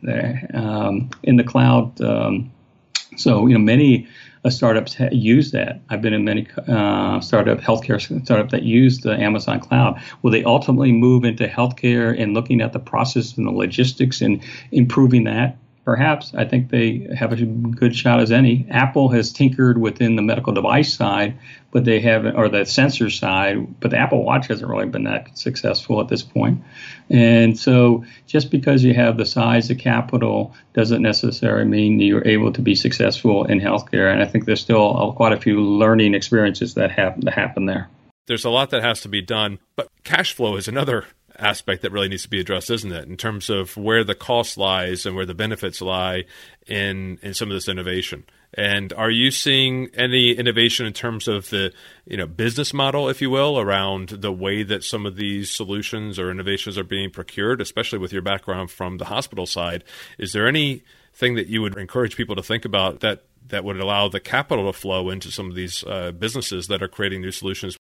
Um, 0.54 1.10
in 1.24 1.36
the 1.36 1.44
cloud. 1.44 2.00
Um, 2.00 2.52
so 3.18 3.48
you 3.48 3.54
know 3.54 3.60
many 3.60 4.08
startups 4.50 4.96
ha- 4.96 5.10
use 5.12 5.52
that. 5.52 5.82
I've 5.90 6.02
been 6.02 6.14
in 6.14 6.26
many 6.26 6.48
uh, 6.68 7.20
startup 7.22 7.60
healthcare 7.60 8.00
startup 8.24 8.50
that 8.52 8.64
use 8.64 9.00
the 9.00 9.14
Amazon 9.14 9.60
cloud. 9.60 10.02
Will 10.22 10.32
they 10.32 10.44
ultimately 10.44 10.92
move 10.92 11.24
into 11.24 11.48
healthcare 11.48 12.20
and 12.20 12.34
looking 12.34 12.62
at 12.62 12.74
the 12.74 12.80
process 12.80 13.38
and 13.38 13.48
the 13.48 13.52
logistics 13.52 14.22
and 14.22 14.42
improving 14.72 15.24
that? 15.26 15.58
Perhaps 15.86 16.34
I 16.34 16.46
think 16.46 16.70
they 16.70 17.10
have 17.14 17.34
a 17.34 17.46
good 17.46 17.94
shot 17.94 18.22
as 18.22 18.32
any. 18.32 18.66
Apple 18.70 19.10
has 19.10 19.34
tinkered 19.34 19.78
within 19.78 20.16
the 20.16 20.22
medical 20.22 20.54
device 20.54 20.94
side, 20.94 21.38
but 21.72 21.84
they 21.84 22.00
haven't, 22.00 22.38
or 22.38 22.48
the 22.48 22.66
sensor 22.66 23.10
side, 23.10 23.82
but 23.82 23.92
the 23.92 23.98
Apple 23.98 24.24
Watch 24.24 24.48
hasn't 24.48 24.70
really 24.70 24.86
been 24.86 25.04
that 25.04 25.38
successful 25.38 26.00
at 26.00 26.08
this 26.08 26.24
point. 26.24 26.64
And 27.10 27.60
so, 27.60 28.06
just 28.28 28.50
because 28.50 28.84
you 28.84 28.94
have 28.94 29.18
the 29.18 29.26
size 29.26 29.70
of 29.70 29.78
capital 29.78 30.56
doesn't 30.74 31.02
necessarily 31.02 31.66
mean 31.66 32.00
you're 32.00 32.26
able 32.26 32.54
to 32.54 32.62
be 32.62 32.76
successful 32.76 33.44
in 33.44 33.60
healthcare. 33.60 34.10
And 34.12 34.22
I 34.22 34.26
think 34.26 34.46
there's 34.46 34.62
still 34.62 35.12
quite 35.18 35.34
a 35.34 35.40
few 35.40 35.62
learning 35.62 36.14
experiences 36.14 36.76
that 36.76 36.92
have 36.92 37.20
that 37.22 37.34
happen 37.34 37.66
there. 37.66 37.90
There's 38.26 38.46
a 38.46 38.50
lot 38.50 38.70
that 38.70 38.82
has 38.82 39.02
to 39.02 39.10
be 39.10 39.22
done, 39.22 39.60
but 39.76 39.90
cash 40.06 40.34
flow 40.34 40.56
is 40.56 40.70
another 40.70 41.08
aspect 41.40 41.82
that 41.82 41.92
really 41.92 42.10
needs 42.10 42.24
to 42.24 42.30
be 42.30 42.40
addressed, 42.40 42.70
isn't 42.70 42.92
it? 42.92 43.08
In 43.08 43.18
terms 43.18 43.50
of 43.50 43.76
where 43.78 44.04
the 44.04 44.16
cost 44.16 44.58
lies 44.58 45.06
and 45.06 45.16
where 45.16 45.26
the 45.26 45.34
benefits 45.34 45.82
lie 45.82 46.26
in 46.68 47.20
in 47.22 47.34
some 47.34 47.50
of 47.50 47.56
this 47.56 47.68
innovation. 47.68 48.24
And 48.56 48.94
are 48.94 49.10
you 49.10 49.32
seeing 49.32 49.90
any 49.96 50.32
innovation 50.32 50.86
in 50.86 50.94
terms 50.94 51.28
of 51.28 51.50
the 51.50 51.74
you 52.06 52.18
know 52.18 52.28
business 52.28 52.74
model, 52.74 53.10
if 53.10 53.22
you 53.22 53.30
will, 53.30 53.60
around 53.60 54.10
the 54.10 54.32
way 54.32 54.64
that 54.64 54.84
some 54.84 55.06
of 55.06 55.16
these 55.16 55.50
solutions 55.50 56.20
or 56.20 56.30
innovations 56.30 56.78
are 56.78 56.84
being 56.84 57.10
procured, 57.10 57.62
especially 57.62 58.00
with 58.00 58.14
your 58.14 58.22
background 58.22 58.70
from 58.70 58.98
the 58.98 59.06
hospital 59.06 59.46
side? 59.46 59.84
Is 60.20 60.34
there 60.34 60.48
anything 60.48 61.36
that 61.36 61.48
you 61.48 61.62
would 61.62 61.78
encourage 61.78 62.16
people 62.16 62.36
to 62.36 62.44
think 62.44 62.66
about 62.66 63.00
that 63.00 63.24
that 63.48 63.64
would 63.64 63.80
allow 63.80 64.08
the 64.08 64.20
capital 64.20 64.72
to 64.72 64.78
flow 64.78 65.10
into 65.10 65.32
some 65.32 65.50
of 65.50 65.56
these 65.56 65.84
uh, 65.84 66.12
businesses 66.12 66.68
that 66.68 66.82
are 66.82 66.88
creating 66.88 67.22
new 67.22 67.32
solutions 67.32 67.78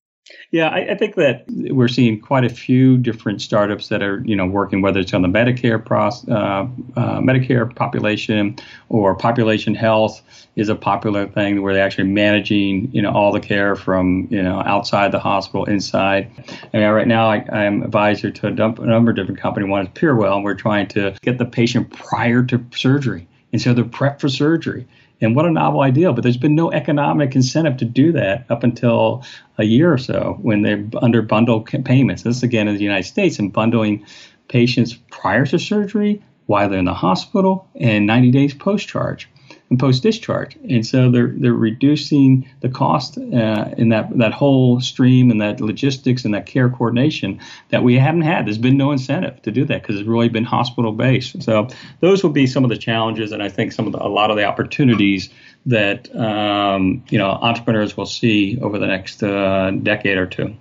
yeah, 0.51 0.67
I, 0.67 0.91
I, 0.91 0.95
think 0.95 1.15
that 1.15 1.45
we're 1.47 1.87
seeing 1.87 2.19
quite 2.19 2.43
a 2.43 2.49
few 2.49 2.97
different 2.97 3.41
startups 3.41 3.87
that 3.89 4.03
are, 4.03 4.21
you 4.25 4.35
know, 4.35 4.45
working 4.45 4.81
whether 4.81 4.99
it's 4.99 5.13
on 5.13 5.21
the 5.21 5.27
Medicare 5.27 5.83
pros, 5.83 6.27
uh, 6.27 6.67
uh, 6.95 7.19
Medicare 7.19 7.73
population 7.75 8.57
or 8.89 9.15
population 9.15 9.73
health 9.73 10.21
is 10.55 10.69
a 10.69 10.75
popular 10.75 11.27
thing 11.27 11.61
where 11.61 11.73
they're 11.73 11.83
actually 11.83 12.09
managing, 12.09 12.91
you 12.91 13.01
know, 13.01 13.11
all 13.11 13.31
the 13.31 13.39
care 13.39 13.75
from, 13.75 14.27
you 14.29 14.41
know, 14.41 14.61
outside 14.65 15.11
the 15.11 15.19
hospital, 15.19 15.65
inside. 15.65 16.29
I 16.73 16.77
mean, 16.77 16.89
right 16.89 17.07
now 17.07 17.29
I, 17.29 17.65
am 17.65 17.81
advisor 17.83 18.29
to 18.29 18.47
a, 18.47 18.51
dump, 18.51 18.79
a 18.79 18.85
number 18.85 19.11
of 19.11 19.17
different 19.17 19.39
companies. 19.39 19.69
One 19.69 19.87
is 19.87 19.91
Purewell, 19.95 20.35
and 20.35 20.43
we're 20.43 20.55
trying 20.55 20.87
to 20.89 21.15
get 21.21 21.37
the 21.37 21.45
patient 21.45 21.91
prior 21.91 22.43
to 22.43 22.63
surgery, 22.75 23.27
and 23.51 23.61
so 23.61 23.73
they're 23.73 23.85
prepped 23.85 24.19
for 24.19 24.29
surgery. 24.29 24.87
And 25.23 25.35
what 25.35 25.45
a 25.45 25.51
novel 25.51 25.81
idea, 25.81 26.11
but 26.11 26.21
there's 26.21 26.37
been 26.37 26.55
no 26.55 26.71
economic 26.71 27.35
incentive 27.35 27.77
to 27.77 27.85
do 27.85 28.11
that 28.11 28.45
up 28.49 28.63
until 28.63 29.23
a 29.57 29.63
year 29.63 29.91
or 29.91 29.97
so 29.97 30.37
when 30.41 30.61
they're 30.61 30.85
under 31.01 31.21
bundled 31.21 31.65
payments. 31.85 32.23
This 32.23 32.43
again 32.43 32.67
in 32.67 32.75
the 32.75 32.83
United 32.83 33.07
States 33.07 33.39
and 33.39 33.51
bundling 33.51 34.05
patients 34.49 34.93
prior 35.09 35.45
to 35.45 35.57
surgery, 35.57 36.21
while 36.45 36.69
they're 36.69 36.79
in 36.79 36.85
the 36.85 36.93
hospital, 36.93 37.67
and 37.79 38.05
90 38.05 38.31
days 38.31 38.53
post 38.53 38.87
charge 38.87 39.29
and 39.73 39.79
post 39.79 40.03
discharge. 40.03 40.55
And 40.69 40.85
so 40.85 41.09
they're 41.09 41.33
they're 41.35 41.53
reducing 41.53 42.47
the 42.61 42.69
cost 42.69 43.17
uh, 43.17 43.73
in 43.75 43.89
that 43.89 44.15
that 44.19 44.31
whole 44.31 44.79
stream 44.81 45.31
and 45.31 45.41
that 45.41 45.59
logistics 45.59 46.25
and 46.25 46.33
that 46.35 46.45
care 46.45 46.69
coordination 46.69 47.39
that 47.69 47.83
we 47.83 47.95
haven't 47.97 48.21
had. 48.21 48.45
There's 48.45 48.59
been 48.59 48.77
no 48.77 48.91
incentive 48.91 49.41
to 49.41 49.51
do 49.51 49.65
that 49.65 49.81
because 49.81 49.99
it's 49.99 50.07
really 50.07 50.29
been 50.29 50.43
hospital 50.43 50.91
based. 50.91 51.41
So 51.41 51.67
those 52.01 52.23
will 52.23 52.29
be 52.29 52.45
some 52.45 52.63
of 52.63 52.69
the 52.69 52.77
challenges, 52.77 53.31
and 53.31 53.41
I 53.41 53.49
think 53.49 53.71
some 53.71 53.87
of 53.87 53.93
the, 53.93 54.03
a 54.03 54.07
lot 54.07 54.29
of 54.29 54.37
the 54.37 54.43
opportunities 54.43 55.29
that 55.65 56.15
um, 56.15 57.03
you 57.09 57.17
know 57.17 57.31
entrepreneurs 57.31 57.97
will 57.97 58.05
see 58.05 58.59
over 58.61 58.77
the 58.77 58.87
next 58.87 59.23
uh, 59.23 59.71
decade 59.71 60.19
or 60.19 60.27
two. 60.27 60.55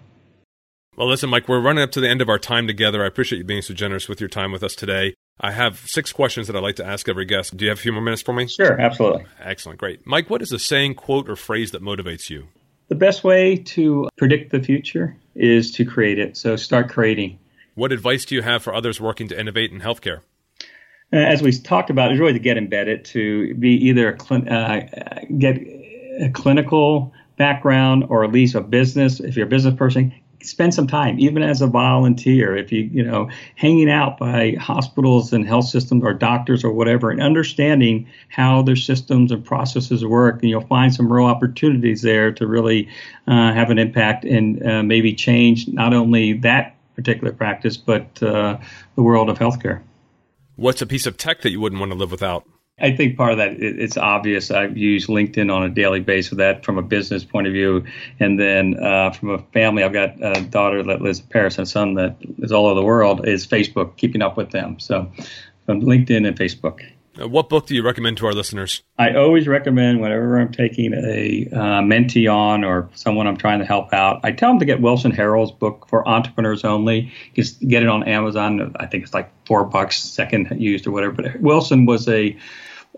Well, 0.96 1.08
listen, 1.08 1.28
Mike, 1.28 1.48
we're 1.48 1.60
running 1.60 1.82
up 1.82 1.90
to 1.92 2.00
the 2.00 2.08
end 2.08 2.22
of 2.22 2.30
our 2.30 2.38
time 2.38 2.66
together. 2.66 3.04
I 3.04 3.06
appreciate 3.06 3.38
you 3.38 3.44
being 3.44 3.62
so 3.62 3.74
generous 3.74 4.08
with 4.08 4.20
your 4.20 4.28
time 4.28 4.52
with 4.52 4.62
us 4.62 4.74
today. 4.74 5.14
I 5.40 5.50
have 5.50 5.78
six 5.86 6.12
questions 6.12 6.46
that 6.46 6.56
I'd 6.56 6.62
like 6.62 6.76
to 6.76 6.86
ask 6.86 7.08
every 7.08 7.24
guest. 7.24 7.56
Do 7.56 7.64
you 7.64 7.70
have 7.70 7.78
a 7.78 7.80
few 7.80 7.92
more 7.92 8.02
minutes 8.02 8.22
for 8.22 8.32
me? 8.32 8.46
Sure, 8.46 8.80
absolutely. 8.80 9.24
Excellent, 9.40 9.78
great. 9.78 10.06
Mike, 10.06 10.30
what 10.30 10.42
is 10.42 10.52
a 10.52 10.58
saying, 10.58 10.94
quote, 10.94 11.28
or 11.28 11.36
phrase 11.36 11.72
that 11.72 11.82
motivates 11.82 12.30
you? 12.30 12.48
The 12.88 12.94
best 12.94 13.24
way 13.24 13.56
to 13.56 14.08
predict 14.16 14.52
the 14.52 14.60
future 14.62 15.16
is 15.34 15.72
to 15.72 15.84
create 15.84 16.18
it. 16.18 16.36
So 16.36 16.56
start 16.56 16.90
creating. 16.90 17.38
What 17.74 17.90
advice 17.90 18.24
do 18.24 18.34
you 18.34 18.42
have 18.42 18.62
for 18.62 18.74
others 18.74 19.00
working 19.00 19.28
to 19.28 19.40
innovate 19.40 19.72
in 19.72 19.80
healthcare? 19.80 20.20
Uh, 21.12 21.16
as 21.16 21.42
we 21.42 21.52
talked 21.52 21.90
about, 21.90 22.12
is 22.12 22.18
really 22.18 22.34
to 22.34 22.38
get 22.38 22.56
embedded, 22.56 23.04
to 23.06 23.54
be 23.54 23.70
either 23.88 24.12
a 24.12 24.20
cl- 24.22 24.48
uh, 24.48 24.80
get 25.38 25.56
a 25.56 26.30
clinical 26.32 27.12
background 27.36 28.04
or 28.08 28.24
at 28.24 28.32
least 28.32 28.54
a 28.54 28.60
business. 28.60 29.20
If 29.20 29.36
you're 29.36 29.46
a 29.46 29.50
business 29.50 29.74
person, 29.74 30.14
spend 30.42 30.74
some 30.74 30.86
time, 30.86 31.18
even 31.18 31.42
as 31.42 31.62
a 31.62 31.66
volunteer, 31.66 32.56
if 32.56 32.72
you, 32.72 32.82
you 32.92 33.02
know, 33.02 33.30
hanging 33.56 33.90
out 33.90 34.18
by 34.18 34.52
hospitals 34.60 35.32
and 35.32 35.46
health 35.46 35.66
systems 35.66 36.02
or 36.04 36.12
doctors 36.12 36.64
or 36.64 36.72
whatever, 36.72 37.10
and 37.10 37.22
understanding 37.22 38.08
how 38.28 38.62
their 38.62 38.76
systems 38.76 39.32
and 39.32 39.44
processes 39.44 40.04
work, 40.04 40.40
and 40.42 40.50
you'll 40.50 40.66
find 40.66 40.94
some 40.94 41.12
real 41.12 41.26
opportunities 41.26 42.02
there 42.02 42.32
to 42.32 42.46
really 42.46 42.88
uh, 43.26 43.52
have 43.52 43.70
an 43.70 43.78
impact 43.78 44.24
and 44.24 44.66
uh, 44.66 44.82
maybe 44.82 45.14
change 45.14 45.68
not 45.68 45.94
only 45.94 46.32
that 46.34 46.76
particular 46.94 47.32
practice, 47.32 47.76
but 47.76 48.22
uh, 48.22 48.58
the 48.96 49.02
world 49.02 49.28
of 49.28 49.38
healthcare. 49.38 49.82
What's 50.56 50.82
a 50.82 50.86
piece 50.86 51.06
of 51.06 51.16
tech 51.16 51.40
that 51.40 51.50
you 51.50 51.60
wouldn't 51.60 51.80
want 51.80 51.92
to 51.92 51.98
live 51.98 52.10
without? 52.10 52.46
I 52.82 52.94
think 52.94 53.16
part 53.16 53.32
of 53.32 53.38
that 53.38 53.52
it, 53.52 53.78
it's 53.78 53.96
obvious. 53.96 54.50
I 54.50 54.66
use 54.66 55.06
LinkedIn 55.06 55.54
on 55.54 55.62
a 55.62 55.68
daily 55.68 56.00
basis. 56.00 56.36
That 56.36 56.64
from 56.64 56.78
a 56.78 56.82
business 56.82 57.24
point 57.24 57.46
of 57.46 57.52
view, 57.52 57.84
and 58.20 58.38
then 58.38 58.82
uh, 58.82 59.12
from 59.12 59.30
a 59.30 59.38
family, 59.38 59.84
I've 59.84 59.92
got 59.92 60.16
a 60.20 60.42
daughter 60.42 60.82
that 60.82 61.00
lives 61.00 61.20
in 61.20 61.26
Paris 61.26 61.56
and 61.58 61.66
a 61.66 61.70
son 61.70 61.94
that 61.94 62.16
is 62.38 62.52
all 62.52 62.66
over 62.66 62.74
the 62.74 62.84
world. 62.84 63.26
Is 63.26 63.46
Facebook 63.46 63.96
keeping 63.96 64.20
up 64.20 64.36
with 64.36 64.50
them? 64.50 64.78
So, 64.80 65.10
from 65.64 65.80
LinkedIn 65.80 66.26
and 66.26 66.36
Facebook. 66.36 66.80
Uh, 67.20 67.28
what 67.28 67.50
book 67.50 67.66
do 67.66 67.74
you 67.74 67.82
recommend 67.82 68.16
to 68.16 68.26
our 68.26 68.32
listeners? 68.32 68.82
I 68.98 69.14
always 69.14 69.46
recommend 69.46 70.00
whenever 70.00 70.38
I'm 70.38 70.50
taking 70.50 70.94
a 70.94 71.46
uh, 71.52 71.80
mentee 71.82 72.32
on 72.32 72.64
or 72.64 72.88
someone 72.94 73.26
I'm 73.26 73.36
trying 73.36 73.58
to 73.58 73.66
help 73.66 73.92
out, 73.92 74.20
I 74.24 74.32
tell 74.32 74.48
them 74.48 74.58
to 74.60 74.64
get 74.64 74.80
Wilson 74.80 75.12
Harrell's 75.12 75.52
book 75.52 75.86
for 75.88 76.08
entrepreneurs 76.08 76.64
only. 76.64 77.12
Just 77.34 77.60
get 77.60 77.82
it 77.82 77.88
on 77.88 78.02
Amazon. 78.04 78.74
I 78.76 78.86
think 78.86 79.04
it's 79.04 79.12
like 79.12 79.30
four 79.46 79.64
bucks, 79.64 80.00
second 80.00 80.48
used 80.58 80.86
or 80.86 80.90
whatever. 80.90 81.12
But 81.12 81.40
Wilson 81.40 81.84
was 81.84 82.08
a 82.08 82.36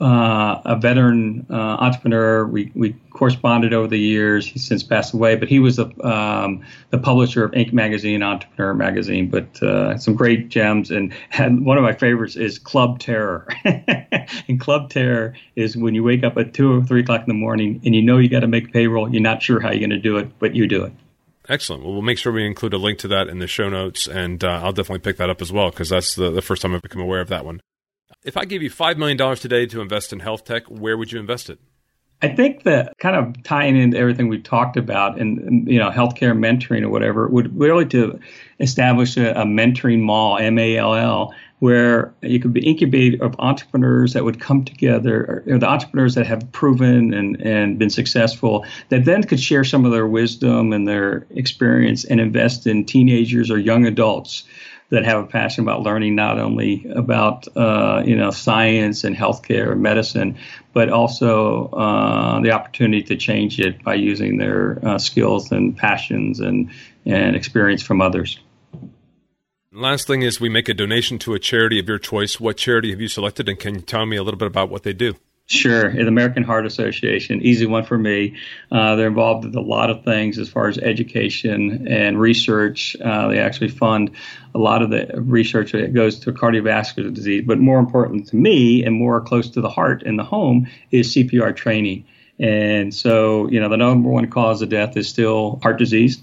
uh, 0.00 0.60
a 0.64 0.76
veteran 0.76 1.46
uh, 1.48 1.54
entrepreneur. 1.54 2.46
We, 2.46 2.72
we 2.74 2.96
corresponded 3.10 3.72
over 3.72 3.86
the 3.86 3.98
years. 3.98 4.46
He's 4.46 4.66
since 4.66 4.82
passed 4.82 5.14
away, 5.14 5.36
but 5.36 5.48
he 5.48 5.60
was 5.60 5.76
the, 5.76 5.86
um, 6.06 6.64
the 6.90 6.98
publisher 6.98 7.44
of 7.44 7.52
Inc. 7.52 7.72
magazine, 7.72 8.22
Entrepreneur 8.22 8.74
magazine. 8.74 9.30
But 9.30 9.62
uh, 9.62 9.96
some 9.98 10.14
great 10.14 10.48
gems, 10.48 10.90
and, 10.90 11.14
and 11.32 11.64
one 11.64 11.78
of 11.78 11.84
my 11.84 11.92
favorites 11.92 12.34
is 12.36 12.58
Club 12.58 12.98
Terror. 12.98 13.46
and 13.64 14.58
Club 14.58 14.90
Terror 14.90 15.34
is 15.54 15.76
when 15.76 15.94
you 15.94 16.02
wake 16.02 16.24
up 16.24 16.36
at 16.38 16.54
two 16.54 16.72
or 16.72 16.82
three 16.84 17.02
o'clock 17.02 17.20
in 17.20 17.28
the 17.28 17.34
morning 17.34 17.80
and 17.84 17.94
you 17.94 18.02
know 18.02 18.18
you 18.18 18.28
got 18.28 18.40
to 18.40 18.48
make 18.48 18.72
payroll. 18.72 19.12
You're 19.12 19.22
not 19.22 19.42
sure 19.42 19.60
how 19.60 19.70
you're 19.70 19.80
going 19.80 19.90
to 19.90 19.98
do 19.98 20.16
it, 20.16 20.38
but 20.38 20.54
you 20.56 20.66
do 20.66 20.84
it. 20.84 20.92
Excellent. 21.48 21.84
Well, 21.84 21.92
we'll 21.92 22.02
make 22.02 22.18
sure 22.18 22.32
we 22.32 22.46
include 22.46 22.72
a 22.72 22.78
link 22.78 22.98
to 23.00 23.08
that 23.08 23.28
in 23.28 23.38
the 23.38 23.46
show 23.46 23.68
notes, 23.68 24.08
and 24.08 24.42
uh, 24.42 24.60
I'll 24.62 24.72
definitely 24.72 25.00
pick 25.00 25.18
that 25.18 25.28
up 25.28 25.42
as 25.42 25.52
well 25.52 25.70
because 25.70 25.90
that's 25.90 26.14
the, 26.14 26.30
the 26.30 26.40
first 26.40 26.62
time 26.62 26.74
I've 26.74 26.82
become 26.82 27.02
aware 27.02 27.20
of 27.20 27.28
that 27.28 27.44
one. 27.44 27.60
If 28.24 28.36
I 28.36 28.44
gave 28.44 28.62
you 28.62 28.70
$5 28.70 28.96
million 28.96 29.36
today 29.36 29.66
to 29.66 29.80
invest 29.80 30.12
in 30.12 30.20
health 30.20 30.44
tech, 30.44 30.64
where 30.66 30.96
would 30.96 31.12
you 31.12 31.20
invest 31.20 31.50
it? 31.50 31.58
I 32.22 32.28
think 32.28 32.62
that 32.62 32.96
kind 32.98 33.16
of 33.16 33.42
tying 33.42 33.76
into 33.76 33.98
everything 33.98 34.28
we've 34.28 34.42
talked 34.42 34.78
about 34.78 35.20
and, 35.20 35.68
you 35.68 35.78
know, 35.78 35.90
healthcare 35.90 36.32
mentoring 36.32 36.82
or 36.82 36.88
whatever 36.88 37.28
would 37.28 37.58
really 37.58 37.84
to 37.86 38.18
establish 38.60 39.18
a, 39.18 39.32
a 39.32 39.44
mentoring 39.44 40.00
mall, 40.00 40.38
M 40.38 40.58
A 40.58 40.78
L 40.78 40.94
L, 40.94 41.34
where 41.58 42.14
you 42.22 42.40
could 42.40 42.54
be 42.54 42.66
incubate 42.66 43.20
of 43.20 43.34
entrepreneurs 43.38 44.14
that 44.14 44.24
would 44.24 44.40
come 44.40 44.64
together, 44.64 45.44
or, 45.46 45.58
the 45.58 45.66
entrepreneurs 45.66 46.14
that 46.14 46.26
have 46.26 46.50
proven 46.52 47.12
and, 47.12 47.40
and 47.42 47.78
been 47.78 47.90
successful, 47.90 48.64
that 48.88 49.04
then 49.04 49.22
could 49.24 49.40
share 49.40 49.64
some 49.64 49.84
of 49.84 49.92
their 49.92 50.06
wisdom 50.06 50.72
and 50.72 50.88
their 50.88 51.26
experience 51.30 52.04
and 52.04 52.20
invest 52.20 52.66
in 52.66 52.86
teenagers 52.86 53.50
or 53.50 53.58
young 53.58 53.84
adults 53.84 54.44
that 54.94 55.04
have 55.04 55.22
a 55.22 55.26
passion 55.26 55.64
about 55.64 55.82
learning 55.82 56.14
not 56.14 56.38
only 56.38 56.86
about 56.94 57.46
uh, 57.56 58.02
you 58.04 58.16
know 58.16 58.30
science 58.30 59.04
and 59.04 59.16
healthcare 59.16 59.72
and 59.72 59.82
medicine, 59.82 60.38
but 60.72 60.88
also 60.88 61.68
uh, 61.68 62.40
the 62.40 62.52
opportunity 62.52 63.02
to 63.02 63.16
change 63.16 63.60
it 63.60 63.82
by 63.82 63.94
using 63.94 64.38
their 64.38 64.78
uh, 64.86 64.98
skills 64.98 65.52
and 65.52 65.76
passions 65.76 66.40
and 66.40 66.70
and 67.04 67.36
experience 67.36 67.82
from 67.82 68.00
others. 68.00 68.38
Last 69.72 70.06
thing 70.06 70.22
is 70.22 70.40
we 70.40 70.48
make 70.48 70.68
a 70.68 70.74
donation 70.74 71.18
to 71.20 71.34
a 71.34 71.38
charity 71.40 71.80
of 71.80 71.88
your 71.88 71.98
choice. 71.98 72.38
What 72.38 72.56
charity 72.56 72.90
have 72.90 73.00
you 73.00 73.08
selected, 73.08 73.48
and 73.48 73.58
can 73.58 73.74
you 73.74 73.80
tell 73.80 74.06
me 74.06 74.16
a 74.16 74.22
little 74.22 74.38
bit 74.38 74.46
about 74.46 74.70
what 74.70 74.84
they 74.84 74.92
do? 74.92 75.16
Sure, 75.46 75.92
the 75.92 76.06
American 76.06 76.42
Heart 76.42 76.64
Association, 76.64 77.42
easy 77.42 77.66
one 77.66 77.84
for 77.84 77.98
me. 77.98 78.34
Uh, 78.72 78.96
they're 78.96 79.08
involved 79.08 79.44
with 79.44 79.54
a 79.54 79.60
lot 79.60 79.90
of 79.90 80.02
things 80.02 80.38
as 80.38 80.48
far 80.48 80.68
as 80.68 80.78
education 80.78 81.86
and 81.86 82.18
research. 82.18 82.96
Uh, 83.04 83.28
they 83.28 83.38
actually 83.38 83.68
fund 83.68 84.10
a 84.54 84.58
lot 84.58 84.80
of 84.80 84.88
the 84.88 85.06
research 85.16 85.72
that 85.72 85.92
goes 85.92 86.18
to 86.20 86.32
cardiovascular 86.32 87.12
disease, 87.12 87.44
but 87.46 87.58
more 87.58 87.78
important 87.78 88.26
to 88.28 88.36
me 88.36 88.82
and 88.84 88.94
more 88.94 89.20
close 89.20 89.50
to 89.50 89.60
the 89.60 89.68
heart 89.68 90.02
in 90.02 90.16
the 90.16 90.24
home 90.24 90.66
is 90.90 91.14
CPR 91.14 91.54
training. 91.54 92.06
And 92.38 92.94
so, 92.94 93.46
you 93.50 93.60
know, 93.60 93.68
the 93.68 93.76
number 93.76 94.08
one 94.08 94.30
cause 94.30 94.62
of 94.62 94.70
death 94.70 94.96
is 94.96 95.08
still 95.08 95.60
heart 95.62 95.78
disease. 95.78 96.22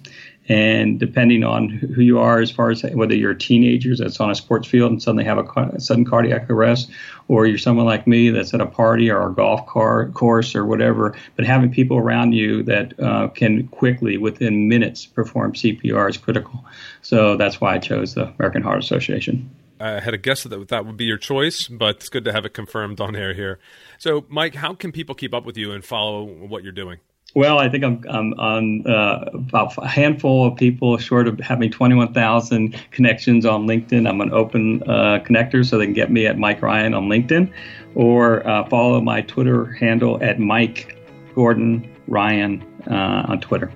And 0.49 0.99
depending 0.99 1.43
on 1.43 1.69
who 1.69 2.01
you 2.01 2.19
are, 2.19 2.39
as 2.39 2.51
far 2.51 2.71
as 2.71 2.81
whether 2.81 3.15
you're 3.15 3.35
teenagers 3.35 3.99
that's 3.99 4.19
on 4.19 4.31
a 4.31 4.35
sports 4.35 4.67
field 4.67 4.91
and 4.91 5.01
suddenly 5.01 5.23
have 5.23 5.37
a 5.37 5.79
sudden 5.79 6.03
cardiac 6.03 6.49
arrest, 6.49 6.89
or 7.31 7.45
you're 7.45 7.57
someone 7.57 7.85
like 7.85 8.05
me 8.05 8.29
that's 8.29 8.53
at 8.53 8.59
a 8.59 8.65
party 8.65 9.09
or 9.09 9.29
a 9.29 9.33
golf 9.33 9.65
car 9.65 10.09
course 10.09 10.53
or 10.53 10.65
whatever, 10.65 11.15
but 11.37 11.45
having 11.45 11.71
people 11.71 11.97
around 11.97 12.33
you 12.33 12.61
that 12.61 12.93
uh, 12.99 13.29
can 13.29 13.69
quickly, 13.69 14.17
within 14.17 14.67
minutes, 14.67 15.05
perform 15.05 15.53
CPR 15.53 16.09
is 16.09 16.17
critical. 16.17 16.65
So 17.01 17.37
that's 17.37 17.61
why 17.61 17.75
I 17.75 17.79
chose 17.79 18.15
the 18.15 18.27
American 18.37 18.63
Heart 18.63 18.83
Association. 18.83 19.49
I 19.79 20.01
had 20.01 20.13
a 20.13 20.17
guess 20.17 20.43
that 20.43 20.67
that 20.67 20.85
would 20.85 20.97
be 20.97 21.05
your 21.05 21.17
choice, 21.17 21.69
but 21.69 21.95
it's 21.95 22.09
good 22.09 22.25
to 22.25 22.33
have 22.33 22.43
it 22.43 22.53
confirmed 22.53 22.99
on 22.99 23.15
air 23.15 23.33
here. 23.33 23.59
So, 23.97 24.25
Mike, 24.27 24.55
how 24.55 24.73
can 24.73 24.91
people 24.91 25.15
keep 25.15 25.33
up 25.33 25.45
with 25.45 25.57
you 25.57 25.71
and 25.71 25.85
follow 25.85 26.25
what 26.25 26.63
you're 26.63 26.73
doing? 26.73 26.99
Well, 27.33 27.59
I 27.59 27.69
think 27.69 27.83
I'm, 27.85 28.03
I'm 28.09 28.33
on 28.33 28.85
uh, 28.85 29.29
about 29.33 29.73
a 29.77 29.87
handful 29.87 30.45
of 30.45 30.57
people 30.57 30.97
short 30.97 31.27
of 31.29 31.39
having 31.39 31.71
21,000 31.71 32.75
connections 32.91 33.45
on 33.45 33.67
LinkedIn. 33.67 34.07
I'm 34.07 34.19
an 34.19 34.33
open 34.33 34.83
uh, 34.83 35.19
connector, 35.23 35.65
so 35.65 35.77
they 35.77 35.85
can 35.85 35.93
get 35.93 36.11
me 36.11 36.25
at 36.25 36.37
Mike 36.37 36.61
Ryan 36.61 36.93
on 36.93 37.07
LinkedIn 37.07 37.51
or 37.95 38.45
uh, 38.47 38.67
follow 38.67 38.99
my 39.01 39.21
Twitter 39.21 39.71
handle 39.73 40.21
at 40.21 40.39
Mike 40.39 40.97
Gordon 41.33 41.89
Ryan 42.07 42.65
uh, 42.89 43.25
on 43.27 43.39
Twitter. 43.39 43.71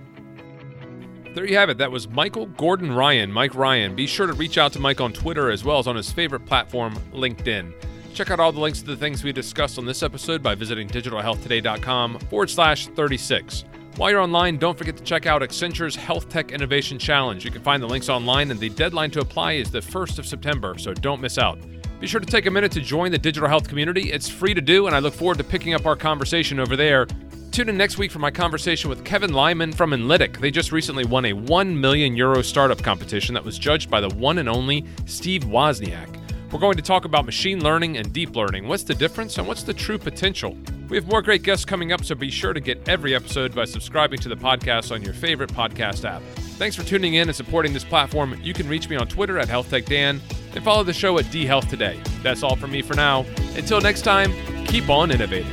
There 1.34 1.46
you 1.46 1.58
have 1.58 1.70
it. 1.70 1.78
That 1.78 1.92
was 1.92 2.08
Michael 2.08 2.46
Gordon 2.46 2.94
Ryan, 2.94 3.32
Mike 3.32 3.56
Ryan. 3.56 3.96
Be 3.96 4.08
sure 4.08 4.28
to 4.28 4.34
reach 4.34 4.58
out 4.58 4.74
to 4.74 4.80
Mike 4.80 5.02
on 5.02 5.12
Twitter 5.12 5.50
as 5.50 5.64
well 5.64 5.80
as 5.80 5.88
on 5.88 5.96
his 5.96 6.12
favorite 6.12 6.46
platform, 6.46 6.96
LinkedIn. 7.14 7.74
Check 8.16 8.32
out 8.32 8.40
all 8.40 8.54
the 8.54 8.62
links 8.62 8.80
to 8.80 8.86
the 8.86 8.96
things 8.96 9.26
we 9.26 9.34
discussed 9.34 9.78
on 9.78 9.86
this 9.86 10.02
episode 10.02 10.42
by 10.42 10.56
visiting 10.56 10.88
digitalhealthtoday.com 10.88 12.20
forward 12.20 12.50
slash 12.50 12.88
36. 12.88 13.66
While 13.98 14.10
you're 14.10 14.22
online, 14.22 14.56
don't 14.56 14.78
forget 14.78 14.96
to 14.96 15.04
check 15.04 15.26
out 15.26 15.44
Accenture's 15.44 15.98
Health 15.98 16.30
Tech 16.30 16.54
Innovation 16.54 16.98
Challenge. 16.98 17.44
You 17.44 17.52
can 17.52 17.62
find 17.62 17.84
the 17.84 17.88
links 17.88 18.08
online, 18.08 18.52
and 18.52 18.60
the 18.60 18.70
deadline 18.70 19.12
to 19.12 19.20
apply 19.20 19.54
is 19.54 19.70
the 19.70 19.82
1st 19.82 20.20
of 20.20 20.26
September, 20.26 20.78
so 20.78 20.94
don't 20.94 21.20
miss 21.20 21.38
out. 21.38 21.60
Be 22.00 22.08
sure 22.08 22.22
to 22.22 22.26
take 22.26 22.46
a 22.46 22.52
minute 22.52 22.72
to 22.72 22.80
join 22.80 23.12
the 23.12 23.18
digital 23.18 23.50
health 23.50 23.68
community. 23.68 24.14
It's 24.14 24.30
free 24.30 24.54
to 24.54 24.62
do, 24.62 24.88
and 24.88 24.96
I 24.96 25.00
look 25.00 25.14
forward 25.14 25.38
to 25.40 25.44
picking 25.44 25.74
up 25.74 25.86
our 25.86 25.98
conversation 25.98 26.58
over 26.58 26.78
there. 26.78 27.08
Tune 27.52 27.68
in 27.68 27.76
next 27.76 27.98
week 27.98 28.12
for 28.12 28.20
my 28.20 28.32
conversation 28.32 28.90
with 28.90 29.04
Kevin 29.04 29.34
Lyman 29.34 29.74
from 29.74 29.92
Enlitic. 29.92 30.40
They 30.40 30.52
just 30.52 30.72
recently 30.72 31.04
won 31.04 31.26
a 31.26 31.34
1 31.34 31.82
million 31.82 32.16
euro 32.16 32.42
startup 32.42 32.82
competition 32.82 33.34
that 33.34 33.44
was 33.44 33.60
judged 33.60 33.90
by 33.90 34.00
the 34.00 34.10
one 34.16 34.38
and 34.38 34.48
only 34.48 34.86
Steve 35.06 35.44
Wozniak. 35.44 36.25
We're 36.56 36.62
going 36.62 36.78
to 36.78 36.82
talk 36.82 37.04
about 37.04 37.26
machine 37.26 37.62
learning 37.62 37.98
and 37.98 38.14
deep 38.14 38.34
learning. 38.34 38.66
What's 38.66 38.84
the 38.84 38.96
difference 38.96 39.38
and 39.38 39.46
what's 39.46 39.64
the 39.64 39.74
true 39.74 39.98
potential? 39.98 40.58
We 40.88 40.96
have 40.96 41.06
more 41.06 41.22
great 41.22 41.44
guests 41.44 41.66
coming 41.66 41.92
up, 41.92 42.06
so 42.06 42.16
be 42.16 42.32
sure 42.32 42.54
to 42.54 42.62
get 42.62 42.88
every 42.88 43.14
episode 43.14 43.54
by 43.54 43.66
subscribing 43.66 44.20
to 44.20 44.30
the 44.30 44.38
podcast 44.38 44.94
on 44.94 45.02
your 45.02 45.14
favorite 45.14 45.52
podcast 45.52 46.06
app. 46.06 46.22
Thanks 46.58 46.78
for 46.78 46.86
tuning 46.86 47.16
in 47.16 47.28
and 47.28 47.36
supporting 47.36 47.74
this 47.74 47.84
platform. 47.84 48.40
You 48.42 48.54
can 48.54 48.70
reach 48.70 48.88
me 48.88 48.96
on 48.96 49.06
Twitter 49.06 49.38
at 49.38 49.50
HealthTechDan 49.50 50.22
and 50.56 50.64
follow 50.64 50.84
the 50.84 50.94
show 50.94 51.20
at 51.20 51.30
D 51.30 51.46
Health 51.46 51.70
Today. 51.70 52.00
That's 52.24 52.42
all 52.42 52.56
from 52.56 52.72
me 52.72 52.82
for 52.82 52.94
now. 52.94 53.26
Until 53.58 53.82
next 53.82 54.04
time, 54.04 54.32
keep 54.64 54.90
on 54.90 55.12
innovating. 55.12 55.52